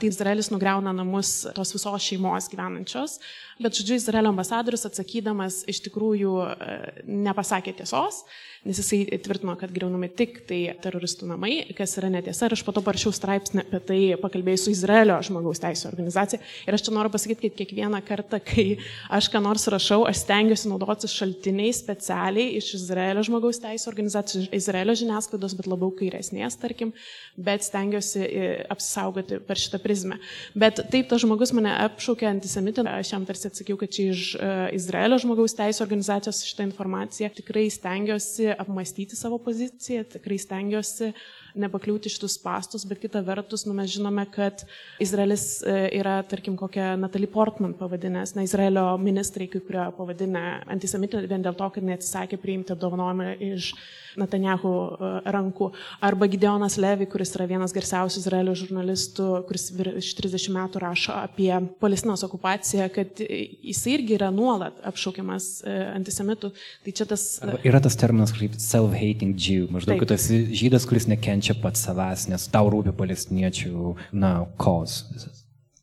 tai 0.00 0.08
Izraelis 0.08 0.48
nugriauna 0.50 0.94
namus 0.96 1.44
tos 1.54 1.74
visos 1.76 2.06
šeimos 2.06 2.48
gyvenančios, 2.50 3.18
bet, 3.62 3.76
žodžiu, 3.76 3.98
Izraelio 4.00 4.32
ambasadorius 4.32 4.86
atsakydamas 4.88 5.62
iš 5.70 5.82
tikrųjų 5.86 6.36
e, 6.44 6.78
nepasakė 7.06 7.74
tiesos, 7.80 8.24
nes 8.64 8.76
jisai 8.76 9.18
tvirtino, 9.24 9.54
kad 9.56 9.72
greunami 9.72 10.10
tik 10.12 10.42
tai 10.48 10.58
teroristų 10.84 11.30
namai, 11.30 11.52
kas 11.76 11.94
yra 11.96 12.10
netiesa. 12.12 12.48
Ir 12.48 12.56
aš 12.56 12.62
po 12.66 12.74
to 12.76 12.82
parašiau 12.84 13.12
straipsnį 13.16 13.62
apie 13.62 13.80
tai, 13.88 14.00
pakalbėjau 14.20 14.60
su 14.64 14.74
Izraelio 14.74 15.16
žmogaus 15.24 15.62
teisų 15.62 15.88
organizacija. 15.88 16.42
Ir 16.68 16.76
aš 16.76 16.84
čia 16.84 16.94
noriu 16.96 17.12
pasakyti, 17.14 17.48
kad 17.48 17.56
kiekvieną 17.62 18.02
kartą, 18.04 18.40
kai 18.44 18.66
aš 19.08 19.30
ką 19.32 19.40
nors 19.44 19.64
rašau, 19.72 20.02
aš 20.08 20.24
stengiuosi 20.26 20.68
naudoti 20.68 21.08
šaltiniais 21.08 21.80
specialiai 21.80 22.58
iš 22.58 22.74
Izraelio 22.82 23.24
žmogaus 23.24 23.62
teisų 23.64 23.88
organizacijos, 23.92 24.50
Izraelio 24.56 24.96
žiniasklaidos, 24.98 25.56
bet 25.56 25.70
labiau 25.70 25.92
kairesnės, 25.96 26.58
tarkim, 26.60 26.92
bet 27.40 27.64
stengiuosi 27.64 28.26
e, 28.26 28.50
apsisaugoti 28.72 29.40
per 29.48 29.60
šitą 29.60 29.80
prizmę. 29.80 30.20
Bet 30.52 30.84
taip, 30.92 31.08
tas 31.08 31.24
žmogus 31.24 31.54
mane 31.56 31.72
apšaukė 31.86 32.28
antisemitį, 32.28 32.84
aš 32.92 33.14
jam 33.14 33.24
tarsi 33.28 33.49
atsakiau, 33.50 33.76
kad 33.80 33.92
čia 33.92 34.08
iš 34.14 34.24
uh, 34.38 34.64
Izraelio 34.76 35.18
žmogaus 35.20 35.56
teisų 35.58 35.84
organizacijos 35.84 36.42
šitą 36.48 36.66
informaciją 36.70 37.30
tikrai 37.36 37.66
stengiuosi 37.72 38.50
apmastyti 38.56 39.18
savo 39.18 39.40
poziciją, 39.42 40.06
tikrai 40.16 40.38
stengiuosi 40.40 41.12
nepakliūti 41.58 42.10
šitus 42.12 42.36
pastus, 42.42 42.84
bet 42.88 43.00
kita 43.02 43.22
vertus, 43.26 43.66
nu, 43.66 43.74
mes 43.76 43.90
žinome, 43.92 44.24
kad 44.32 44.64
Izraelis 45.02 45.62
e, 45.62 45.76
yra, 46.00 46.20
tarkim, 46.28 46.56
kokią 46.60 46.92
Natalie 47.00 47.30
Portman 47.30 47.74
pavadinęs, 47.78 48.34
na, 48.36 48.44
Izraelio 48.46 48.86
ministrai, 49.00 49.48
kai 49.50 49.62
kurio 49.64 49.88
pavadinę 49.96 50.44
antisemitinę 50.70 51.26
vien 51.30 51.44
dėl 51.44 51.56
to, 51.58 51.70
kad 51.74 51.86
neatsisakė 51.86 52.38
priimti 52.40 52.74
apdovanojimą 52.74 53.34
iš 53.50 53.72
Netanjahu 54.20 54.70
e, 54.90 55.10
rankų. 55.30 55.70
Arba 56.06 56.26
Gideonas 56.30 56.76
Levi, 56.80 57.06
kuris 57.10 57.34
yra 57.36 57.46
vienas 57.50 57.74
garsiausių 57.74 58.22
Izraelio 58.22 58.56
žurnalistų, 58.58 59.28
kuris 59.48 59.68
virš 59.76 60.12
30 60.18 60.54
metų 60.56 60.82
rašo 60.82 61.14
apie 61.14 61.52
Palestinos 61.82 62.24
okupaciją, 62.26 62.88
kad 62.94 63.22
jis 63.22 63.84
irgi 63.92 64.16
yra 64.18 64.32
nuolat 64.34 64.80
apšaukiamas 64.90 65.50
e, 65.62 65.76
antisemitų. 65.94 66.52
Tai 66.84 66.96
čia 66.96 67.06
tas... 67.10 67.26
Arba 67.44 67.60
yra 67.66 67.82
tas 67.82 67.96
terminas 68.00 68.34
kaip 68.34 68.56
self-hating 68.60 69.36
Jew, 69.38 69.68
maždaug, 69.72 70.00
kad 70.02 70.16
esi 70.16 70.42
žydas, 70.58 70.86
kuris 70.88 71.06
nekenčia 71.10 71.39
pats 71.62 71.86
savęs, 71.86 72.28
nes 72.30 72.48
tau 72.52 72.70
rūpi 72.72 72.94
palestiniečių, 72.96 73.94
na, 74.12 74.34
cause. 74.60 75.28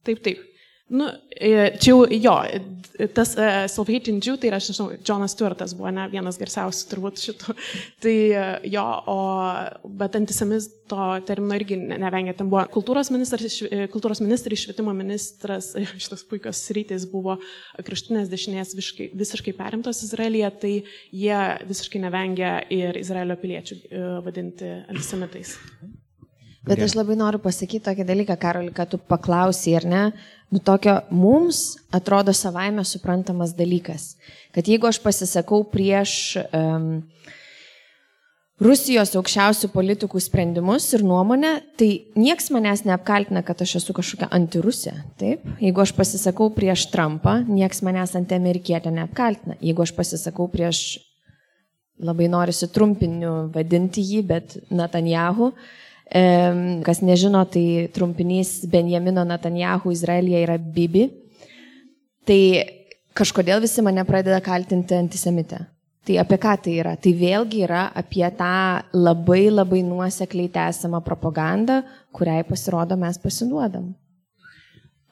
Taip, 0.07 0.21
taip. 0.23 0.46
Nu, 0.87 1.09
e, 1.29 1.77
čia 1.81 1.91
jau 1.91 2.05
jo, 2.07 2.33
tas 3.13 3.33
uh, 3.35 3.65
Self-Hating 3.67 4.21
Jew, 4.23 4.37
tai 4.39 4.47
yra, 4.49 4.59
aš 4.61 4.69
nežinau, 4.71 4.95
Jonas 5.05 5.33
Stuartas 5.35 5.73
buvo 5.77 5.91
ne, 5.93 6.05
vienas 6.11 6.39
garsiausių 6.39 6.87
turbūt 6.91 7.19
šitų. 7.25 7.55
Tai 8.05 8.15
uh, 8.31 8.53
jo, 8.71 8.85
o, 9.11 9.17
bet 9.99 10.15
antisemito 10.17 11.09
termino 11.27 11.59
irgi 11.59 11.77
nevengia. 11.77 12.37
Ten 12.39 12.47
buvo 12.51 12.63
kultūros 12.71 13.11
ministras, 13.11 13.59
kultūros 13.91 14.23
ministrai, 14.23 14.57
švietimo 14.63 14.95
ministras, 14.97 15.73
šitas 15.99 16.23
puikios 16.29 16.63
rytis 16.77 17.05
buvo 17.11 17.37
kraštinės 17.77 18.31
dešinės 18.31 18.73
visiškai, 18.79 19.11
visiškai 19.19 19.57
perimtos 19.59 20.01
Izraelyje, 20.07 20.51
tai 20.63 20.73
jie 21.11 21.43
visiškai 21.67 22.01
nevengia 22.07 22.57
ir 22.73 22.97
Izraelio 23.03 23.37
piliečių 23.43 23.81
vadinti 24.25 24.71
antisemitais. 24.87 25.57
Bet 26.67 26.81
aš 26.83 26.97
labai 26.97 27.15
noriu 27.15 27.39
pasakyti 27.39 27.85
tokį 27.85 28.05
dalyką, 28.07 28.35
Karoli, 28.39 28.73
kad 28.75 28.91
tu 28.91 28.99
paklausai, 28.99 29.77
ar 29.79 29.85
ne, 29.87 30.03
nu 30.51 30.59
tokio 30.59 30.99
mums 31.11 31.77
atrodo 31.95 32.33
savaime 32.35 32.83
suprantamas 32.87 33.53
dalykas, 33.55 34.15
kad 34.55 34.67
jeigu 34.67 34.89
aš 34.89 34.99
pasisakau 35.03 35.63
prieš 35.71 36.35
um, 36.51 36.89
Rusijos 38.57 39.11
aukščiausių 39.13 39.69
politikų 39.69 40.19
sprendimus 40.23 40.87
ir 40.97 41.03
nuomonę, 41.05 41.51
tai 41.77 41.89
nieks 42.17 42.49
manęs 42.49 42.81
neapkaltina, 42.89 43.43
kad 43.45 43.59
aš 43.61 43.75
esu 43.83 43.93
kažkokia 43.93 44.31
antirusė. 44.33 44.95
Taip? 45.21 45.45
Jeigu 45.61 45.83
aš 45.83 45.93
pasisakau 45.93 46.49
prieš 46.55 46.87
Trumpą, 46.89 47.37
nieks 47.45 47.83
manęs 47.85 48.15
antiamerikietė 48.17 48.89
neapkaltina. 48.95 49.59
Jeigu 49.61 49.85
aš 49.85 49.93
pasisakau 49.93 50.49
prieš, 50.49 50.97
labai 52.01 52.31
norisi 52.33 52.65
trumpiniu 52.73 53.51
vadinti 53.53 54.01
jį, 54.01 54.23
bet 54.25 54.57
Netanjahu, 54.73 55.51
uh, 55.53 55.86
Kas 56.07 57.01
nežino, 57.03 57.43
tai 57.51 57.89
trumpinys 57.93 58.61
Benjamino 58.71 59.25
Netanjahu 59.27 59.91
Izraelija 59.91 60.43
yra 60.45 60.57
Bibi. 60.57 61.09
Tai 62.27 62.39
kažkodėl 63.17 63.59
visi 63.63 63.83
mane 63.83 64.03
pradeda 64.07 64.39
kaltinti 64.43 64.95
antisemitę. 64.95 65.65
Tai 66.07 66.15
apie 66.21 66.37
ką 66.39 66.53
tai 66.63 66.73
yra? 66.79 66.95
Tai 66.95 67.11
vėlgi 67.19 67.65
yra 67.65 67.89
apie 67.99 68.23
tą 68.39 68.51
labai 68.95 69.49
labai 69.51 69.81
nuosekliai 69.83 70.47
tęsiamą 70.53 71.01
propagandą, 71.03 71.81
kuriai 72.15 72.45
pasirodo 72.47 72.95
mes 72.95 73.19
pasiduodam. 73.19 73.89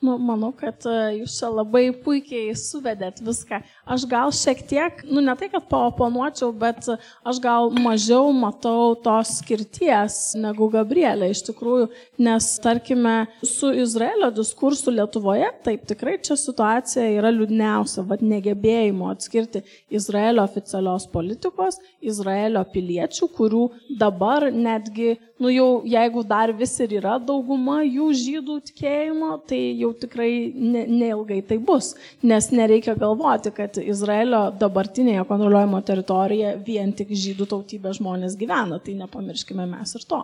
Nu, 0.04 0.18
manau, 0.20 0.50
kad 0.52 0.84
e, 0.86 0.93
jūs 1.22 1.38
čia 1.39 1.48
labai 1.50 1.86
puikiai 2.04 2.52
suvedėt 2.60 3.22
viską. 3.24 3.62
Aš 3.96 4.04
gal 4.12 4.32
šiek 4.36 4.60
tiek, 4.68 5.00
nu 5.08 5.22
ne 5.24 5.34
tai, 5.39 5.48
kad 5.54 5.64
paoponuočiau, 5.72 6.52
bet 6.52 6.89
aš 7.24 7.39
gal 7.41 7.72
mažiau 7.72 8.34
matau 8.36 8.91
tos 9.00 9.38
skirties 9.39 10.36
negu 10.38 10.68
Gabrielė 10.74 11.30
iš 11.32 11.46
tikrųjų, 11.48 11.88
nes 12.28 12.50
tarkime 12.62 13.16
su 13.39 13.72
Izraelio 13.86 14.30
diskursu 14.36 14.91
Lietuvoje, 14.93 15.48
taip 15.64 15.88
tikrai 15.88 16.18
čia 16.20 16.36
situacija 16.43 17.08
yra 17.16 17.32
liūdniausia, 17.32 18.04
vad 18.06 18.22
negebėjimo 18.26 19.10
atskirti 19.14 19.64
Izraelio 19.88 20.43
oficialios 20.43 21.08
politikos, 21.16 21.80
Izraelio 22.04 22.66
piliečių, 22.76 23.32
kurių 23.39 23.64
dabar 24.04 24.50
netgi, 24.52 25.16
nu 25.39 25.56
jau 25.56 25.70
jeigu 25.88 26.28
dar 26.28 26.52
vis 26.54 26.76
ir 26.84 27.00
yra 27.00 27.16
dauguma 27.18 27.80
jų 27.88 28.12
žydų 28.26 28.60
tikėjimo, 28.70 29.34
tai 29.48 29.64
jau 29.80 29.85
tikrai 30.02 30.32
ne, 30.56 30.86
neilgai 30.90 31.42
tai 31.48 31.58
bus, 31.62 31.94
nes 32.24 32.50
nereikia 32.56 32.96
galvoti, 33.00 33.54
kad 33.56 33.78
Izraelio 33.82 34.48
dabartinėje 34.60 35.26
kontroliuojamo 35.30 35.82
teritorijoje 35.86 36.58
vien 36.66 36.94
tik 36.98 37.14
žydų 37.14 37.50
tautybės 37.54 38.00
žmonės 38.02 38.38
gyvena, 38.40 38.80
tai 38.82 38.98
nepamirškime 39.02 39.68
mes 39.70 39.96
ir 40.00 40.08
to. 40.10 40.24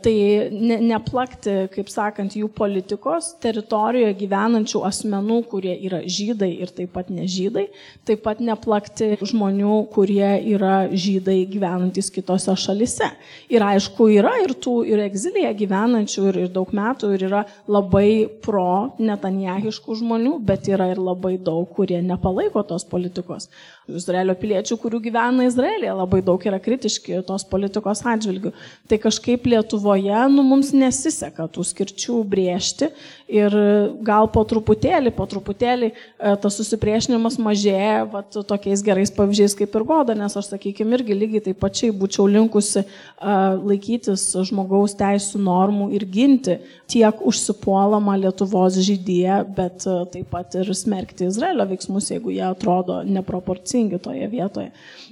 Tai 0.00 0.12
ne, 0.54 0.78
neplakti, 0.80 1.52
kaip 1.74 1.90
sakant, 1.92 2.32
jų 2.32 2.46
politikos 2.56 3.34
teritorijoje 3.42 4.14
gyvenančių 4.22 4.80
asmenų, 4.88 5.40
kurie 5.50 5.74
yra 5.76 6.00
žydai 6.08 6.48
ir 6.64 6.72
taip 6.72 6.94
pat 6.94 7.10
nežydai, 7.12 7.66
taip 8.08 8.22
pat 8.24 8.40
neplakti 8.40 9.18
žmonių, 9.20 9.74
kurie 9.92 10.30
yra 10.54 10.86
žydai 10.88 11.42
gyvenantis 11.50 12.08
kitose 12.14 12.54
šalise. 12.56 13.10
Ir 13.52 13.64
aišku, 13.66 14.08
yra 14.14 14.32
ir 14.40 14.54
tų 14.56 14.78
ir 14.88 15.02
egzilėje 15.04 15.52
gyvenančių 15.66 16.24
ir, 16.30 16.40
ir 16.46 16.54
daug 16.54 16.72
metų 16.76 17.12
ir 17.18 17.26
yra 17.28 17.44
labai 17.68 18.24
pro 18.40 18.94
netanjahiškų 18.96 19.98
žmonių, 20.00 20.38
bet 20.48 20.70
yra 20.72 20.88
ir 20.94 21.02
labai 21.02 21.34
daug, 21.36 21.68
kurie 21.76 22.00
nepalaiko 22.00 22.64
tos 22.64 22.88
politikos. 22.88 23.50
Izraelio 23.90 24.36
piliečių, 24.38 24.76
kurių 24.80 25.00
gyvena 25.02 25.46
Izraelėje, 25.48 25.92
labai 25.98 26.20
daug 26.24 26.42
yra 26.46 26.60
kritiški 26.62 27.20
tos 27.26 27.44
politikos 27.50 28.04
atžvilgių. 28.06 28.52
Tai 28.88 28.98
kažkaip 29.02 29.48
Lietuvoje 29.90 30.28
nu, 30.30 30.42
mums 30.46 30.70
nesiseka 30.72 31.46
tų 31.50 31.64
skirčių 31.66 32.20
briežti 32.28 32.90
ir 33.30 33.54
gal 34.02 34.28
po 34.30 34.42
truputėlį, 34.44 35.10
po 35.14 35.26
truputėlį 35.26 35.90
e, 35.90 36.36
tas 36.42 36.56
susipriešinimas 36.58 37.38
mažėja 37.38 38.04
vat, 38.10 38.30
tokiais 38.46 38.82
gerais 38.82 39.10
pavyzdžiais 39.10 39.56
kaip 39.58 39.74
ir 39.74 39.84
goda, 39.86 40.14
nes 40.14 40.36
aš, 40.36 40.50
sakykime, 40.52 40.94
irgi 40.98 41.16
lygiai 41.16 41.44
taip 41.48 41.60
pačiai 41.60 41.90
būčiau 41.94 42.26
linkusi 42.30 42.82
uh, 42.82 43.58
laikytis 43.58 44.30
žmogaus 44.48 44.94
teisų 44.98 45.42
normų 45.42 45.90
ir 45.96 46.06
ginti 46.06 46.58
tiek 46.90 47.22
užsipuolamą 47.26 48.18
Lietuvos 48.24 48.78
žydyje, 48.78 49.42
bet 49.56 49.86
uh, 49.90 50.04
taip 50.10 50.30
pat 50.30 50.58
ir 50.58 50.70
smerkti 50.74 51.28
Izraelio 51.30 51.66
veiksmus, 51.70 52.10
jeigu 52.14 52.34
jie 52.34 52.46
atrodo 52.46 53.02
neproporcingi 53.06 54.00
toje 54.02 54.30
vietoje. 54.30 54.70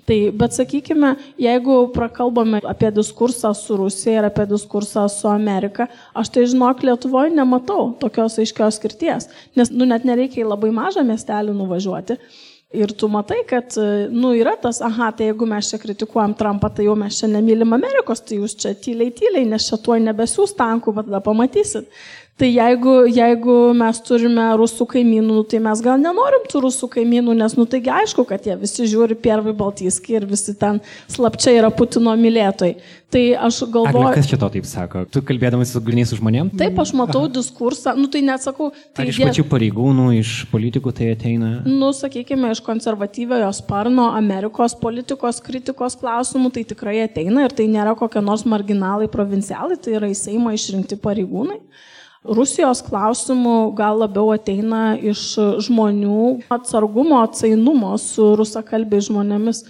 Tai, 0.08 0.16
bet 0.40 0.54
sakykime, 0.56 1.10
jeigu 1.36 1.74
prakalbame 1.92 2.62
apie 2.64 2.88
diskursą 2.96 3.50
su 3.52 3.76
Rusija 3.76 4.22
ir 4.22 4.28
apie 4.30 4.46
diskursą 4.48 5.02
su 5.12 5.28
Amerika, 5.28 5.84
aš 6.16 6.30
tai 6.32 6.46
žinok, 6.48 6.80
Lietuvoje 6.88 7.34
nematau 7.36 7.90
tokios 8.00 8.38
aiškios 8.40 8.78
skirties, 8.80 9.28
nes 9.58 9.72
nu, 9.74 9.84
net 9.90 10.06
nereikia 10.08 10.46
į 10.46 10.48
labai 10.48 10.70
mažą 10.72 11.04
miestelį 11.04 11.52
nuvažiuoti. 11.58 12.16
Ir 12.78 12.92
tu 13.00 13.08
matai, 13.08 13.42
kad, 13.48 13.76
nu, 14.12 14.34
yra 14.36 14.54
tas, 14.60 14.80
aha, 14.84 15.10
tai 15.16 15.30
jeigu 15.30 15.46
mes 15.48 15.68
čia 15.70 15.78
kritikuojam 15.80 16.34
Trumpą, 16.36 16.68
tai 16.72 16.84
jau 16.84 16.96
mes 17.00 17.16
čia 17.20 17.28
nemylim 17.32 17.76
Amerikos, 17.76 18.20
tai 18.24 18.40
jūs 18.40 18.56
čia 18.60 18.74
tyliai, 18.76 19.12
tyliai, 19.16 19.44
nes 19.48 19.68
čia 19.68 19.76
tuo 19.80 19.96
nebesiūs 19.96 20.56
tankų, 20.56 20.92
bet 20.96 21.08
tada 21.08 21.20
pamatysit. 21.24 21.88
Tai 22.38 22.46
jeigu, 22.46 22.92
jeigu 23.10 23.54
mes 23.74 23.98
turime 24.06 24.44
rusų 24.60 24.84
kaimynų, 24.92 25.40
nu, 25.40 25.42
tai 25.42 25.58
mes 25.62 25.80
gal 25.82 25.96
nenorim 25.98 26.44
tų 26.46 26.60
rusų 26.68 26.86
kaimynų, 26.92 27.34
nes, 27.34 27.56
nu 27.58 27.64
taigi 27.66 27.90
aišku, 27.90 28.22
kad 28.28 28.46
jie 28.46 28.54
visi 28.60 28.86
žiūri 28.86 29.16
Piervai 29.18 29.50
Baltyskį 29.58 30.14
ir 30.20 30.26
visi 30.30 30.54
ten 30.60 30.78
slapčia 31.10 31.56
yra 31.56 31.72
Putino 31.74 32.14
mylėtojai. 32.14 32.76
Tai 33.10 33.22
aš 33.48 33.58
galvoju... 33.72 34.04
Ar 34.04 34.14
kas 34.14 34.30
čia 34.30 34.38
to 34.38 34.50
taip 34.54 34.68
sako? 34.70 35.02
Tu 35.10 35.24
kalbėdamas 35.26 35.72
su 35.74 35.82
guliniais 35.82 36.14
žmonėmis? 36.14 36.54
Taip, 36.60 36.78
aš 36.78 36.94
matau 36.94 37.24
Aha. 37.24 37.32
diskursą, 37.40 37.96
nu 37.98 38.06
tai 38.12 38.22
neatsakau. 38.28 38.70
Tai 38.94 39.02
Ar 39.02 39.10
iš 39.10 39.18
pačių 39.24 39.46
pareigūnų, 39.50 40.06
iš 40.20 40.36
politikų 40.52 40.94
tai 40.94 41.10
ateina? 41.16 41.52
Nu, 41.66 41.90
sakykime, 41.96 42.54
iš 42.54 42.62
konservatyviojo 42.68 43.50
sparno 43.58 44.12
Amerikos 44.14 44.78
politikos 44.78 45.42
kritikos 45.42 45.98
klausimų 45.98 46.54
tai 46.54 46.68
tikrai 46.70 47.00
ateina 47.08 47.48
ir 47.48 47.56
tai 47.56 47.66
nėra 47.72 47.98
kokie 47.98 48.22
nors 48.22 48.46
marginalai 48.46 49.10
provincialai, 49.10 49.80
tai 49.80 49.98
yra 49.98 50.12
į 50.12 50.20
Seimą 50.22 50.54
išrinkti 50.54 51.00
pareigūnai 51.02 51.64
Rusijos 52.26 52.80
klausimų 52.82 53.76
gal 53.78 54.00
labiau 54.02 54.32
ateina 54.34 54.96
iš 54.98 55.36
žmonių 55.68 56.48
atsargumo, 56.50 57.20
atsainumo 57.22 57.92
su 58.02 58.32
rusakalbiais 58.38 59.06
žmonėmis 59.06 59.60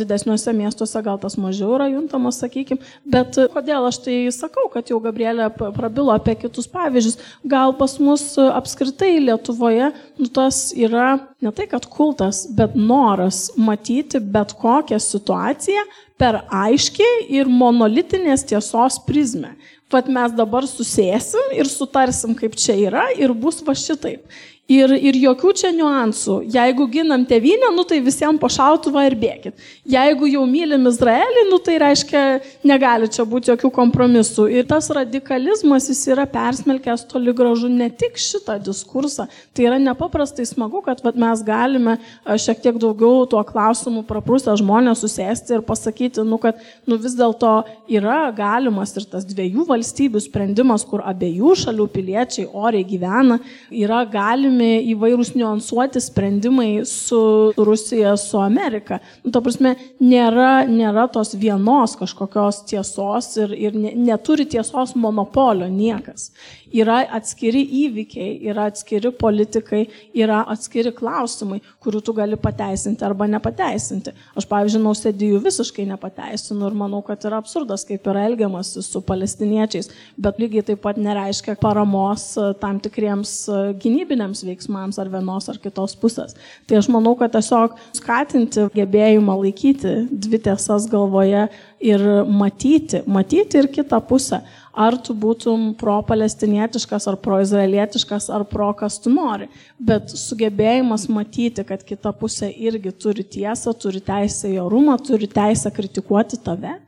didesniuose 0.00 0.50
miestuose, 0.58 0.98
gal 1.06 1.20
tas 1.22 1.38
mažiau 1.38 1.76
yra 1.76 1.86
juntamas, 1.92 2.40
sakykime. 2.42 2.82
Bet 3.06 3.38
kodėl 3.54 3.86
aš 3.86 4.00
tai 4.08 4.16
sakau, 4.34 4.66
kad 4.72 4.90
jau 4.90 4.98
Gabrielė 5.04 5.46
prabilo 5.54 6.10
apie 6.14 6.34
kitus 6.42 6.66
pavyzdžius, 6.72 7.20
gal 7.46 7.76
pas 7.78 7.94
mus 8.02 8.26
apskritai 8.42 9.12
Lietuvoje 9.22 9.92
nu, 10.18 10.26
tas 10.34 10.72
yra 10.74 11.20
ne 11.44 11.54
tai, 11.54 11.68
kad 11.70 11.86
kultas, 11.86 12.42
bet 12.58 12.74
noras 12.74 13.52
matyti 13.54 14.18
bet 14.18 14.56
kokią 14.58 14.98
situaciją 14.98 15.86
per 16.18 16.42
aiškiai 16.50 17.30
ir 17.38 17.50
monolitinės 17.50 18.46
tiesos 18.50 18.98
prizmę. 19.06 19.54
Vat 19.94 20.08
mes 20.10 20.32
dabar 20.34 20.66
susėsim 20.66 21.52
ir 21.54 21.68
sutarsim, 21.70 22.34
kaip 22.34 22.56
čia 22.58 22.74
yra 22.88 23.04
ir 23.14 23.30
bus 23.30 23.60
va 23.62 23.76
šitaip. 23.78 24.24
Ir, 24.64 24.94
ir 24.96 25.12
jokių 25.20 25.50
čia 25.60 25.68
niuansų. 25.76 26.38
Jeigu 26.48 26.86
ginam 26.88 27.26
tevinę, 27.28 27.68
nu 27.76 27.82
tai 27.84 27.98
visiems 28.00 28.40
po 28.40 28.48
šautuvą 28.48 29.02
ir 29.04 29.14
bėgit. 29.20 29.58
Jeigu 29.84 30.24
jau 30.24 30.46
mylim 30.48 30.86
Izraelį, 30.88 31.42
nu 31.50 31.58
tai 31.60 31.74
reiškia, 31.82 32.22
negali 32.64 33.10
čia 33.12 33.26
būti 33.28 33.50
jokių 33.52 33.68
kompromisų. 33.76 34.46
Ir 34.48 34.64
tas 34.70 34.88
radikalizmas 34.88 35.90
jis 35.92 36.00
yra 36.14 36.24
persmelkęs 36.24 37.04
toli 37.10 37.34
gražu 37.36 37.68
ne 37.68 37.90
tik 37.92 38.16
šitą 38.16 38.56
diskursą. 38.64 39.26
Tai 39.52 39.66
yra 39.66 39.76
nepaprastai 39.82 40.48
smagu, 40.48 40.80
kad 40.88 41.04
vat, 41.04 41.20
mes 41.20 41.44
galime 41.44 41.98
šiek 42.24 42.64
tiek 42.64 42.80
daugiau 42.80 43.28
tuo 43.28 43.44
klausimu 43.44 44.00
praprūstę 44.08 44.56
žmonės 44.62 45.04
susėsti 45.04 45.58
ir 45.58 45.66
pasakyti, 45.68 46.24
nu, 46.24 46.40
kad 46.40 46.56
nu, 46.88 46.96
vis 46.96 47.18
dėlto 47.20 47.52
yra 47.92 48.32
galimas 48.32 48.96
ir 48.96 49.04
tas 49.12 49.28
dviejų 49.28 49.68
valstybių 49.68 50.24
sprendimas, 50.24 50.88
kur 50.88 51.04
abiejų 51.04 51.52
šalių 51.66 51.90
piliečiai 51.92 52.48
oriai 52.48 52.88
gyvena, 52.88 53.42
yra 53.68 54.00
galima 54.08 54.53
galimi 54.54 54.94
įvairūs 54.94 55.34
niuansuoti 55.34 56.00
sprendimai 56.00 56.84
su 56.86 57.52
Rusija, 57.56 58.16
su 58.16 58.38
Amerika. 58.38 59.00
Nu, 59.24 59.32
ta 59.32 59.40
prasme, 59.40 59.74
nėra, 60.00 60.66
nėra 60.68 61.08
tos 61.12 61.34
vienos 61.34 61.96
kažkokios 61.98 62.64
tiesos 62.68 63.36
ir, 63.36 63.52
ir 63.52 63.74
neturi 63.74 64.46
tiesos 64.46 64.94
monopolio 64.94 65.68
niekas 65.68 66.32
yra 66.72 67.00
atskiri 67.16 67.62
įvykiai, 67.84 68.36
yra 68.50 68.68
atskiri 68.70 69.10
politikai, 69.16 69.82
yra 70.16 70.42
atskiri 70.50 70.92
klausimai, 70.94 71.60
kurių 71.84 72.00
tu 72.04 72.14
gali 72.16 72.38
pateisinti 72.40 73.04
arba 73.06 73.28
nepateisinti. 73.30 74.14
Aš, 74.38 74.46
pavyzdžiui, 74.50 74.82
nausėdijų 74.84 75.40
visiškai 75.44 75.86
nepateisinu 75.90 76.68
ir 76.68 76.78
manau, 76.78 77.02
kad 77.06 77.24
yra 77.28 77.40
absurdas, 77.42 77.84
kaip 77.88 78.06
yra 78.10 78.26
elgiamasi 78.30 78.82
su 78.84 79.02
palestiniečiais, 79.04 79.90
bet 80.20 80.40
lygiai 80.42 80.64
taip 80.70 80.82
pat 80.84 81.00
nereiškia 81.00 81.56
paramos 81.60 82.30
e, 82.38 82.50
tam 82.62 82.80
tikriems 82.82 83.34
e, 83.48 83.60
gynybiniams 83.82 84.44
veiksmams 84.46 85.00
ar 85.02 85.10
vienos 85.12 85.50
ar 85.52 85.60
kitos 85.62 85.96
pusės. 86.00 86.36
Tai 86.68 86.80
aš 86.80 86.90
manau, 86.92 87.14
kad 87.18 87.34
tiesiog 87.34 87.76
skatinti 88.00 88.68
gebėjimą 88.74 89.38
laikyti 89.42 89.96
dvi 90.10 90.40
tiesas 90.48 90.88
galvoje 90.90 91.46
ir 91.84 92.04
matyti, 92.24 93.04
matyti 93.06 93.60
ir 93.60 93.70
kitą 93.72 94.00
pusę 94.08 94.40
ar 94.74 94.96
tu 94.98 95.14
būtum 95.16 95.72
pro-palestinietiškas, 95.78 97.06
ar 97.10 97.18
pro-izraelietiškas, 97.22 98.28
ar 98.34 98.44
pro 98.50 98.70
kas 98.76 98.98
tu 99.02 99.12
nori. 99.14 99.48
Bet 99.78 100.12
sugebėjimas 100.18 101.06
matyti, 101.12 101.64
kad 101.66 101.84
kita 101.86 102.12
pusė 102.18 102.50
irgi 102.50 102.92
turi 102.92 103.24
tiesą, 103.24 103.74
turi 103.78 104.02
teisę 104.04 104.50
į 104.50 104.58
orumą, 104.64 104.98
turi 105.02 105.30
teisę 105.30 105.72
kritikuoti 105.74 106.40
tave. 106.44 106.78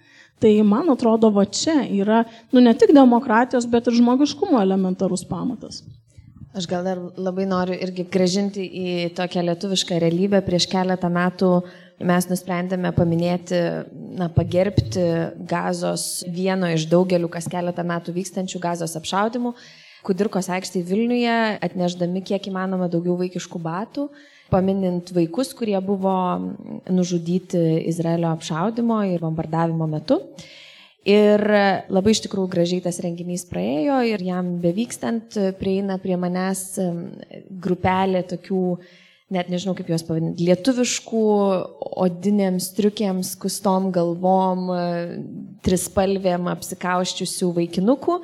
Tai 0.42 0.51
man 0.68 0.90
atrodo, 0.92 1.30
va 1.32 1.47
čia 1.49 1.78
yra, 1.86 2.24
nu 2.53 2.61
ne 2.61 2.74
tik 2.76 2.90
demokratijos, 2.92 3.64
bet 3.72 3.86
ir 3.88 3.97
žmogiškumo 3.97 4.59
elementarus 4.61 5.24
pamatas. 5.24 5.80
Aš 6.57 6.66
gal 6.68 6.84
dar 6.84 7.01
labai 7.20 7.47
noriu 7.49 7.76
irgi 7.76 8.05
gražinti 8.12 8.64
į 8.64 8.92
tokią 9.16 9.44
lietuvišką 9.44 9.97
realybę. 10.01 10.40
Prieš 10.44 10.68
keletą 10.72 11.09
metų 11.12 11.51
uh, 11.59 11.74
mes 12.05 12.28
nusprendėme 12.28 12.92
paminėti, 12.97 13.59
na, 14.18 14.28
pagerbti 14.32 15.05
gazos 15.49 16.24
vieno 16.28 16.68
iš 16.74 16.86
daugelių 16.92 17.30
kas 17.32 17.49
keletą 17.53 17.84
metų 17.86 18.14
vykstančių 18.16 18.61
gazos 18.62 18.97
apšaudimų. 18.99 19.55
Kudirkos 20.07 20.51
aikštėje 20.53 20.86
Vilniuje 20.86 21.36
atneždami 21.66 22.22
kiek 22.26 22.44
įmanoma 22.51 22.86
daugiau 22.92 23.16
vaikiškų 23.18 23.61
batų, 23.62 24.07
paminint 24.53 25.11
vaikus, 25.16 25.51
kurie 25.57 25.78
buvo 25.82 26.12
nužudyti 26.92 27.62
Izraelio 27.90 28.30
apšaudimo 28.36 29.01
ir 29.09 29.24
bombardavimo 29.24 29.88
metu. 29.90 30.20
Ir 31.07 31.42
labai 31.90 32.12
iš 32.12 32.24
tikrųjų 32.24 32.51
gražiai 32.51 32.82
tas 32.82 32.99
renginys 33.03 33.44
praėjo 33.47 34.01
ir 34.09 34.22
jam 34.26 34.57
bevykstant 34.62 35.36
prieina 35.59 36.01
prie 36.03 36.16
manęs 36.18 36.64
grupelė 37.62 38.24
tokių 38.26 38.62
net 39.33 39.49
nežinau 39.51 39.74
kaip 39.74 39.89
juos 39.91 40.05
pavadinti, 40.07 40.45
lietuviškų 40.47 41.22
odinėms 42.05 42.68
striukėms, 42.70 43.33
kustom 43.43 43.89
galvom, 43.95 44.68
trispalvėm 45.66 46.47
apsikauščiusių 46.53 47.49
vaikinukų. 47.57 48.20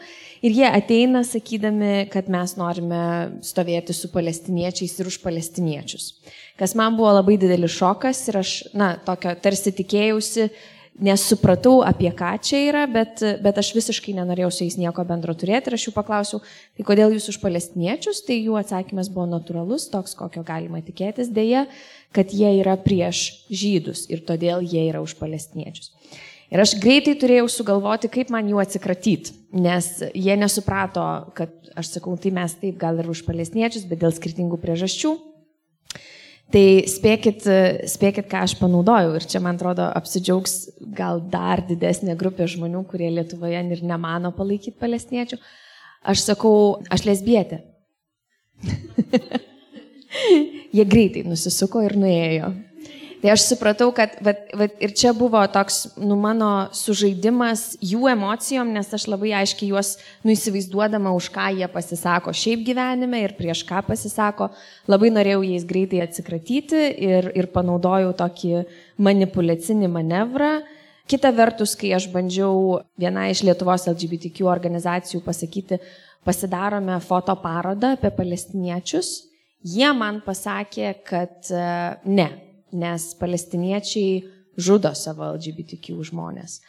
Ir 0.47 0.55
jie 0.61 0.69
ateina 0.69 1.25
sakydami, 1.27 2.07
kad 2.13 2.31
mes 2.31 2.55
norime 2.59 3.03
stovėti 3.43 3.97
su 3.97 4.13
palestiniečiais 4.15 4.95
ir 5.01 5.11
už 5.11 5.19
palestiniečius. 5.25 6.13
Kas 6.61 6.77
man 6.79 6.95
buvo 6.99 7.11
labai 7.17 7.35
didelis 7.41 7.75
šokas 7.75 8.23
ir 8.31 8.39
aš, 8.45 8.55
na, 8.79 8.95
tokio 9.03 9.35
tarsi 9.43 9.75
tikėjausi, 9.75 10.53
nesupratau, 11.01 11.81
apie 11.87 12.11
ką 12.13 12.35
čia 12.45 12.61
yra, 12.69 12.83
bet, 12.91 13.23
bet 13.43 13.59
aš 13.61 13.73
visiškai 13.77 14.15
nenorėjau 14.19 14.51
su 14.53 14.67
jais 14.67 14.77
nieko 14.81 15.05
bendro 15.09 15.35
turėti 15.39 15.71
ir 15.71 15.77
aš 15.79 15.87
jų 15.89 15.95
paklausiau, 15.97 16.43
tai 16.77 16.87
kodėl 16.87 17.15
jūs 17.17 17.31
už 17.33 17.39
palestiniečius, 17.43 18.23
tai 18.27 18.39
jų 18.43 18.59
atsakymas 18.61 19.09
buvo 19.13 19.31
natūralus, 19.31 19.89
toks, 19.93 20.17
kokio 20.19 20.45
galima 20.47 20.83
tikėtis, 20.85 21.33
dėja, 21.33 21.65
kad 22.13 22.35
jie 22.37 22.51
yra 22.61 22.77
prieš 22.81 23.47
žydus 23.49 24.05
ir 24.13 24.25
todėl 24.29 24.61
jie 24.61 24.85
yra 24.91 25.01
už 25.05 25.17
palestiniečius. 25.21 25.95
Ir 26.53 26.61
aš 26.61 26.75
greitai 26.77 27.15
turėjau 27.17 27.49
sugalvoti, 27.49 28.11
kaip 28.13 28.29
man 28.33 28.51
jų 28.51 28.61
atsikratyti, 28.61 29.33
nes 29.57 29.87
jie 30.13 30.37
nesuprato, 30.37 31.05
kad 31.33 31.55
aš 31.81 31.95
sakau, 31.95 32.19
tai 32.21 32.35
mes 32.37 32.53
taip 32.61 32.77
gal 32.81 33.01
ir 33.01 33.09
už 33.09 33.25
palestiniečius, 33.25 33.87
bet 33.89 34.03
dėl 34.05 34.13
skirtingų 34.13 34.61
priežasčių. 34.61 35.15
Tai 36.53 36.65
spėkit, 36.91 37.47
spėkit, 37.89 38.27
ką 38.29 38.43
aš 38.45 38.55
panaudojau. 38.61 39.15
Ir 39.17 39.25
čia, 39.25 39.41
man 39.41 39.57
atrodo, 39.57 39.87
apsidžiaugs 39.97 40.57
gal 40.97 41.23
dar 41.33 41.63
didesnė 41.65 42.17
grupė 42.21 42.45
žmonių, 42.51 42.83
kurie 42.91 43.09
Lietuvoje 43.15 43.63
ir 43.73 43.81
nemano 43.89 44.35
palaikyti 44.37 44.77
palestiniečių. 44.81 45.39
Aš 46.13 46.27
sakau, 46.27 46.83
aš 46.93 47.07
lesbietė. 47.09 47.63
Jie 50.77 50.85
greitai 50.85 51.25
nusisuko 51.25 51.81
ir 51.87 51.97
nuėjo. 51.97 52.53
Tai 53.23 53.31
aš 53.31 53.45
supratau, 53.53 53.93
kad 53.95 54.17
vat, 54.27 54.49
vat, 54.59 54.73
ir 54.83 54.91
čia 54.99 55.13
buvo 55.15 55.39
toks, 55.55 55.93
nu, 56.03 56.17
mano 56.19 56.49
sužaidimas 56.75 57.77
jų 57.79 58.09
emocijom, 58.11 58.73
nes 58.75 58.91
aš 58.99 59.05
labai 59.13 59.31
aiškiai 59.39 59.69
juos, 59.71 59.93
nu, 60.25 60.33
įsivaizduodama, 60.35 61.13
už 61.15 61.29
ką 61.31 61.53
jie 61.55 61.69
pasisako 61.71 62.35
šiaip 62.35 62.67
gyvenime 62.67 63.23
ir 63.23 63.37
prieš 63.39 63.63
ką 63.69 63.85
pasisako, 63.87 64.51
labai 64.91 65.13
norėjau 65.15 65.47
jais 65.53 65.69
greitai 65.71 66.03
atsikratyti 66.03 66.83
ir, 67.07 67.31
ir 67.39 67.51
panaudojau 67.55 68.11
tokį 68.25 68.67
manipulacinį 68.99 69.95
manevrą. 70.01 70.53
Kita 71.07 71.31
vertus, 71.39 71.79
kai 71.79 71.95
aš 71.95 72.11
bandžiau 72.11 72.81
vieną 72.99 73.31
iš 73.31 73.47
Lietuvos 73.47 73.87
LGBTQ 73.87 74.51
organizacijų 74.51 75.23
pasakyti, 75.23 75.79
pasidarome 76.27 76.99
fotoparodą 77.07 77.95
apie 77.95 78.11
palestiniečius, 78.19 79.21
jie 79.63 79.95
man 79.95 80.25
pasakė, 80.27 80.97
kad 81.07 81.55
ne, 82.03 82.33
nes 82.73 83.13
palestiniečiai 83.21 84.23
žudo 84.57 84.93
savo 84.97 85.27
LGBTQ 85.35 85.97
žmonės. 86.11 86.61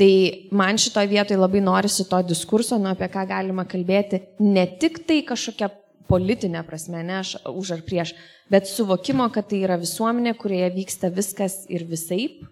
Tai 0.00 0.12
man 0.56 0.78
šitoje 0.80 1.10
vietoje 1.10 1.36
labai 1.40 1.60
norisi 1.60 2.06
to 2.08 2.20
diskurso, 2.24 2.78
nu, 2.80 2.92
apie 2.92 3.08
ką 3.12 3.26
galima 3.28 3.66
kalbėti, 3.68 4.22
ne 4.40 4.64
tik 4.80 5.02
tai 5.08 5.20
kažkokia 5.28 5.68
politinė 6.10 6.62
prasme, 6.66 7.02
ne 7.06 7.20
aš 7.20 7.36
už 7.46 7.74
ar 7.76 7.82
prieš, 7.86 8.14
bet 8.50 8.68
suvokimo, 8.68 9.28
kad 9.34 9.50
tai 9.50 9.62
yra 9.66 9.76
visuomenė, 9.80 10.34
kurioje 10.40 10.72
vyksta 10.78 11.12
viskas 11.14 11.62
ir 11.68 11.84
visaip 11.90 12.42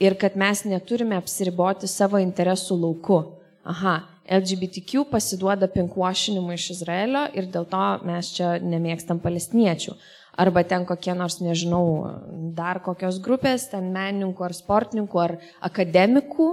ir 0.00 0.16
kad 0.20 0.36
mes 0.36 0.64
neturime 0.68 1.16
apsiriboti 1.20 1.88
savo 1.88 2.20
interesų 2.20 2.78
lauku. 2.80 3.20
Aha, 3.66 3.98
LGBTQ 4.26 5.06
pasiduoda 5.10 5.68
pinkwašinimu 5.70 6.54
iš 6.54 6.70
Izraelio 6.76 7.26
ir 7.34 7.48
dėl 7.52 7.66
to 7.70 7.84
mes 8.06 8.32
čia 8.36 8.56
nemėgstam 8.62 9.20
palestiniečių 9.22 9.94
arba 10.36 10.62
ten 10.68 10.86
kokie 10.88 11.14
nors, 11.16 11.40
nežinau, 11.44 11.86
dar 12.56 12.80
kokios 12.84 13.18
grupės, 13.24 13.68
ten 13.72 13.90
menininkų 13.94 14.46
ar 14.46 14.54
sportininkų 14.56 15.22
ar 15.22 15.36
akademikų, 15.64 16.48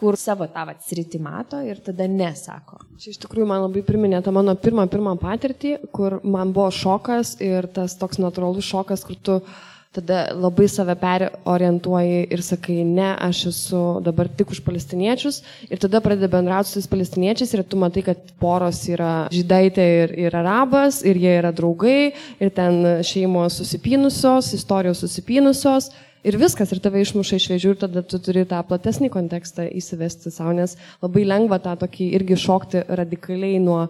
kur 0.00 0.16
savo 0.16 0.46
tą 0.48 0.64
sritį 0.80 1.18
mato 1.20 1.58
ir 1.66 1.80
tada 1.84 2.06
nesako. 2.08 2.78
Čia 3.00 3.12
iš 3.12 3.20
tikrųjų 3.24 3.48
man 3.50 3.66
labai 3.66 3.82
priminė 3.84 4.22
tą 4.24 4.32
mano 4.32 4.54
pirmą, 4.56 4.86
pirmą 4.88 5.16
patirtį, 5.20 5.74
kur 5.92 6.20
man 6.24 6.54
buvo 6.56 6.70
šokas 6.72 7.34
ir 7.44 7.68
tas 7.74 7.98
toks 8.00 8.20
natūralus 8.22 8.64
šokas, 8.70 9.04
kur 9.04 9.18
tu 9.20 9.36
tada 9.94 10.30
labai 10.38 10.68
save 10.70 10.94
perorientuoji 11.00 12.20
ir 12.30 12.42
sakai, 12.46 12.82
ne, 12.86 13.08
aš 13.26 13.40
esu 13.50 13.80
dabar 14.06 14.28
tik 14.30 14.52
už 14.54 14.60
palestiniečius 14.62 15.40
ir 15.66 15.80
tada 15.82 15.98
pradedi 16.04 16.30
bendrauti 16.30 16.70
su 16.70 16.78
tais 16.78 16.90
palestiniečiais 16.92 17.54
ir 17.56 17.64
tu 17.66 17.80
matai, 17.80 18.04
kad 18.06 18.20
poros 18.42 18.84
yra 18.90 19.26
žydaitė 19.34 19.86
ir, 20.04 20.14
ir 20.26 20.36
arabas 20.38 21.02
ir 21.02 21.18
jie 21.18 21.34
yra 21.40 21.50
draugai 21.50 22.12
ir 22.38 22.54
ten 22.54 23.02
šeimos 23.02 23.58
susipynusios, 23.58 24.54
istorijos 24.54 25.02
susipynusios. 25.02 25.90
Ir 26.20 26.36
viskas, 26.36 26.68
ir 26.68 26.82
tave 26.84 27.00
išmuša 27.00 27.38
iš 27.40 27.46
vėžių, 27.48 27.70
ir 27.72 27.78
tada 27.80 28.02
tu 28.04 28.18
turi 28.20 28.42
tą 28.44 28.58
platesnį 28.68 29.08
kontekstą 29.08 29.64
įsivesti 29.72 30.28
savo, 30.28 30.52
nes 30.52 30.74
labai 31.00 31.24
lengva 31.24 31.56
tą 31.64 31.72
tokį 31.80 32.10
irgi 32.18 32.36
šokti 32.36 32.82
radikaliai 32.92 33.56
nuo, 33.64 33.86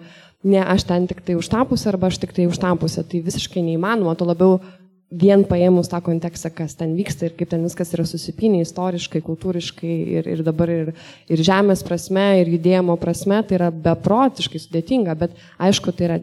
ne 0.47 0.61
aš 0.63 0.87
ten 0.87 1.09
tik 1.11 1.25
tai 1.27 1.35
užtapusi 1.35 1.89
arba 1.91 2.07
aš 2.07 2.21
tik 2.23 2.37
tai 2.37 2.47
užtapusi, 2.47 3.03
tai 3.03 3.25
visiškai 3.27 3.65
neįmanoma, 3.67 4.15
to 4.15 4.29
labiau 4.31 4.61
vien 5.11 5.43
paėmus 5.47 5.91
tą 5.91 5.99
kontekstą, 6.07 6.53
kas 6.55 6.77
ten 6.79 6.95
vyksta 6.95 7.27
ir 7.27 7.37
kaip 7.39 7.51
ten 7.51 7.65
viskas 7.67 7.91
yra 7.97 8.07
susipinę 8.07 8.63
istoriškai, 8.63 9.23
kultūriškai 9.27 9.95
ir, 10.21 10.29
ir 10.37 10.43
dabar 10.47 10.71
ir, 10.71 10.93
ir 11.27 11.43
žemės 11.47 11.83
prasme, 11.87 12.27
ir 12.41 12.53
judėjimo 12.55 12.95
prasme, 13.01 13.43
tai 13.43 13.59
yra 13.59 13.71
beprotiškai 13.75 14.63
sudėtinga, 14.63 15.17
bet 15.19 15.35
aišku, 15.59 15.95
tai 15.97 16.07
yra 16.07 16.21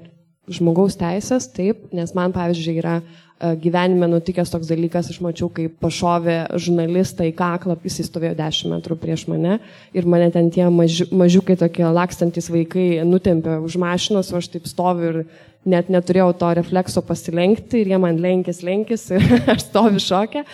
žmogaus 0.47 0.95
teisės, 0.95 1.49
taip, 1.51 1.89
nes 1.95 2.13
man, 2.15 2.31
pavyzdžiui, 2.31 2.77
yra 2.79 2.93
e, 3.01 3.49
gyvenime 3.59 4.07
nutikęs 4.07 4.53
toks 4.53 4.69
dalykas, 4.69 5.09
aš 5.11 5.19
mačiau, 5.25 5.49
kaip 5.51 5.75
pašovė 5.83 6.37
žurnalistą 6.55 7.27
į 7.27 7.33
kaklą, 7.35 7.75
jis 7.83 7.99
įstovėjo 8.05 8.37
10 8.39 8.71
metrų 8.77 8.95
prieš 9.01 9.25
mane 9.27 9.57
ir 9.91 10.07
mane 10.07 10.31
ten 10.31 10.47
tie 10.53 10.69
maži, 10.71 11.09
mažiukai 11.11 11.59
tokie 11.59 11.83
lakstantis 11.83 12.47
vaikai 12.53 13.03
nutempė 13.03 13.59
už 13.67 13.75
mašinos, 13.83 14.31
o 14.31 14.39
aš 14.39 14.47
taip 14.55 14.71
stoviu 14.71 15.11
ir 15.11 15.21
net 15.69 15.91
neturėjau 15.93 16.31
to 16.39 16.53
reflekso 16.61 17.03
pasilenkti 17.05 17.83
ir 17.83 17.93
jie 17.93 18.01
man 18.01 18.19
lenkės, 18.23 18.63
lenkės 18.65 19.09
ir 19.13 19.23
aš 19.53 19.67
stoviu 19.67 20.03
šokę. 20.03 20.45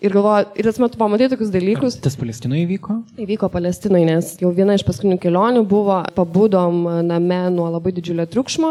Ir 0.00 0.14
galvoju, 0.16 0.46
ir 0.56 0.64
tas 0.64 0.78
metu 0.80 0.96
pamatai 0.96 1.26
tokius 1.28 1.50
dalykus. 1.52 1.98
Tas 2.00 2.14
Palestinoje 2.16 2.62
įvyko? 2.64 2.94
Įvyko 3.20 3.50
Palestinoje, 3.52 4.06
nes 4.08 4.30
jau 4.40 4.48
viena 4.56 4.72
iš 4.72 4.84
paskutinių 4.88 5.18
kelionių 5.20 5.60
buvo, 5.68 5.98
pabudom 6.16 6.86
name 7.04 7.40
nuo 7.52 7.66
labai 7.68 7.92
didžiulio 7.98 8.24
triukšmo, 8.32 8.70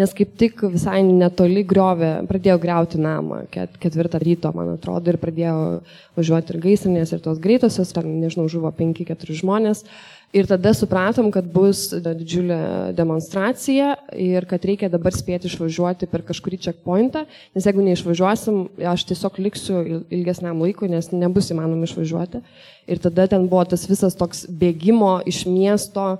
nes 0.00 0.14
kaip 0.16 0.32
tik 0.40 0.64
visai 0.72 1.02
netoli 1.04 1.66
griovė, 1.68 2.14
pradėjo 2.30 2.56
greuti 2.62 3.00
namą, 3.04 3.42
ket, 3.52 3.76
ketvirtą 3.82 4.22
ryto, 4.24 4.54
man 4.56 4.72
atrodo, 4.78 5.12
ir 5.12 5.20
pradėjo 5.20 5.58
važiuoti 6.16 6.56
ir 6.56 6.62
gaisrinės, 6.64 7.12
ir 7.12 7.20
tos 7.28 7.44
greitosios, 7.44 7.92
ten, 7.92 8.08
nežinau, 8.22 8.48
žuvo 8.48 8.72
5-4 8.80 9.36
žmonės. 9.42 9.84
Ir 10.30 10.46
tada 10.46 10.70
supratom, 10.78 11.32
kad 11.34 11.46
bus 11.50 11.88
didžiulė 11.90 12.92
demonstracija 12.94 13.96
ir 14.14 14.44
kad 14.46 14.62
reikia 14.62 14.86
dabar 14.92 15.10
spėti 15.10 15.50
išvažiuoti 15.50 16.06
per 16.06 16.22
kažkurį 16.28 16.60
checkpointą, 16.68 17.24
nes 17.56 17.66
jeigu 17.66 17.82
neišvažiuosim, 17.82 18.60
aš 18.92 19.08
tiesiog 19.08 19.40
liksiu 19.42 19.80
ilgesniam 20.06 20.62
laikui, 20.62 20.86
nes 20.92 21.10
nebus 21.10 21.50
įmanoma 21.50 21.88
išvažiuoti. 21.88 22.44
Ir 22.86 23.02
tada 23.02 23.26
ten 23.32 23.48
buvo 23.50 23.64
tas 23.72 23.88
visas 23.90 24.14
toks 24.18 24.44
bėgimo 24.46 25.16
iš 25.26 25.42
miesto 25.50 26.12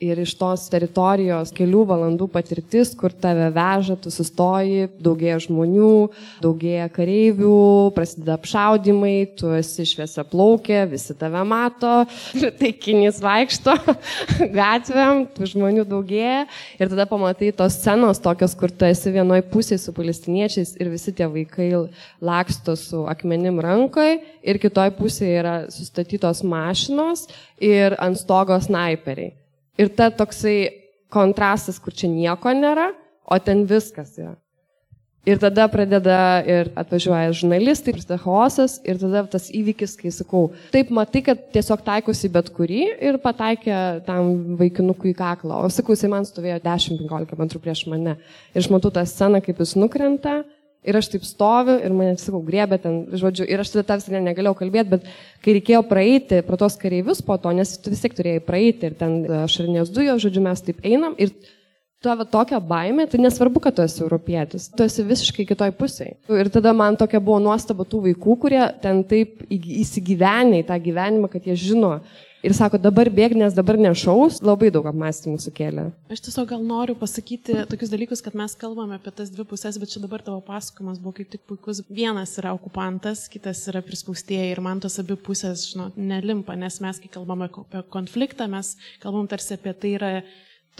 ir 0.00 0.18
iš 0.22 0.32
tos 0.40 0.64
teritorijos 0.72 1.52
kelių 1.54 1.82
valandų 1.90 2.26
patirtis, 2.32 2.94
kur 2.96 3.12
tave 3.12 3.50
veža, 3.52 3.98
tu 4.00 4.12
sustoji, 4.12 4.88
daugėja 5.02 5.36
žmonių, 5.44 5.92
daugėja 6.40 6.86
kareivių, 6.94 7.56
prasideda 7.96 8.38
apšaudimai, 8.38 9.14
tu 9.36 9.52
esi 9.58 9.84
šviesa 9.90 10.24
plaukė, 10.28 10.82
visi 10.90 11.16
tave 11.20 11.42
mato, 11.48 12.06
taikinys 12.62 13.20
vaikšto 13.24 13.76
gatvėm, 14.58 15.26
tų 15.36 15.50
žmonių 15.52 15.84
daugėja 15.90 16.46
ir 16.80 16.92
tada 16.94 17.06
pamatai 17.10 17.52
tos 17.56 17.76
scenos 17.76 18.22
tokios, 18.24 18.56
kur 18.56 18.72
tu 18.72 18.88
esi 18.88 19.12
vienoje 19.12 19.44
pusėje 19.52 19.82
su 19.84 19.94
palestiniečiais 19.96 20.74
ir 20.80 20.92
visi 20.92 21.12
tie 21.16 21.28
vaikai 21.28 21.68
laksto 22.24 22.76
su 22.78 23.04
akmenim 23.10 23.60
rankoje 23.60 24.20
ir 24.40 24.62
kitoje 24.62 24.96
pusėje 24.96 25.36
yra 25.42 25.56
sustatytos 25.72 26.40
mašinos 26.40 27.28
ir 27.60 27.98
ant 28.00 28.16
stogo 28.16 28.56
snaiperiai. 28.64 29.39
Ir 29.80 29.88
ta 29.96 30.10
toksai 30.12 30.58
kontrastas, 31.12 31.80
kur 31.80 31.94
čia 31.96 32.10
nieko 32.10 32.52
nėra, 32.54 32.90
o 33.24 33.38
ten 33.40 33.64
viskas 33.68 34.14
yra. 34.20 34.36
Ir 35.28 35.36
tada 35.36 35.66
pradeda 35.68 36.40
ir 36.48 36.70
atvažiuoja 36.80 37.34
žurnalistai, 37.36 37.92
prasideda 37.92 38.16
chaosas 38.22 38.78
ir 38.88 38.96
tada 39.02 39.20
tas 39.28 39.50
įvykis, 39.52 39.92
kai 40.00 40.12
sakau, 40.16 40.46
taip 40.72 40.88
matai, 40.96 41.20
kad 41.26 41.42
tiesiog 41.52 41.82
taikosi 41.84 42.30
bet 42.32 42.48
kurį 42.56 42.86
ir 43.04 43.18
pataikė 43.20 43.74
tam 44.06 44.56
vaikinukui 44.56 45.12
į 45.12 45.18
kaklą. 45.18 45.58
O 45.60 45.68
sakau, 45.68 45.92
jisai 45.92 46.08
man 46.14 46.24
stovėjo 46.24 46.62
10-15 46.64 47.36
metrų 47.36 47.60
prieš 47.60 47.84
mane. 47.92 48.16
Ir 48.54 48.62
aš 48.62 48.70
matau 48.72 48.92
tą 48.96 49.04
sceną, 49.04 49.42
kaip 49.44 49.60
jis 49.60 49.76
nukrenta 49.76 50.38
Ir 50.80 50.96
aš 50.96 51.10
taip 51.12 51.24
stoviu 51.28 51.74
ir 51.84 51.92
mane, 51.92 52.16
sakau, 52.16 52.40
griebė 52.44 52.78
ten, 52.80 52.94
žodžiu, 53.20 53.44
ir 53.44 53.60
aš 53.60 53.74
tada 53.74 53.82
tarsi 53.92 54.14
ne, 54.14 54.22
negalėjau 54.30 54.56
kalbėti, 54.62 54.94
bet 54.94 55.08
kai 55.44 55.58
reikėjo 55.58 55.82
praeiti 55.90 56.38
pro 56.46 56.56
tos 56.60 56.78
kareivius 56.80 57.20
po 57.26 57.36
to, 57.42 57.52
nes 57.56 57.74
tu 57.76 57.92
vis 57.92 58.00
tiek 58.00 58.16
turėjai 58.16 58.40
praeiti 58.46 58.88
ir 58.88 58.96
ten 58.96 59.18
šarnės 59.28 59.92
dujos, 59.92 60.22
žodžiu, 60.24 60.44
mes 60.46 60.64
taip 60.64 60.80
einam 60.88 61.18
ir 61.20 61.34
tavo 62.00 62.24
tokia 62.24 62.62
baimė, 62.64 63.04
tai 63.12 63.20
nesvarbu, 63.20 63.60
kad 63.60 63.76
tu 63.76 63.84
esi 63.84 64.00
europietis, 64.00 64.70
tu 64.72 64.86
esi 64.86 65.04
visiškai 65.04 65.44
kitoj 65.50 65.74
pusėje. 65.76 66.16
Ir 66.32 66.48
tada 66.52 66.72
man 66.76 66.96
tokia 67.00 67.20
buvo 67.20 67.36
nuostaba 67.44 67.84
tų 67.84 68.06
vaikų, 68.08 68.36
kurie 68.40 68.62
ten 68.80 69.04
taip 69.08 69.44
įsigyvenė 69.52 70.62
į 70.62 70.68
tą 70.70 70.80
gyvenimą, 70.80 71.28
kad 71.32 71.44
jie 71.44 71.58
žino, 71.60 71.98
Ir 72.40 72.54
sako, 72.56 72.78
dabar 72.80 73.10
bėg, 73.12 73.34
nes 73.36 73.52
dabar 73.52 73.76
nešaus, 73.76 74.38
labai 74.40 74.70
daug 74.72 74.86
apmąstymų 74.88 75.42
sukėlė. 75.44 75.82
Aš 76.12 76.22
tiesiog 76.24 76.46
gal 76.48 76.62
noriu 76.64 76.94
pasakyti 76.96 77.66
tokius 77.68 77.92
dalykus, 77.92 78.22
kad 78.24 78.36
mes 78.38 78.54
kalbame 78.56 78.96
apie 78.96 79.12
tas 79.12 79.28
dvi 79.32 79.44
pusės, 79.50 79.76
bet 79.80 79.92
čia 79.92 80.00
dabar 80.00 80.24
tavo 80.24 80.40
pasakojimas 80.46 81.02
buvo 81.04 81.18
kaip 81.18 81.28
tik 81.34 81.44
puikus. 81.50 81.82
Vienas 81.92 82.32
yra 82.40 82.54
okupantas, 82.56 83.26
kitas 83.32 83.60
yra 83.68 83.82
prispaustieji 83.84 84.54
ir 84.54 84.62
man 84.64 84.80
tos 84.80 84.96
abi 85.02 85.18
pusės, 85.20 85.66
žinot, 85.74 85.98
nelimpa, 86.00 86.56
nes 86.56 86.80
mes, 86.80 87.02
kai 87.02 87.12
kalbame 87.12 87.50
apie 87.50 87.84
konfliktą, 87.92 88.48
mes 88.48 88.72
kalbam 89.04 89.28
tarsi 89.28 89.58
apie 89.58 89.76
tai 89.76 89.92
yra 89.98 90.14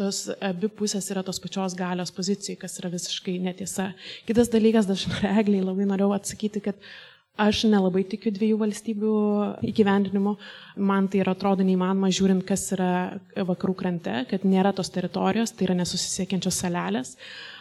tos 0.01 0.31
abi 0.41 0.71
pusės 0.73 1.11
yra 1.13 1.21
tos 1.27 1.43
pačios 1.43 1.77
galios 1.77 2.13
pozicijai, 2.17 2.57
kas 2.63 2.79
yra 2.81 2.89
visiškai 2.93 3.37
netiesa. 3.45 3.91
Kitas 4.29 4.49
dalykas, 4.49 4.89
dažnai 4.89 5.21
regliai 5.27 5.67
labai 5.69 5.89
norėjau 5.93 6.15
atsakyti, 6.17 6.65
kad 6.71 6.91
Aš 7.41 7.63
nelabai 7.73 8.03
tikiu 8.09 8.33
dviejų 8.37 8.59
valstybių 8.61 9.13
įgyvendinimu. 9.71 10.35
Man 10.91 11.09
tai 11.13 11.23
yra 11.23 11.35
atrodo 11.37 11.65
neįmanoma, 11.67 12.11
žiūrint, 12.13 12.45
kas 12.49 12.67
yra 12.77 12.91
vakarų 13.37 13.77
krante, 13.79 14.19
kad 14.31 14.45
nėra 14.49 14.75
tos 14.77 14.93
teritorijos, 14.93 15.55
tai 15.57 15.69
yra 15.69 15.79
nesusisiekiančios 15.81 16.61
salelės 16.65 17.17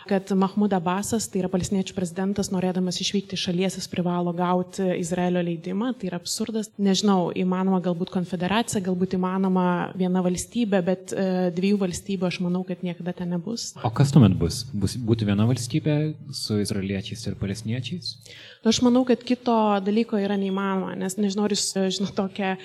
kad 0.09 0.31
Mahmud 0.31 0.73
Abbasas, 0.73 1.27
tai 1.29 1.43
yra 1.43 1.49
palestiniečių 1.53 1.93
prezidentas, 1.93 2.49
norėdamas 2.49 2.97
išvykti 3.03 3.37
iš 3.37 3.43
šalies, 3.45 3.75
jis 3.77 3.87
privalo 3.91 4.33
gauti 4.33 4.87
Izraelio 4.97 5.43
leidimą. 5.45 5.91
Tai 5.99 6.09
yra 6.09 6.17
absurdas. 6.17 6.71
Nežinau, 6.81 7.29
įmanoma 7.37 7.77
galbūt 7.85 8.09
konfederacija, 8.15 8.81
galbūt 8.87 9.13
įmanoma 9.19 9.67
viena 9.99 10.23
valstybė, 10.25 10.81
bet 10.87 11.13
e, 11.13 11.27
dviejų 11.53 11.81
valstybių 11.83 12.29
aš 12.29 12.39
manau, 12.45 12.63
kad 12.65 12.81
niekada 12.85 13.13
ten 13.21 13.29
nebus. 13.35 13.69
O 13.85 13.93
kas 13.93 14.13
tuomet 14.15 14.33
bus? 14.39 14.63
bus 14.73 14.97
būtų 14.97 15.29
viena 15.29 15.45
valstybė 15.49 15.99
su 16.33 16.57
izraeliečiais 16.63 17.29
ir 17.29 17.37
palestiniečiais? 17.37 18.15
Aš 18.59 18.81
manau, 18.83 19.05
kad 19.07 19.21
kito 19.23 19.53
dalyko 19.79 20.17
yra 20.19 20.35
neįmanoma, 20.35 20.91
nes 20.99 21.13
nežinau, 21.15 21.45
ar 21.47 21.53
jūs 21.55 21.61
e, 21.79 21.85
žinote 21.95 22.11
tokią 22.17 22.49
e, 22.51 22.57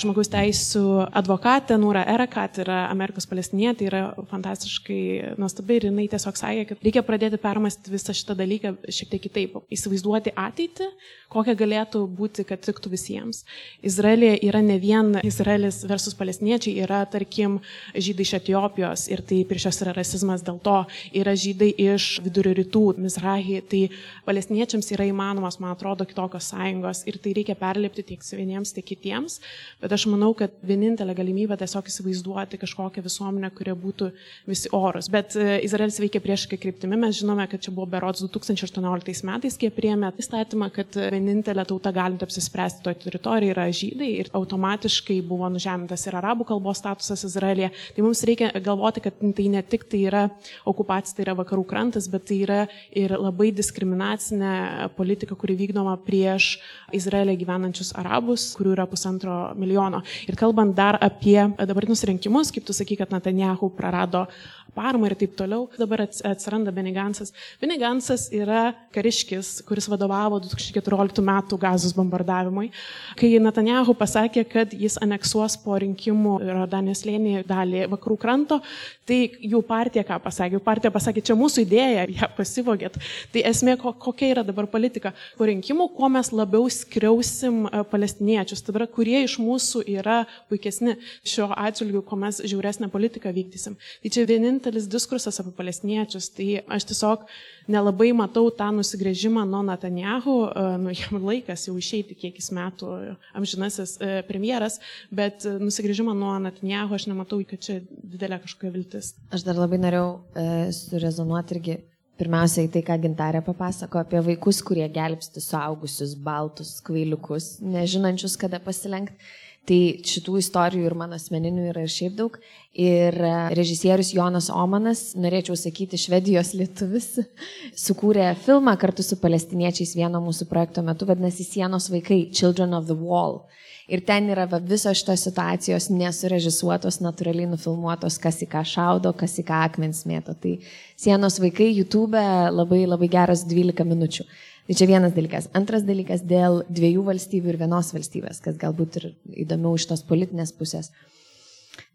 žmogaus 0.00 0.30
teisų 0.32 0.84
advokatę, 1.20 1.76
Nūra 1.76 2.00
Erakat, 2.14 2.62
yra 2.62 2.86
Amerikos 2.88 3.28
palestinietė, 3.28 3.84
yra 3.90 4.00
fantastiškai 4.30 5.34
nuostabi 5.36 5.76
ir 5.76 5.86
jinai 5.90 6.06
tiesiog 6.08 6.40
sakė, 6.40 6.62
kad 6.70 6.86
reikia 6.88 7.02
pradėti 7.04 7.36
permastyti 7.42 7.92
visą 7.92 8.14
šitą 8.16 8.38
dalyką 8.38 8.72
šiek 8.88 9.10
tiek 9.12 9.22
kitaip, 9.26 9.58
įsivaizduoti 9.76 10.32
ateitį, 10.32 10.88
kokia 11.34 11.56
galėtų 11.60 12.06
būti, 12.08 12.46
kad 12.48 12.64
tiktų 12.64 12.94
visiems. 12.94 13.42
Izraelija 13.84 14.40
yra 14.48 14.64
ne 14.64 14.78
vien 14.80 15.12
Izraelis 15.28 15.82
versus 15.84 16.16
palestiniečiai, 16.16 16.78
yra, 16.86 17.02
tarkim, 17.04 17.60
žydai 17.92 18.24
iš 18.24 18.34
Etiopijos 18.40 19.06
ir 19.12 19.20
tai 19.20 19.42
prieš 19.44 19.68
juos 19.68 19.82
yra 19.84 19.92
rasizmas 20.00 20.46
dėl 20.48 20.56
to, 20.64 20.80
yra 21.12 21.36
žydai 21.36 21.68
iš 21.90 22.14
vidurio 22.24 22.56
rytų, 22.62 22.86
Mizrahi, 23.04 23.60
tai 23.68 23.84
palestiniečiams 24.24 24.92
yra 24.96 25.12
įmanoma 25.12 25.33
įmanomos, 25.34 25.58
man 25.60 25.74
atrodo, 25.74 26.06
kitokios 26.06 26.48
sąjungos 26.52 27.04
ir 27.10 27.18
tai 27.18 27.34
reikia 27.34 27.56
perlipti 27.58 28.04
tiek 28.06 28.22
vieniems, 28.22 28.72
tiek 28.74 28.86
kitiems, 28.86 29.40
bet 29.82 29.92
aš 29.92 30.06
manau, 30.10 30.32
kad 30.34 30.54
vienintelė 30.62 31.14
galimybė 31.16 31.58
tiesiog 31.58 31.88
įsivaizduoti 31.90 32.60
kažkokią 32.62 33.02
visuomenę, 33.04 33.50
kurie 33.54 33.74
būtų 33.74 34.10
visi 34.46 34.70
orus. 34.72 35.08
Bet 35.12 35.34
e, 35.36 35.60
Izraelis 35.66 35.98
veikia 36.02 36.22
prieškai 36.24 36.58
kryptimi, 36.60 36.98
mes 37.00 37.18
žinome, 37.18 37.46
kad 37.50 37.62
čia 37.64 37.74
buvo 37.74 37.88
berods 37.90 38.22
2018 38.24 39.26
metais, 39.26 39.58
kai 39.58 39.70
priėmė 39.74 40.12
įstatymą, 40.20 40.70
kad 40.74 40.94
vienintelė 40.94 41.66
tauta 41.68 41.92
galinti 41.94 42.26
apsispręsti 42.26 42.84
toje 42.84 43.00
teritorijoje 43.04 43.54
yra 43.54 43.66
žydai 43.74 44.10
ir 44.22 44.30
automatiškai 44.34 45.20
buvo 45.26 45.48
nužemintas 45.52 46.06
ir 46.06 46.18
arabų 46.20 46.46
kalbos 46.48 46.80
statusas 46.82 47.24
Izraelėje. 47.26 47.72
Tai 47.96 48.06
mums 48.06 48.22
reikia 48.26 48.50
galvoti, 48.64 49.02
kad 49.04 49.18
tai 49.36 49.48
ne 49.52 49.62
tik 49.66 49.86
tai 49.90 50.04
yra 50.08 50.24
okupacija, 50.68 51.18
tai 51.18 51.26
yra 51.28 51.36
vakarų 51.38 51.66
krantas, 51.68 52.08
bet 52.10 52.26
tai 52.30 52.40
yra 52.44 52.60
ir 52.94 53.14
labai 53.18 53.50
diskriminacinė 53.54 54.90
politika 54.96 55.23
politika, 55.24 55.40
kuri 55.40 55.56
vykdoma 55.56 55.96
prieš 56.04 56.60
Izraelį 56.92 57.36
gyvenančius 57.40 57.94
arabus, 57.96 58.54
kurių 58.56 58.74
yra 58.74 58.86
pusantro 58.86 59.54
milijono. 59.56 60.02
Ir 60.28 60.36
kalbant 60.36 60.74
dar 60.76 60.98
apie 61.00 61.40
dabartinius 61.58 62.04
rinkimus, 62.04 62.52
kaip 62.52 62.64
tu 62.64 62.72
sakai, 62.72 62.96
kad 62.96 63.10
Netanjahu 63.10 63.70
prarado 63.74 64.26
paramą 64.74 65.08
ir 65.10 65.16
taip 65.18 65.36
toliau. 65.38 65.68
Dabar 65.78 66.04
atsiranda 66.06 66.72
Benigansas. 66.74 67.32
Benigansas 67.62 68.28
yra 68.34 68.74
kariškis, 68.94 69.62
kuris 69.68 69.88
vadovavo 69.90 70.40
2014 70.44 71.22
m. 71.22 71.32
gazos 71.60 71.94
bombardavimui. 71.96 72.70
Kai 73.18 73.30
Netanjahu 73.42 73.94
pasakė, 73.98 74.44
kad 74.50 74.74
jis 74.74 74.98
aneksuos 75.02 75.56
po 75.62 75.78
rinkimų 75.80 76.36
Jordanijos 76.44 77.04
lėnį 77.06 77.44
dalį 77.48 77.86
vakarų 77.92 78.18
kranto, 78.20 78.60
tai 79.08 79.18
jų 79.40 79.60
partija 79.66 80.04
ką 80.06 80.18
pasakė? 80.24 80.58
Jų 80.58 80.64
partija 80.64 80.92
pasakė, 80.94 81.24
čia 81.24 81.36
mūsų 81.38 81.64
idėja, 81.64 82.06
ją 82.20 82.30
pasivogėt. 82.36 82.98
Tai 83.32 83.44
esmė, 83.50 83.76
kokia 83.78 84.30
yra 84.32 84.44
dabar 84.46 84.68
politika. 84.70 85.14
Po 85.38 85.48
rinkimų, 85.48 85.88
kuo 85.96 86.10
mes 86.12 86.30
labiau 86.34 86.68
skriausim 86.72 87.64
e, 87.68 87.82
palestiniečius, 87.90 88.64
tai 88.64 88.76
yra, 88.78 88.88
kurie 88.90 89.24
iš 89.24 89.38
mūsų 89.42 89.84
yra 89.96 90.22
puikesni 90.50 90.96
šio 91.26 91.50
atžvilgiu, 91.52 92.04
kuo 92.06 92.18
mes 92.20 92.40
žiauresnę 92.44 92.90
politiką 92.92 93.32
vykdysim. 93.34 93.76
Tai 94.02 94.12
čia 94.14 94.26
vienintelis 94.28 94.63
diskursas 94.90 95.40
apie 95.40 95.52
palestiniečius. 95.56 96.30
Tai 96.36 96.48
aš 96.76 96.86
tiesiog 96.90 97.24
nelabai 97.70 98.12
matau 98.16 98.48
tą 98.54 98.70
nusigrėžimą 98.76 99.44
nuo 99.48 99.62
Netanjahu, 99.66 100.36
e, 100.48 100.66
nu 100.80 100.94
jam 100.94 101.20
laikas 101.20 101.66
jau 101.68 101.76
išeiti 101.80 102.16
kiekis 102.18 102.50
metų 102.56 102.92
amžinasis 103.36 103.96
e, 104.00 104.12
premjeras, 104.28 104.80
bet 105.12 105.44
nusigrėžimą 105.44 106.16
nuo 106.16 106.36
Netanjahu 106.46 106.96
aš 106.96 107.08
nematau, 107.10 107.40
kad 107.48 107.60
čia 107.64 107.80
didelė 107.88 108.40
kažkokia 108.44 108.74
viltis. 108.74 109.14
Aš 109.34 109.46
dar 109.46 109.60
labai 109.60 109.80
norėjau 109.82 110.08
e, 110.14 110.46
surezonuoti 110.72 111.58
irgi 111.58 111.80
Pirmiausiai 112.14 112.68
tai, 112.70 112.84
ką 112.86 112.94
Gintarė 113.02 113.40
papasako 113.42 113.98
apie 113.98 114.20
vaikus, 114.22 114.60
kurie 114.62 114.84
gelbsti 114.94 115.40
suaugusius, 115.42 116.12
baltus, 116.14 116.76
kvailiukus, 116.86 117.56
nežinančius, 117.58 118.36
kada 118.38 118.60
pasilenkti. 118.62 119.18
Tai 119.64 119.78
šitų 120.04 120.36
istorijų 120.42 120.90
ir 120.90 120.94
mano 120.98 121.16
asmeninių 121.16 121.70
yra 121.70 121.86
ir 121.86 121.92
šiaip 121.92 122.18
daug. 122.18 122.34
Ir 122.76 123.16
e, 123.16 123.30
režisierius 123.56 124.10
Jonas 124.12 124.50
Omanas, 124.52 125.14
norėčiau 125.16 125.56
sakyti, 125.56 125.96
švedijos 126.00 126.52
lietuvis, 126.58 127.06
sukūrė 127.86 128.34
filmą 128.44 128.74
kartu 128.80 129.06
su 129.06 129.16
palestiniečiais 129.22 129.94
vieno 129.96 130.20
mūsų 130.20 130.50
projekto 130.50 130.84
metu, 130.84 131.08
vadinasi 131.08 131.46
Sienos 131.48 131.88
vaikai, 131.92 132.26
Children 132.28 132.76
of 132.76 132.90
the 132.90 132.98
Wall. 132.98 133.40
Ir 133.88 134.00
ten 134.04 134.30
yra 134.32 134.46
va, 134.48 134.60
visos 134.64 134.96
šitos 135.00 135.26
situacijos 135.26 135.90
nesurežisuotos, 135.92 137.02
natūraliai 137.04 137.48
nufilmuotos, 137.50 138.16
kas 138.20 138.40
į 138.44 138.48
ką 138.52 138.62
šaudo, 138.68 139.12
kas 139.16 139.36
į 139.40 139.44
ką 139.48 139.64
akmens 139.66 140.04
mėto. 140.08 140.36
Tai 140.40 140.58
Sienos 140.96 141.36
vaikai 141.40 141.70
YouTube 141.70 142.20
labai 142.52 142.84
labai 142.88 143.08
geras 143.12 143.44
12 143.48 143.84
minučių. 143.88 144.28
Tai 144.64 144.76
čia 144.78 144.86
vienas 144.88 145.12
dalykas. 145.12 145.50
Antras 145.56 145.82
dalykas 145.84 146.22
dėl 146.24 146.62
dviejų 146.72 147.02
valstybių 147.04 147.52
ir 147.52 147.58
vienos 147.60 147.90
valstybės, 147.92 148.40
kas 148.44 148.56
galbūt 148.60 148.96
ir 149.00 149.10
įdomiau 149.44 149.76
iš 149.76 149.90
tos 149.90 150.04
politinės 150.08 150.54
pusės. 150.56 150.88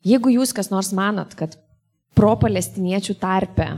Jeigu 0.05 0.29
jūs 0.35 0.53
kas 0.53 0.69
nors 0.69 0.91
manot, 0.95 1.33
kad 1.39 1.57
pro-palestiniečių 2.19 3.15
tarpe 3.19 3.71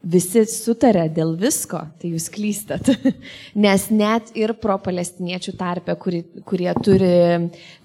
visi 0.00 0.46
sutarė 0.48 1.04
dėl 1.12 1.34
visko, 1.36 1.82
tai 2.00 2.12
jūs 2.14 2.30
klystat. 2.32 2.88
Nes 3.64 3.86
net 3.92 4.30
ir 4.38 4.54
pro-palestiniečių 4.62 5.54
tarpe, 5.60 5.96
kuri, 6.00 6.22
kurie 6.48 6.70
turi 6.80 7.10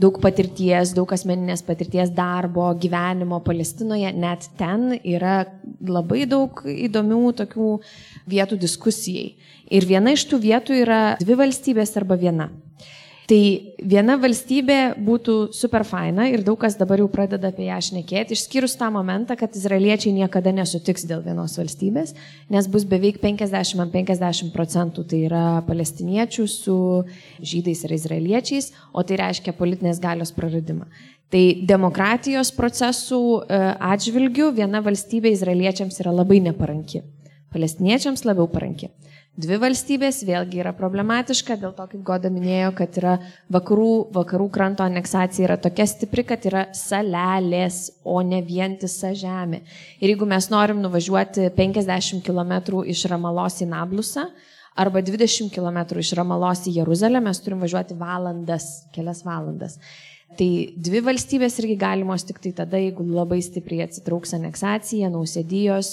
daug 0.01 0.21
patirties, 0.23 0.93
daug 0.95 1.11
asmeninės 1.11 1.65
patirties 1.67 2.13
darbo, 2.15 2.69
gyvenimo 2.79 3.41
Palestinoje, 3.43 4.13
net 4.15 4.47
ten 4.59 4.93
yra 5.01 5.41
labai 5.81 6.25
daug 6.29 6.61
įdomių 6.65 7.33
tokių 7.41 7.71
vietų 8.31 8.59
diskusijai. 8.61 9.33
Ir 9.73 9.87
viena 9.89 10.13
iš 10.13 10.27
tų 10.29 10.41
vietų 10.43 10.77
yra 10.83 11.01
dvi 11.21 11.39
valstybės 11.41 11.95
arba 11.97 12.19
viena. 12.19 12.51
Tai 13.25 13.37
viena 13.81 14.19
valstybė 14.21 14.99
būtų 15.01 15.35
super 15.57 15.81
faina 15.87 16.27
ir 16.29 16.43
daug 16.45 16.59
kas 16.61 16.75
dabar 16.77 17.01
jau 17.01 17.07
pradeda 17.09 17.49
apie 17.49 17.65
ją 17.65 17.79
šnekėti, 17.87 18.37
išskyrus 18.37 18.75
tą 18.77 18.91
momentą, 18.93 19.33
kad 19.39 19.55
izraeliečiai 19.57 20.13
niekada 20.13 20.53
nesutiks 20.53 21.07
dėl 21.09 21.23
vienos 21.25 21.57
valstybės, 21.57 22.13
nes 22.53 22.69
bus 22.69 22.85
beveik 22.85 23.17
50-50 23.23 24.53
procentų, 24.53 25.07
tai 25.09 25.23
yra 25.25 25.45
palestiniečių 25.65 26.45
su 26.51 26.77
žydais 27.41 27.81
ir 27.87 27.97
izraeliečiais, 27.97 28.69
o 28.93 29.01
tai 29.01 29.17
reiškia 29.23 29.57
politinės 29.57 30.03
galios 30.03 30.35
praradimą. 30.35 30.85
Tai 31.33 31.43
demokratijos 31.65 32.51
procesų 32.55 33.21
e, 33.41 33.57
atžvilgių 33.93 34.51
viena 34.59 34.81
valstybė 34.85 35.31
izraeliečiams 35.33 35.97
yra 36.03 36.13
labai 36.13 36.37
neparanki, 36.45 37.01
palestiniečiams 37.53 38.27
labiau 38.27 38.45
paranki. 38.51 38.91
Dvi 39.35 39.57
valstybės 39.59 40.21
vėlgi 40.23 40.61
yra 40.61 40.71
problematiška, 40.77 41.57
dėl 41.59 41.73
to, 41.75 41.83
kaip 41.91 42.03
Goda 42.07 42.29
minėjo, 42.31 42.69
kad 42.77 42.95
yra 43.01 43.17
vakarų, 43.51 43.89
vakarų 44.15 44.45
kranto 44.53 44.85
aneksacija 44.85 45.49
yra 45.49 45.57
tokia 45.59 45.83
stipri, 45.91 46.23
kad 46.23 46.45
yra 46.47 46.61
salelės, 46.77 47.89
o 48.07 48.21
ne 48.23 48.39
vientisa 48.45 49.11
žemė. 49.11 49.59
Ir 49.99 50.13
jeigu 50.13 50.29
mes 50.29 50.47
norim 50.53 50.79
nuvažiuoti 50.79 51.49
50 51.57 52.23
km 52.23 52.79
iš 52.87 53.03
Ramalos 53.11 53.59
į 53.59 53.67
Nablusą, 53.73 54.29
arba 54.71 55.03
20 55.03 55.51
km 55.51 55.83
iš 55.99 56.15
Ramalos 56.15 56.63
į 56.71 56.77
Jeruzalę, 56.79 57.19
mes 57.19 57.43
turim 57.43 57.67
važiuoti 57.67 57.99
valandas, 57.99 58.85
kelias 58.95 59.25
valandas. 59.27 59.75
Tai 60.35 60.47
dvi 60.87 60.99
valstybės 61.05 61.53
irgi 61.61 61.77
galimos 61.79 62.25
tik 62.27 62.41
tai 62.43 62.51
tada, 62.57 62.79
jeigu 62.81 63.05
labai 63.07 63.37
stipriai 63.45 63.85
atsitrauks 63.85 64.33
aneksacija, 64.35 65.07
nausėdijos, 65.13 65.91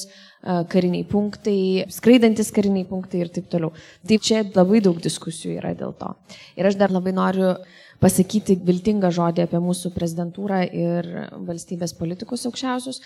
kariniai 0.72 1.04
punktai, 1.06 1.84
skraidantis 1.92 2.50
kariniai 2.54 2.88
punktai 2.88 3.22
ir 3.22 3.30
taip 3.34 3.46
toliau. 3.52 3.70
Taip 4.08 4.24
čia 4.26 4.42
labai 4.56 4.80
daug 4.82 4.98
diskusijų 5.04 5.60
yra 5.60 5.76
dėl 5.78 5.94
to. 6.00 6.10
Ir 6.58 6.66
aš 6.66 6.80
dar 6.80 6.90
labai 6.94 7.14
noriu 7.14 7.52
pasakyti 8.02 8.56
viltingą 8.66 9.12
žodį 9.14 9.44
apie 9.44 9.60
mūsų 9.62 9.92
prezidentūrą 9.94 10.64
ir 10.74 11.12
valstybės 11.46 11.94
politikus 12.00 12.48
aukščiausius. 12.48 12.98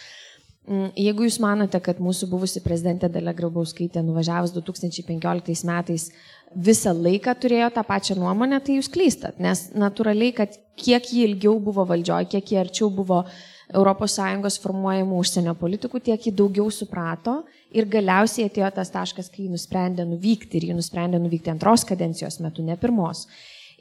Mm, 0.67 0.89
jeigu 0.99 1.23
jūs 1.29 1.37
manote, 1.39 1.79
kad 1.79 2.01
mūsų 2.03 2.27
buvusi 2.27 2.59
prezidentė 2.65 3.07
Dalia 3.15 3.31
Grabauskaitė 3.39 4.03
nuvažiavus 4.03 4.51
2015 4.57 5.63
metais 5.69 6.09
visą 6.51 6.91
laiką 6.91 7.37
turėjo 7.39 7.69
tą 7.77 7.85
pačią 7.87 8.17
nuomonę, 8.19 8.59
tai 8.67 8.81
jūs 8.81 8.89
klystat, 8.91 9.39
nes 9.39 9.69
natūraliai, 9.79 10.33
kad 10.35 10.57
kiek 10.75 11.07
jį 11.07 11.23
ilgiau 11.29 11.61
buvo 11.63 11.85
valdžioje, 11.87 12.33
kiek 12.35 12.51
jį 12.51 12.59
arčiau 12.65 12.91
buvo 12.91 13.23
ES 13.71 14.59
formuojamų 14.63 15.23
užsienio 15.23 15.55
politikų, 15.59 16.01
tiek 16.11 16.27
jį 16.27 16.35
daugiau 16.39 16.67
suprato 16.71 17.45
ir 17.71 17.87
galiausiai 17.91 18.51
atėjo 18.51 18.73
tas 18.75 18.91
taškas, 18.91 19.31
kai 19.31 19.47
jį 19.47 19.55
nusprendė 19.55 20.07
nuvykti 20.07 20.59
ir 20.59 20.73
jį 20.73 20.81
nusprendė 20.81 21.23
nuvykti 21.23 21.55
antros 21.55 21.87
kadencijos 21.87 22.41
metu, 22.43 22.67
ne 22.67 22.75
pirmos. 22.79 23.27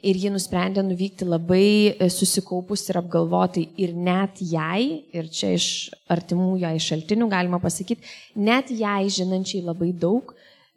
Ir 0.04 0.18
ji 0.20 0.30
nusprendė 0.32 0.82
nuvykti 0.84 1.24
labai 1.24 1.68
e, 1.96 2.08
susikaupus 2.12 2.84
ir 2.90 2.98
apgalvotai 3.00 3.64
ir 3.80 3.94
net 3.96 4.42
jai, 4.44 5.06
ir 5.16 5.30
čia 5.32 5.54
iš 5.56 5.68
artimų 6.12 6.58
jai 6.60 6.74
šaltinių 6.82 7.30
galima 7.32 7.60
pasakyti, 7.62 8.04
net 8.36 8.68
jai 8.70 9.06
žinančiai 9.08 9.64
labai 9.64 9.94
daug 9.96 10.34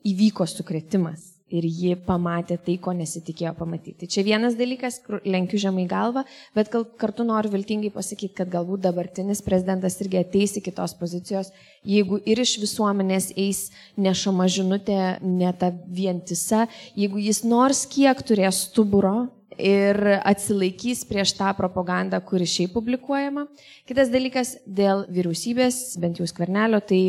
įvyko 0.07 0.47
sukretimas 0.47 1.28
ir 1.53 1.65
ji 1.65 1.95
pamatė 2.05 2.59
tai, 2.65 2.77
ko 2.81 2.93
nesitikėjo 2.97 3.53
pamatyti. 3.57 4.09
Čia 4.11 4.23
vienas 4.27 4.57
dalykas, 4.59 4.99
kur 5.05 5.19
lenkiu 5.25 5.59
žemai 5.61 5.87
galvą, 5.89 6.25
bet 6.57 6.71
kartu 6.71 7.25
noriu 7.27 7.53
viltingai 7.53 7.91
pasakyti, 7.95 8.35
kad 8.41 8.51
galbūt 8.53 8.85
dabartinis 8.85 9.43
prezidentas 9.45 9.99
irgi 10.03 10.21
ateis 10.21 10.57
iki 10.59 10.73
tos 10.75 10.95
pozicijos, 10.99 11.51
jeigu 11.87 12.21
ir 12.25 12.43
iš 12.43 12.57
visuomenės 12.61 13.31
eis 13.39 13.65
nešama 13.97 14.49
žinutė, 14.51 15.01
ne 15.25 15.51
ta 15.57 15.73
vientisa, 15.73 16.67
jeigu 16.97 17.21
jis 17.23 17.43
nors 17.47 17.85
kiek 17.89 18.23
turės 18.25 18.65
stuburo 18.69 19.29
ir 19.59 19.97
atsilaikys 20.23 21.03
prieš 21.09 21.33
tą 21.37 21.51
propagandą, 21.57 22.19
kuri 22.23 22.47
šiaip 22.47 22.73
publikuojama. 22.75 23.45
Kitas 23.89 24.11
dalykas 24.13 24.55
dėl 24.65 25.03
vyriausybės, 25.11 25.99
bent 25.99 26.21
jau 26.21 26.27
skvernelio, 26.29 26.79
tai 26.79 27.01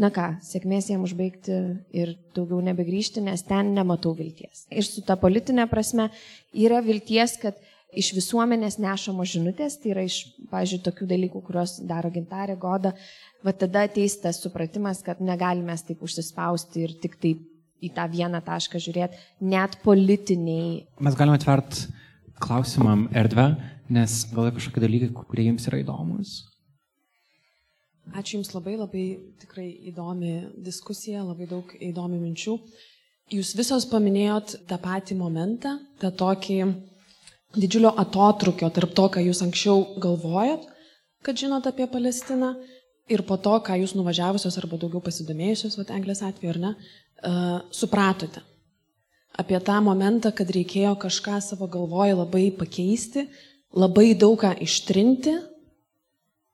na 0.00 0.10
ką, 0.14 0.26
sėkmės 0.44 0.90
jam 0.90 1.04
užbaigti 1.04 1.56
ir 1.96 2.14
daugiau 2.36 2.62
nebegrįžti, 2.64 3.22
nes 3.24 3.44
ten 3.46 3.74
nematau 3.76 4.14
vilties. 4.16 4.64
Ir 4.72 4.86
su 4.86 5.04
ta 5.06 5.18
politinė 5.20 5.66
prasme 5.70 6.08
yra 6.56 6.80
vilties, 6.84 7.36
kad 7.42 7.58
iš 7.96 8.12
visuomenės 8.14 8.78
nešamos 8.80 9.32
žinutės, 9.34 9.76
tai 9.82 9.92
yra 9.94 10.04
iš, 10.06 10.22
pažiūrėjau, 10.50 10.86
tokių 10.88 11.08
dalykų, 11.10 11.42
kuriuos 11.46 11.78
daro 11.86 12.10
gintarė 12.14 12.56
goda, 12.60 12.94
va 13.44 13.54
tada 13.56 13.84
ateis 13.88 14.18
tas 14.22 14.40
supratimas, 14.42 15.02
kad 15.06 15.22
negalime 15.24 15.74
taip 15.86 16.04
užsispausti 16.06 16.86
ir 16.86 16.94
tik 17.02 17.18
taip 17.22 17.46
į 17.80 17.92
tą 17.96 18.04
vieną 18.12 18.42
tašką 18.44 18.80
žiūrėti, 18.82 19.18
net 19.40 19.78
politiniai. 19.84 20.84
Mes 21.00 21.16
galime 21.18 21.40
atvert 21.40 21.86
klausimam 22.40 23.08
erdvę, 23.16 23.54
nes 23.92 24.22
gal 24.30 24.48
yra 24.48 24.56
kažkokie 24.56 24.84
dalykai, 24.84 25.10
kurie 25.16 25.48
jums 25.48 25.66
yra 25.70 25.80
įdomus. 25.82 26.49
Ačiū 28.10 28.38
Jums 28.40 28.50
labai, 28.56 28.74
labai 28.80 29.04
tikrai 29.38 29.68
įdomi 29.90 30.32
diskusija, 30.66 31.22
labai 31.22 31.46
daug 31.50 31.70
įdomių 31.78 32.18
minčių. 32.24 32.56
Jūs 33.30 33.52
visos 33.54 33.86
paminėjot 33.86 34.56
tą 34.66 34.78
patį 34.82 35.14
momentą, 35.20 35.76
tą 36.02 36.10
tokį 36.10 36.58
didžiulio 37.54 37.92
atotrukio 38.02 38.70
tarp 38.74 38.96
to, 38.98 39.06
ką 39.14 39.22
Jūs 39.22 39.44
anksčiau 39.46 39.84
galvojot, 40.02 40.66
kad 41.22 41.38
žinot 41.38 41.68
apie 41.70 41.86
Palestiną, 41.90 42.56
ir 43.10 43.22
po 43.26 43.36
to, 43.42 43.56
ką 43.66 43.76
Jūs 43.82 43.96
nuvažiavusios 43.98 44.56
arba 44.60 44.78
daugiau 44.80 45.02
pasidomėjusios, 45.04 45.76
o 45.78 45.86
Anglės 45.90 46.22
atveju 46.26 46.54
ar 46.54 46.60
ne, 46.62 46.72
uh, 46.74 47.60
supratote. 47.74 48.42
Apie 49.38 49.58
tą 49.62 49.78
momentą, 49.82 50.32
kad 50.34 50.50
reikėjo 50.50 50.96
kažką 51.00 51.38
savo 51.42 51.68
galvoje 51.70 52.16
labai 52.18 52.48
pakeisti, 52.54 53.26
labai 53.74 54.12
daug 54.18 54.38
ką 54.42 54.56
ištrinti, 54.66 55.36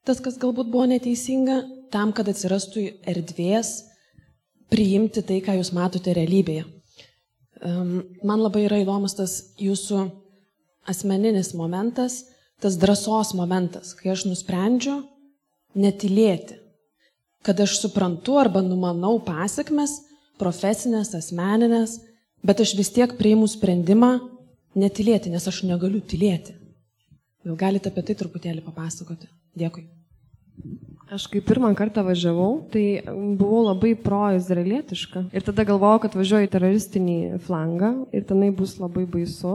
tas, 0.06 0.22
kas 0.22 0.38
galbūt 0.40 0.70
buvo 0.70 0.86
neteisinga, 0.90 1.60
tam, 1.92 2.12
kad 2.16 2.28
atsirastų 2.30 2.86
erdvės 3.08 3.80
priimti 4.72 5.22
tai, 5.26 5.40
ką 5.44 5.58
jūs 5.58 5.72
matote 5.76 6.14
realybėje. 6.16 6.66
Man 8.26 8.42
labai 8.42 8.66
yra 8.66 8.80
įdomus 8.82 9.16
tas 9.16 9.36
jūsų 9.62 10.04
asmeninis 10.86 11.54
momentas, 11.56 12.24
tas 12.62 12.76
drąsos 12.80 13.32
momentas, 13.36 13.94
kai 13.96 14.12
aš 14.12 14.26
nusprendžiu 14.28 15.00
netilėti, 15.76 16.58
kad 17.44 17.58
aš 17.60 17.78
suprantu 17.82 18.38
arba 18.40 18.62
numanau 18.64 19.16
pasiekmes, 19.24 19.98
profesinės, 20.40 21.14
asmeninės, 21.16 21.98
bet 22.44 22.60
aš 22.64 22.76
vis 22.78 22.92
tiek 22.92 23.16
priimu 23.18 23.48
sprendimą 23.48 24.18
netilėti, 24.76 25.32
nes 25.32 25.48
aš 25.48 25.64
negaliu 25.68 26.02
tylėti. 26.04 26.56
Gal 27.46 27.60
galite 27.60 27.92
apie 27.92 28.02
tai 28.04 28.16
truputėlį 28.18 28.64
papasakoti? 28.66 29.30
Dėkui. 29.56 29.86
Aš 31.06 31.28
kai 31.30 31.38
pirmą 31.44 31.68
kartą 31.78 32.02
važiavau, 32.02 32.64
tai 32.72 32.82
buvau 33.38 33.60
labai 33.68 33.92
pro-izraelietiška. 34.02 35.28
Ir 35.30 35.44
tada 35.46 35.62
galvojau, 35.68 36.00
kad 36.02 36.16
važiuoju 36.18 36.48
į 36.48 36.50
teroristinį 36.50 37.18
flangą 37.46 37.92
ir 38.16 38.26
tenai 38.26 38.50
bus 38.54 38.74
labai 38.82 39.04
baisu. 39.10 39.54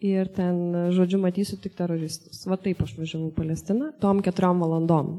Ir 0.00 0.30
ten, 0.32 0.88
žodžiu, 0.96 1.20
matysiu 1.20 1.58
tik 1.60 1.74
teroristus. 1.76 2.46
Va 2.48 2.56
taip 2.56 2.80
aš 2.80 2.94
važiavau 2.96 3.28
į 3.28 3.36
Palestiną, 3.36 3.90
tom 4.00 4.22
keturiom 4.24 4.64
valandom. 4.64 5.18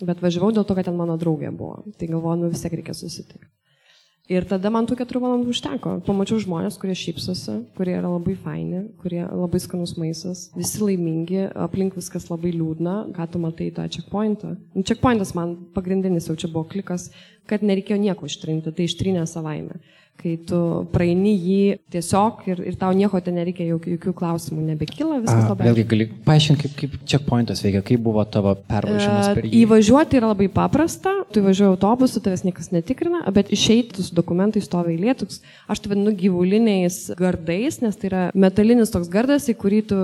Bet 0.00 0.24
važiavau 0.24 0.48
dėl 0.56 0.64
to, 0.64 0.78
kad 0.78 0.88
ten 0.88 0.96
mano 0.96 1.18
draugė 1.20 1.52
buvo. 1.52 1.82
Tai 2.00 2.08
galvoju, 2.08 2.40
nu 2.40 2.52
vis 2.54 2.64
tiek 2.64 2.78
reikia 2.80 2.96
susitikti. 2.96 3.52
Ir 4.32 4.46
tada 4.48 4.70
man 4.72 4.86
tų 4.88 4.96
keturių 4.96 5.20
valandų 5.26 5.52
užteko. 5.52 5.94
Pamačiau 6.06 6.40
žmonės, 6.40 6.78
kurie 6.80 6.94
šypsosi, 6.96 7.58
kurie 7.76 7.92
yra 7.98 8.08
labai 8.08 8.32
faini, 8.40 8.86
kurie 9.02 9.20
labai 9.26 9.60
skanus 9.60 9.92
maistas, 10.00 10.46
visi 10.56 10.80
laimingi, 10.80 11.42
aplink 11.66 11.98
viskas 11.98 12.30
labai 12.30 12.54
liūdna, 12.54 12.96
ką 13.16 13.28
tu 13.28 13.42
matai 13.42 13.68
tą 13.76 13.84
checkpointą. 13.92 14.54
Nu, 14.72 14.86
checkpointas 14.88 15.34
man 15.36 15.58
pagrindinis 15.76 16.30
jau 16.30 16.38
čia 16.38 16.48
buvo 16.48 16.64
klikas, 16.72 17.10
kad 17.50 17.66
nereikėjo 17.66 18.00
nieko 18.00 18.30
ištrinti, 18.30 18.72
tai 18.72 18.88
ištrinė 18.88 19.26
savaime 19.28 19.82
kai 20.22 20.36
tu 20.48 20.58
praeini 20.92 21.32
jį 21.34 21.62
tiesiog 21.92 22.44
ir, 22.50 22.62
ir 22.70 22.76
tau 22.80 22.92
nieko 22.96 23.18
ten 23.24 23.36
nereikia, 23.38 23.66
jokių, 23.72 23.96
jokių 23.96 24.14
klausimų 24.18 24.66
nebekyla, 24.70 25.18
viskas 25.24 25.48
labai. 25.50 25.66
Vėlgi, 25.68 25.84
gali 25.90 26.06
paaiškinti, 26.26 26.62
kaip, 26.62 26.76
kaip 26.78 26.96
checkpointas 27.10 27.62
veikia, 27.64 27.82
kaip 27.86 28.02
buvo 28.04 28.24
tavo 28.28 28.54
pervažiavimas 28.68 29.32
per 29.36 29.48
jį. 29.48 29.52
Įvažiuoti 29.64 30.20
yra 30.20 30.30
labai 30.32 30.48
paprasta, 30.52 31.14
tu 31.32 31.42
įvažiuoji 31.42 31.72
autobusu, 31.72 32.22
tavęs 32.24 32.44
niekas 32.46 32.70
netikrina, 32.74 33.24
bet 33.34 33.50
išeiti 33.54 34.04
su 34.06 34.14
dokumentais 34.16 34.66
stovi 34.68 34.96
eilėtuks, 34.96 35.40
aš 35.72 35.82
tai 35.82 35.92
vadinu 35.94 36.14
gyvuliniais 36.18 37.00
gardais, 37.18 37.80
nes 37.82 37.98
tai 37.98 38.10
yra 38.10 38.22
metalinis 38.38 38.92
toks 38.94 39.10
gardas, 39.12 39.48
į 39.50 39.56
kurį 39.58 39.82
tu 39.90 40.00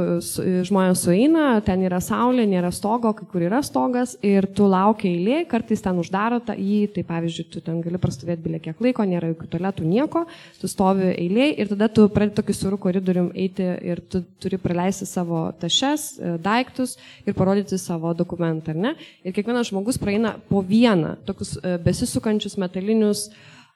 žmonės 0.68 1.04
sueina, 1.06 1.46
ten 1.66 1.84
yra 1.86 2.00
saulė, 2.04 2.46
nėra 2.48 2.72
stogo, 2.74 3.14
kai 3.16 3.28
kur 3.30 3.46
yra 3.46 3.62
stogas 3.66 4.16
ir 4.24 4.48
tu 4.56 4.66
laukia 4.70 5.10
eilė, 5.12 5.42
kartais 5.50 5.82
ten 5.84 6.00
uždaro 6.00 6.40
tą 6.44 6.56
jį, 6.58 6.80
tai 6.96 7.04
pavyzdžiui, 7.08 7.48
tu 7.52 7.62
ten 7.64 7.80
gali 7.84 8.00
prastovėti 8.02 8.44
bilė 8.44 8.62
kiek 8.64 8.82
laiko, 8.82 9.06
nėra 9.08 9.32
jokių 9.32 9.50
toletų, 9.54 9.86
nieko 9.88 10.07
nieko, 10.09 10.24
tu 10.61 10.68
stovi 10.68 11.12
eiliai 11.12 11.54
ir 11.61 11.68
tada 11.68 11.88
tu 11.88 12.09
pradedi 12.09 12.36
tokį 12.38 12.54
surų 12.56 12.78
koridorium 12.80 13.30
eiti 13.34 13.62
ir 13.84 14.00
tu 14.00 14.22
turi 14.40 14.59
praleisti 14.59 15.06
savo 15.06 15.52
tašes, 15.61 16.18
e, 16.18 16.38
daiktus 16.38 16.96
ir 17.26 17.34
parodyti 17.34 17.78
savo 17.78 18.14
dokumentą, 18.14 18.72
ar 18.72 18.76
ne? 18.76 18.94
Ir 19.24 19.32
kiekvienas 19.32 19.70
žmogus 19.70 19.98
praeina 19.98 20.38
po 20.48 20.62
vieną 20.62 21.16
tokius 21.26 21.59
e, 21.62 21.76
besisukančius 21.78 22.56
metalinius 22.59 23.28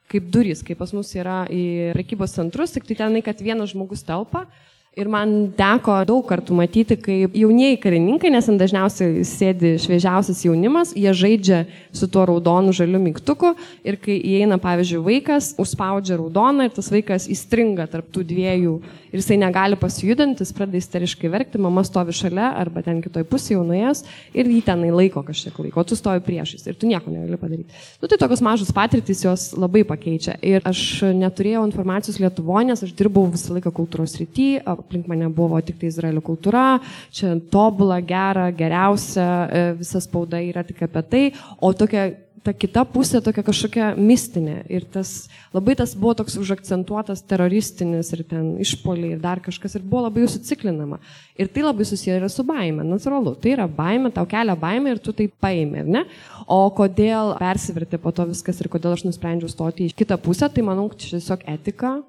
kaip 0.08 0.28
durys, 0.28 0.62
kaip 0.62 0.78
pas 0.78 0.92
mus 0.92 1.14
yra 1.14 1.46
į 1.48 1.92
prekybos 1.94 2.34
centrus, 2.34 2.72
tik 2.72 2.84
tai 2.84 2.96
tenai, 2.96 3.22
kad 3.24 3.40
vienas 3.40 3.72
žmogus 3.72 4.02
telpa, 4.04 4.46
Ir 4.92 5.08
man 5.08 5.30
teko 5.56 5.94
daug 6.04 6.26
kartų 6.28 6.52
matyti, 6.52 6.98
kaip 7.00 7.32
jaunieji 7.32 7.78
karininkai, 7.80 8.28
nes 8.28 8.44
ant 8.52 8.60
dažniausiai 8.60 9.22
sėdi 9.24 9.70
šviežiausias 9.80 10.42
jaunimas, 10.44 10.90
jie 10.92 11.14
žaidžia 11.16 11.62
su 11.96 12.10
tuo 12.12 12.26
raudonu 12.28 12.74
žaliu 12.76 13.00
mygtuku 13.00 13.54
ir 13.88 13.96
kai 13.96 14.18
įeina, 14.20 14.58
pavyzdžiui, 14.60 15.00
vaikas, 15.06 15.54
užspaudžia 15.56 16.18
raudoną 16.20 16.66
ir 16.68 16.74
tas 16.76 16.92
vaikas 16.92 17.24
įstringa 17.32 17.86
tarp 17.88 18.10
tų 18.12 18.26
dviejų 18.34 18.74
ir 19.12 19.20
jisai 19.22 19.38
negali 19.40 19.78
pasijudinti, 19.80 20.44
jis 20.44 20.52
pradeda 20.56 20.82
isteriškai 20.82 21.30
verkti, 21.32 21.62
mama 21.64 21.86
stovi 21.88 22.12
šalia 22.16 22.50
arba 22.60 22.84
ten 22.84 23.00
kitoj 23.00 23.24
pusėje 23.32 23.56
jau 23.56 23.64
nuėjęs 23.68 24.04
ir 24.36 24.52
jį 24.52 24.60
tenai 24.68 24.92
laiko 24.92 25.24
kažkiek 25.24 25.56
laiko, 25.56 25.80
o 25.80 25.88
tu 25.88 25.96
stovi 25.96 26.20
priešais 26.28 26.68
ir 26.68 26.76
tu 26.76 26.90
nieko 26.90 27.08
negali 27.12 27.40
padaryti. 27.40 27.80
Nu, 28.00 28.12
tai 28.12 28.20
tokios 28.20 28.44
mažos 28.44 28.72
patirtys 28.76 29.24
jos 29.24 29.48
labai 29.56 29.86
pakeičia. 29.88 30.36
Ir 30.44 30.60
aš 30.68 30.84
neturėjau 31.16 31.64
informacijos 31.68 32.20
Lietuvoje, 32.20 32.68
nes 32.68 32.84
aš 32.84 32.92
dirbau 32.96 33.24
visą 33.32 33.56
laiką 33.56 33.72
kultūros 33.72 34.20
rytyje 34.20 34.60
aplink 34.82 35.08
mane 35.10 35.30
buvo 35.32 35.60
tik 35.64 35.80
tai 35.80 35.92
Izraelio 35.92 36.22
kultūra, 36.24 36.80
čia 37.14 37.36
tobula, 37.52 38.00
gera, 38.04 38.50
geriausia, 38.56 39.30
e, 39.46 39.64
visa 39.80 40.02
spauda 40.02 40.42
yra 40.42 40.66
tik 40.66 40.84
apie 40.88 41.06
tai, 41.08 41.24
o 41.62 41.72
tokia 41.76 42.10
ta 42.42 42.52
kita 42.54 42.82
pusė 42.90 43.20
tokia 43.22 43.44
kažkokia 43.46 43.88
mistinė. 43.98 44.62
Ir 44.72 44.84
tas 44.90 45.28
labai 45.54 45.76
tas 45.78 45.94
buvo 45.98 46.14
toks 46.18 46.36
užakcentuotas 46.40 47.22
teroristinis 47.30 48.12
ir 48.16 48.24
ten 48.28 48.52
išpoliai 48.62 49.14
ir 49.16 49.22
dar 49.22 49.40
kažkas 49.42 49.78
ir 49.78 49.86
buvo 49.86 50.04
labai 50.08 50.26
užsiciklinama. 50.26 50.98
Ir 51.38 51.50
tai 51.54 51.64
labai 51.64 51.86
susiję 51.88 52.18
yra 52.18 52.30
su 52.32 52.44
baime, 52.46 52.84
natūralu. 52.86 53.36
Tai 53.42 53.54
yra 53.54 53.68
baime, 53.70 54.10
tau 54.14 54.26
kelia 54.28 54.56
baime 54.58 54.94
ir 54.94 55.02
tu 55.02 55.14
tai 55.16 55.28
paėmė, 55.30 55.84
ar 55.84 55.92
ne? 55.98 56.06
O 56.50 56.64
kodėl 56.74 57.36
persivertė 57.40 58.00
po 58.02 58.14
to 58.14 58.26
viskas 58.32 58.58
ir 58.60 58.70
kodėl 58.72 58.96
aš 58.96 59.06
nusprendžiau 59.06 59.50
stoti 59.50 59.86
į 59.86 59.96
kitą 60.02 60.18
pusę, 60.22 60.50
tai 60.50 60.66
manau, 60.66 60.90
čia 60.98 61.16
tiesiog 61.16 61.46
etika, 61.54 62.00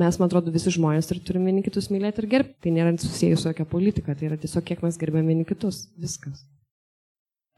mes, 0.00 0.18
man 0.20 0.30
atrodo, 0.30 0.52
visi 0.54 0.72
žmonės 0.72 1.10
ir 1.12 1.20
turim 1.26 1.48
vieni 1.48 1.64
kitus 1.64 1.90
mylėti 1.92 2.22
ir 2.22 2.30
gerbti. 2.36 2.56
Tai 2.64 2.74
nėra 2.78 2.94
susijęs 3.00 3.44
su 3.44 3.50
jokia 3.50 3.68
politika, 3.68 4.16
tai 4.16 4.30
yra 4.30 4.40
tiesiog 4.40 4.64
kiek 4.70 4.84
mes 4.86 4.98
gerbėme 5.00 5.34
vieni 5.34 5.48
kitus. 5.48 5.86
Viskas. 6.00 6.46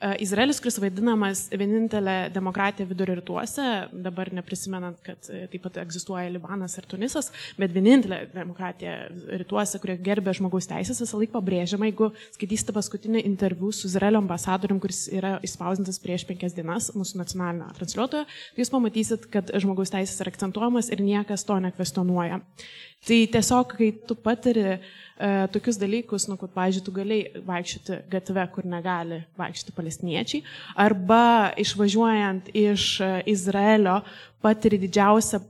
E, 0.05 0.11
Izraelis, 0.25 0.59
kuris 0.61 0.77
vaidinamas 0.83 1.47
vienintelė 1.55 2.29
demokratija 2.35 2.89
vidurio 2.89 3.17
rytuose, 3.19 3.65
dabar 4.05 4.29
neprisimenant, 4.37 4.99
kad 5.07 5.29
e, 5.33 5.45
taip 5.53 5.65
pat 5.65 5.79
egzistuoja 5.81 6.33
Libanas 6.35 6.77
ir 6.77 6.89
Tunisas, 6.91 7.31
bet 7.61 7.73
vienintelė 7.73 8.19
demokratija 8.35 8.97
rytuose, 9.41 9.81
kurie 9.81 9.97
gerbė 10.05 10.35
žmogaus 10.37 10.69
teisės, 10.69 11.01
visą 11.01 11.21
laiką 11.21 11.39
pabrėžiama, 11.39 11.89
jeigu 11.89 12.11
skaitysite 12.37 12.75
paskutinį 12.77 13.25
interviu 13.25 13.73
su 13.73 13.89
Izraelio 13.89 14.21
ambasadorium, 14.21 14.83
kuris 14.83 15.07
yra 15.15 15.39
išspausintas 15.47 16.01
prieš 16.03 16.27
penkias 16.29 16.57
dienas 16.57 16.91
mūsų 16.97 17.23
nacionalinio 17.23 17.71
transliuotojo, 17.79 18.27
tai 18.29 18.65
jūs 18.65 18.75
pamatysit, 18.75 19.31
kad 19.33 19.55
žmogaus 19.57 19.95
teisės 19.95 20.21
yra 20.21 20.35
akcentuojamas 20.35 20.93
ir 20.93 21.01
niekas 21.05 21.49
to 21.49 21.57
nekvestionuoja. 21.65 22.43
Tai 23.05 23.17
tiesiog, 23.33 23.73
kai 23.77 23.91
tu 24.09 24.17
patiri 24.17 24.69
uh, 24.79 24.93
e, 25.19 25.31
tokius 25.55 25.79
dalykus, 25.81 26.27
nu, 26.31 26.39
kad, 26.41 26.53
pavyzdžiui, 26.57 26.85
tu 26.87 26.95
galėjai 26.95 27.45
vaikščioti 27.47 28.01
gatve, 28.13 28.47
kur 28.55 28.69
negali 28.69 29.21
vaikščioti 29.41 29.77
palestiniečiai, 29.77 30.43
arba 30.87 31.23
išvažiuojant 31.61 32.51
iš 32.65 32.89
e, 33.05 33.13
Izraelio 33.35 34.01
patiri 34.45 34.81
didžiausią 34.83 35.41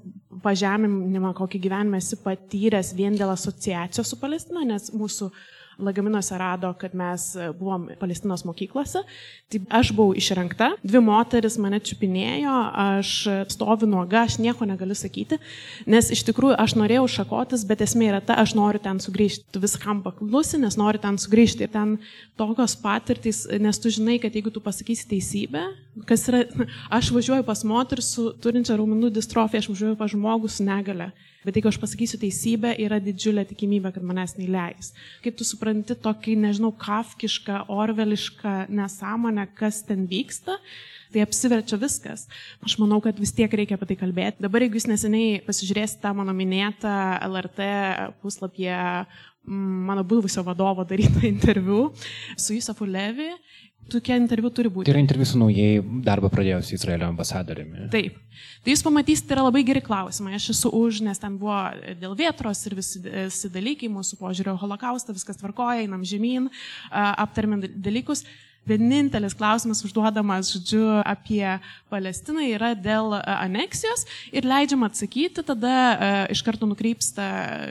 pažeminimą, 0.44 1.32
kokį 1.36 1.60
gyvenime 1.66 1.98
esi 2.02 2.18
patyręs 2.20 2.92
vien 2.96 3.16
dėl 3.18 3.32
asociacijos 3.32 4.10
su 4.12 4.18
Palestina, 4.20 4.64
nes 4.68 4.90
mūsų 4.94 5.30
uh, 5.30 5.44
lagaminuose 5.78 6.38
rado, 6.38 6.70
kad 6.78 6.94
mes 6.94 7.34
e, 7.36 7.50
buvom 7.56 7.88
Palestinos 8.00 8.44
mokyklose. 8.46 9.02
Tai 9.52 9.60
aš 9.80 9.92
buvau 9.96 10.14
išrinkta, 10.16 10.70
dvi 10.82 11.02
moteris 11.04 11.58
mane 11.62 11.80
čiupinėjo, 11.84 12.54
aš 12.84 13.12
stoviu 13.52 13.88
nuoga, 13.90 14.24
aš 14.24 14.38
nieko 14.42 14.66
negaliu 14.68 14.96
sakyti, 14.98 15.38
nes 15.90 16.10
iš 16.14 16.24
tikrųjų 16.28 16.56
aš 16.60 16.76
norėjau 16.78 17.04
šakotis, 17.18 17.66
bet 17.68 17.84
esmė 17.84 18.10
yra 18.12 18.22
ta, 18.24 18.38
aš 18.42 18.54
noriu 18.58 18.80
ten 18.82 19.00
sugrįžti. 19.02 19.46
Tu 19.54 19.62
viskam 19.62 20.02
paklusi, 20.04 20.58
nes 20.62 20.78
nori 20.80 21.00
ten 21.02 21.18
sugrįžti. 21.20 21.66
Ir 21.66 21.74
ten 21.74 21.96
tokios 22.40 22.76
patirtys, 22.80 23.44
nes 23.60 23.80
tu 23.80 23.92
žinai, 23.92 24.18
kad 24.22 24.34
jeigu 24.34 24.52
tu 24.54 24.62
pasakysi 24.64 25.08
teisybę, 25.10 25.66
kas 26.08 26.28
yra, 26.30 26.44
aš 26.98 27.12
važiuoju 27.14 27.46
pas 27.46 27.64
moterį 27.66 28.04
su 28.04 28.30
turinčia 28.42 28.78
raumenų 28.80 29.12
distrofiją, 29.14 29.64
aš 29.64 29.70
važiuoju 29.74 30.00
pas 30.00 30.12
žmogų 30.14 30.50
su 30.50 30.66
negale. 30.66 31.12
Bet 31.44 31.58
jeigu 31.58 31.68
aš 31.70 31.78
pasakysiu 31.82 32.18
teisybę, 32.22 32.72
yra 32.80 33.00
didžiulė 33.04 33.44
tikimybė, 33.50 33.92
kad 33.94 34.06
manęs 34.06 34.36
neįleis. 34.38 34.92
Kaip 35.24 35.36
tu 35.38 35.46
supranti 35.46 35.96
tokį, 36.06 36.38
nežinau, 36.46 36.72
kafkišką, 36.80 37.66
orvelišką 37.72 38.54
nesąmonę, 38.72 39.46
kas 39.58 39.82
ten 39.88 40.06
vyksta, 40.10 40.56
tai 41.14 41.22
apsiverčia 41.22 41.78
viskas. 41.78 42.26
Aš 42.64 42.78
manau, 42.80 42.98
kad 43.04 43.20
vis 43.20 43.34
tiek 43.36 43.52
reikia 43.52 43.78
apie 43.78 43.92
tai 43.92 43.98
kalbėti. 44.00 44.42
Dabar, 44.42 44.64
jeigu 44.64 44.80
jūs 44.80 44.88
neseniai 44.90 45.38
pasižiūrėsite 45.46 46.02
tą 46.02 46.14
mano 46.16 46.34
minėtą 46.36 46.96
LRT 47.28 47.68
puslapyje 48.24 48.80
mano 49.46 50.04
buvusio 50.04 50.42
vadovo 50.42 50.84
darytą 50.84 51.26
interviu 51.34 51.92
su 52.36 52.54
Jusafu 52.54 52.86
Levi, 52.88 53.28
tokie 53.92 54.16
interviu 54.18 54.50
turi 54.54 54.70
būti. 54.72 54.88
Tai 54.88 54.94
yra 54.94 55.02
interviu 55.02 55.26
su 55.28 55.40
naujai 55.40 55.82
darbą 56.04 56.30
pradėjusi 56.32 56.76
Izraelio 56.78 57.08
ambasadoriumi. 57.12 57.88
Taip. 57.92 58.16
Tai 58.64 58.72
jūs 58.72 58.82
pamatysite, 58.86 59.34
yra 59.36 59.44
labai 59.46 59.62
geri 59.66 59.82
klausimai. 59.84 60.34
Aš 60.38 60.50
esu 60.54 60.72
už, 60.74 61.02
nes 61.06 61.20
ten 61.20 61.36
buvo 61.40 61.58
dėl 62.00 62.16
vietros 62.18 62.64
ir 62.68 62.78
visi, 62.78 63.02
visi 63.04 63.50
dalykai, 63.52 63.90
mūsų 63.92 64.18
požiūrio 64.20 64.56
holokaustą, 64.62 65.14
viskas 65.16 65.38
tvarkoja, 65.40 65.84
einam 65.84 66.02
žemyn, 66.08 66.48
aptarėm 66.90 67.60
dalykus. 67.76 68.24
Vienintelis 68.68 69.34
klausimas 69.36 69.82
užduodamas, 69.86 70.52
žodžiu, 70.54 70.82
apie 71.04 71.44
Palestiną 71.92 72.44
yra 72.48 72.72
dėl 72.74 73.12
aneksijos 73.20 74.06
ir 74.34 74.46
leidžiama 74.48 74.88
atsakyti, 74.90 75.44
tada 75.46 76.26
iš 76.32 76.42
karto 76.46 76.66
nukreipsta 76.68 77.26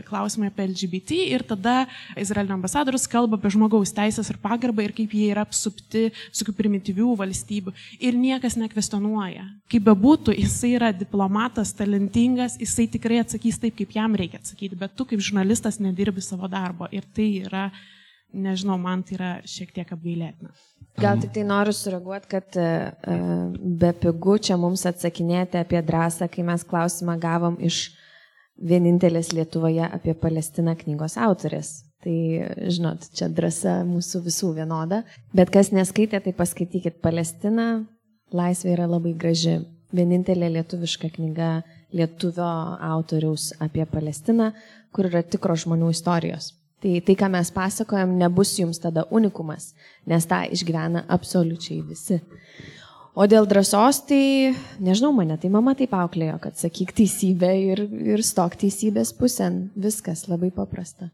klausimai 0.07 0.51
apie 0.51 0.67
LGBT 0.69 1.19
ir 1.33 1.45
tada 1.47 1.83
Izraelio 2.19 2.55
ambasadorius 2.55 3.07
kalba 3.11 3.39
apie 3.39 3.51
žmogaus 3.53 3.93
teisės 3.95 4.29
ir 4.31 4.39
pagarbą 4.43 4.85
ir 4.85 4.93
kaip 4.95 5.13
jie 5.15 5.31
yra 5.33 5.43
apsupti 5.47 6.09
visokių 6.13 6.55
primityvių 6.57 7.15
valstybių. 7.19 7.73
Ir 8.03 8.17
niekas 8.19 8.57
nekvestionuoja. 8.59 9.47
Kaip 9.71 9.87
bebūtų, 9.89 10.35
jisai 10.37 10.75
yra 10.77 10.91
diplomatas, 10.95 11.73
talentingas, 11.77 12.59
jisai 12.61 12.87
tikrai 12.91 13.23
atsakys 13.23 13.59
taip, 13.61 13.75
kaip 13.79 13.97
jam 13.97 14.15
reikia 14.19 14.39
atsakyti, 14.41 14.77
bet 14.79 14.95
tu 14.97 15.07
kaip 15.09 15.23
žurnalistas 15.23 15.81
nedirbi 15.83 16.23
savo 16.23 16.49
darbo. 16.51 16.87
Ir 16.93 17.07
tai 17.15 17.29
yra, 17.43 17.67
nežinau, 18.33 18.77
man 18.81 19.03
tai 19.05 19.17
yra 19.17 19.31
šiek 19.47 19.73
tiek 19.75 19.91
apgailėtina. 19.95 20.53
Gal 21.01 21.17
tik 21.21 21.31
tai 21.33 21.45
noriu 21.47 21.73
sureaguoti, 21.73 22.29
kad 22.29 22.57
uh, 22.61 23.53
be 23.81 23.89
pigų 23.97 24.37
čia 24.45 24.57
mums 24.61 24.85
atsakinėti 24.89 25.57
apie 25.61 25.81
drąsą, 25.85 26.27
kai 26.29 26.45
mes 26.45 26.65
klausimą 26.69 27.17
gavom 27.21 27.57
iš 27.57 27.87
vienintelės 28.61 29.31
Lietuvoje 29.33 29.87
apie 29.87 30.13
Palestiną 30.13 30.75
knygos 30.77 31.17
autorės. 31.17 31.79
Tai, 32.03 32.15
žinot, 32.67 33.05
čia 33.15 33.29
drąsa 33.31 33.79
mūsų 33.87 34.25
visų 34.25 34.51
vienoda. 34.57 35.03
Bet 35.33 35.53
kas 35.53 35.71
neskaitė, 35.71 36.19
tai 36.21 36.33
paskaitykit 36.35 36.99
Palestiną. 37.01 37.85
Laisvė 38.35 38.73
yra 38.75 38.89
labai 38.91 39.13
graži. 39.15 39.61
Vienintelė 39.93 40.49
lietuviška 40.55 41.11
knyga 41.15 41.61
lietuvio 41.93 42.49
autoriaus 42.81 43.51
apie 43.61 43.85
Palestiną, 43.85 44.51
kur 44.91 45.07
yra 45.11 45.21
tikro 45.23 45.55
žmonių 45.55 45.93
istorijos. 45.93 46.51
Tai 46.83 46.97
tai, 47.07 47.15
ką 47.15 47.29
mes 47.31 47.47
pasakojam, 47.55 48.17
nebus 48.19 48.57
jums 48.59 48.81
tada 48.83 49.05
unikumas, 49.07 49.71
nes 50.09 50.25
tą 50.27 50.41
išgyvena 50.51 51.05
absoliučiai 51.15 51.79
visi. 51.87 52.19
O 53.13 53.27
dėl 53.29 53.45
drąsos, 53.47 54.01
tai 54.09 54.51
nežinau, 54.81 55.13
mane 55.15 55.37
tai 55.39 55.51
mama 55.53 55.75
taip 55.79 55.93
auklėjo, 55.95 56.39
kad 56.43 56.57
sakyk 56.57 56.91
teisybę 56.97 57.51
ir, 57.61 57.83
ir 58.15 58.23
stok 58.25 58.57
teisybės 58.59 59.13
pusėn. 59.15 59.67
Viskas 59.79 60.25
labai 60.27 60.49
paprasta. 60.51 61.11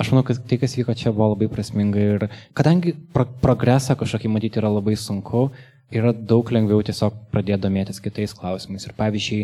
Aš 0.00 0.08
manau, 0.14 0.22
kad 0.24 0.38
tai, 0.48 0.56
kas 0.62 0.78
vyko 0.78 0.94
čia, 0.96 1.10
buvo 1.12 1.34
labai 1.34 1.50
prasminga 1.52 2.04
ir 2.14 2.22
kadangi 2.56 2.94
pro 3.12 3.26
progresą 3.42 3.98
kažkokį 4.00 4.30
matyti 4.32 4.62
yra 4.62 4.70
labai 4.72 4.94
sunku, 4.96 5.50
yra 5.92 6.14
daug 6.16 6.48
lengviau 6.54 6.80
tiesiog 6.80 7.18
pradėti 7.34 7.66
domėtis 7.66 8.00
kitais 8.00 8.32
klausimais. 8.38 8.86
Ir 8.88 8.94
pavyzdžiui, 8.96 9.42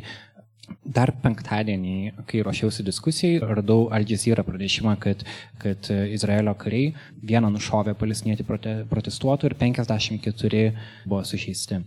Dar 0.88 1.12
penktadienį, 1.22 2.24
kai 2.28 2.40
ruošiausi 2.46 2.84
diskusijai, 2.86 3.42
radau 3.44 3.88
Al 3.92 4.06
Jazeera 4.08 4.44
pranešimą, 4.46 4.94
kad, 5.02 5.24
kad 5.60 5.90
Izraelio 6.14 6.54
kariai 6.56 6.94
vieną 7.30 7.50
nušovė 7.52 7.92
palestinietį 7.98 8.46
prote, 8.48 8.74
protestuotų 8.88 9.50
ir 9.50 9.56
54 9.60 10.64
buvo 11.04 11.20
sužeisti. 11.28 11.82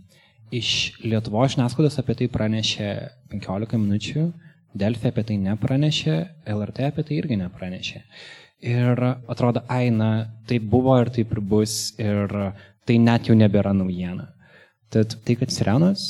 Iš 0.52 0.72
Lietuvo 1.08 1.44
žiniasklaidos 1.50 1.98
apie 2.02 2.18
tai 2.20 2.30
pranešė 2.32 2.90
15 3.34 3.82
minučių, 3.82 4.26
Delfė 4.72 5.10
apie 5.12 5.24
tai 5.28 5.36
nepranešė, 5.42 6.14
LRT 6.48 6.86
apie 6.88 7.04
tai 7.08 7.18
irgi 7.20 7.38
nepranešė. 7.42 8.02
Ir 8.72 9.02
atrodo, 9.04 9.66
aina, 9.68 10.30
tai 10.48 10.62
buvo 10.64 10.96
ir 11.02 11.10
taip 11.12 11.34
ir 11.36 11.42
bus, 11.44 11.74
ir 12.00 12.32
tai 12.88 12.98
net 13.02 13.28
jau 13.28 13.36
nebėra 13.36 13.74
naujiena. 13.76 14.30
Tad 14.92 15.14
tai, 15.24 15.38
kad 15.40 15.52
Sirenos 15.54 16.02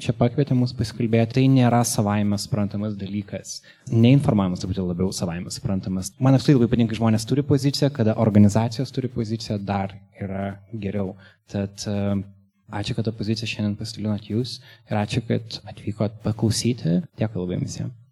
čia 0.00 0.14
pakvietė 0.16 0.56
mus 0.56 0.72
pasikalbėti, 0.76 1.36
tai 1.36 1.42
nėra 1.52 1.82
savaime 1.84 2.38
suprantamas 2.40 2.94
dalykas. 2.96 3.58
Neinformavimas 3.92 4.62
truputį 4.62 4.86
labiau 4.86 5.10
savaime 5.12 5.52
suprantamas. 5.52 6.08
Man 6.16 6.38
apskritai 6.38 6.56
labai 6.56 6.70
patinka, 6.72 6.96
žmonės 6.96 7.28
turi 7.28 7.44
poziciją, 7.44 7.90
kada 7.92 8.16
organizacijos 8.24 8.94
turi 8.96 9.10
poziciją, 9.12 9.58
dar 9.68 9.92
yra 10.16 10.54
geriau. 10.72 11.12
Tad 11.52 11.84
ačiū, 11.84 12.96
kad 12.96 13.10
tą 13.10 13.12
poziciją 13.18 13.50
šiandien 13.50 13.76
pasidalinot 13.76 14.30
jūs 14.32 14.56
ir 14.88 15.02
ačiū, 15.02 15.20
kad 15.28 15.60
atvykot 15.74 16.16
paklausyti. 16.24 17.02
Dėkui 17.20 17.44
labai 17.44 17.60
visiems. 17.60 18.03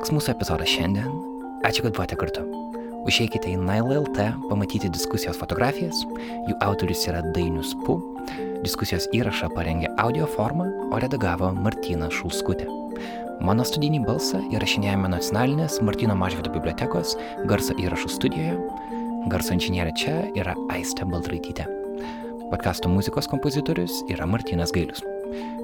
Toks 0.00 0.14
mūsų 0.16 0.30
epizodas 0.32 0.70
šiandien. 0.72 1.10
Ačiū, 1.68 1.82
kad 1.84 1.92
buvote 1.92 2.16
kartu. 2.16 2.40
Užeikite 3.04 3.50
į 3.52 3.58
Nile.lt 3.60 4.30
pamatyti 4.48 4.88
diskusijos 4.88 5.36
fotografijas. 5.36 5.98
Jų 6.48 6.54
autorius 6.64 7.02
yra 7.10 7.20
Dainius 7.36 7.74
Pu. 7.84 7.98
Diskusijos 8.64 9.10
įrašą 9.12 9.50
parengė 9.52 9.92
audio 10.00 10.24
formą, 10.38 10.70
o 10.88 11.02
redagavo 11.04 11.52
Martina 11.52 12.08
Šulskutė. 12.16 12.64
Mano 13.44 13.68
studinį 13.68 14.00
balsą 14.06 14.40
įrašinėjame 14.48 15.12
nacionalinės 15.18 15.82
Martino 15.84 16.16
Mažvido 16.16 16.48
bibliotekos 16.56 17.18
garso 17.52 17.76
įrašų 17.76 18.16
studijoje. 18.16 18.56
Garso 19.28 19.52
inžinierė 19.52 19.92
čia 20.00 20.18
yra 20.32 20.56
Aistė 20.72 21.04
Baltraitytė. 21.12 21.68
Podkasto 22.48 22.88
muzikos 22.88 23.28
kompozitorius 23.28 24.00
yra 24.08 24.24
Martinas 24.24 24.72
Gailius. 24.72 25.04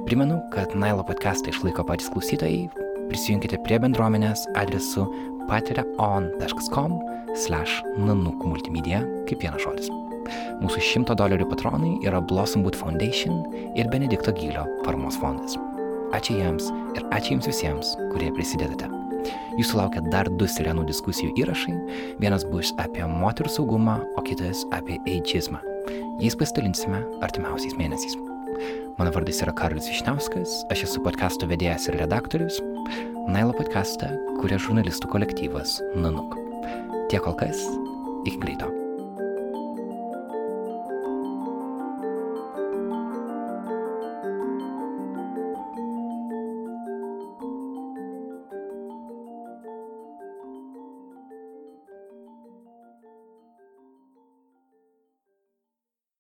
Primenu, 0.05 0.43
kad 0.53 0.77
Nailo 0.77 1.09
podcastą 1.09 1.57
išlaiko 1.57 1.89
patys 1.89 2.13
klausytojai, 2.13 2.67
Prisijunkite 3.11 3.61
prie 3.67 3.79
bendruomenės 3.83 4.47
adresu 4.59 5.07
patreon.com 5.51 6.99
slash 7.37 7.83
nanuk 8.01 8.43
multimedia 8.47 9.03
kaip 9.29 9.45
vienas 9.45 9.63
žodis. 9.65 9.93
Mūsų 10.63 10.83
100 10.83 11.17
dolerių 11.21 11.47
patronai 11.53 11.95
yra 12.07 12.21
Blossomwood 12.25 12.79
Foundation 12.79 13.45
ir 13.79 13.91
Benedikto 13.93 14.35
Gylio 14.35 14.67
paramos 14.83 15.19
fondas. 15.23 15.59
Ačiū 16.17 16.39
jiems 16.41 16.71
ir 16.97 17.07
ačiū 17.15 17.37
jums 17.37 17.51
visiems, 17.51 17.97
kurie 18.13 18.33
prisidedate. 18.35 18.91
Jūsų 19.59 19.81
laukia 19.81 20.03
dar 20.13 20.29
du 20.39 20.47
sirenų 20.51 20.85
diskusijų 20.91 21.33
įrašai. 21.43 21.75
Vienas 22.23 22.47
bus 22.47 22.73
apie 22.83 23.07
moterų 23.11 23.51
saugumą, 23.57 23.99
o 24.19 24.25
kitas 24.27 24.67
apie 24.77 25.01
ageizmą. 25.07 25.63
Jais 26.23 26.39
pasidalinsime 26.39 27.03
artimiausiais 27.25 27.77
mėnesiais. 27.79 28.36
Mano 28.97 29.13
vardas 29.13 29.43
yra 29.45 29.55
Karolis 29.57 29.91
Višniauskas, 29.91 30.63
aš 30.73 30.87
esu 30.89 31.03
podkasto 31.05 31.49
vedėjas 31.51 31.91
ir 31.91 32.01
redaktorius. 32.01 32.63
Nailo 33.27 33.53
podcastą 33.59 34.13
kuria 34.41 34.61
žurnalistų 34.63 35.11
kolektyvas 35.13 35.79
Nanuk. 35.99 36.39
Tiek 37.11 37.23
kol 37.27 37.37
kas, 37.39 37.61
iki 38.25 38.41
greito. 38.43 38.86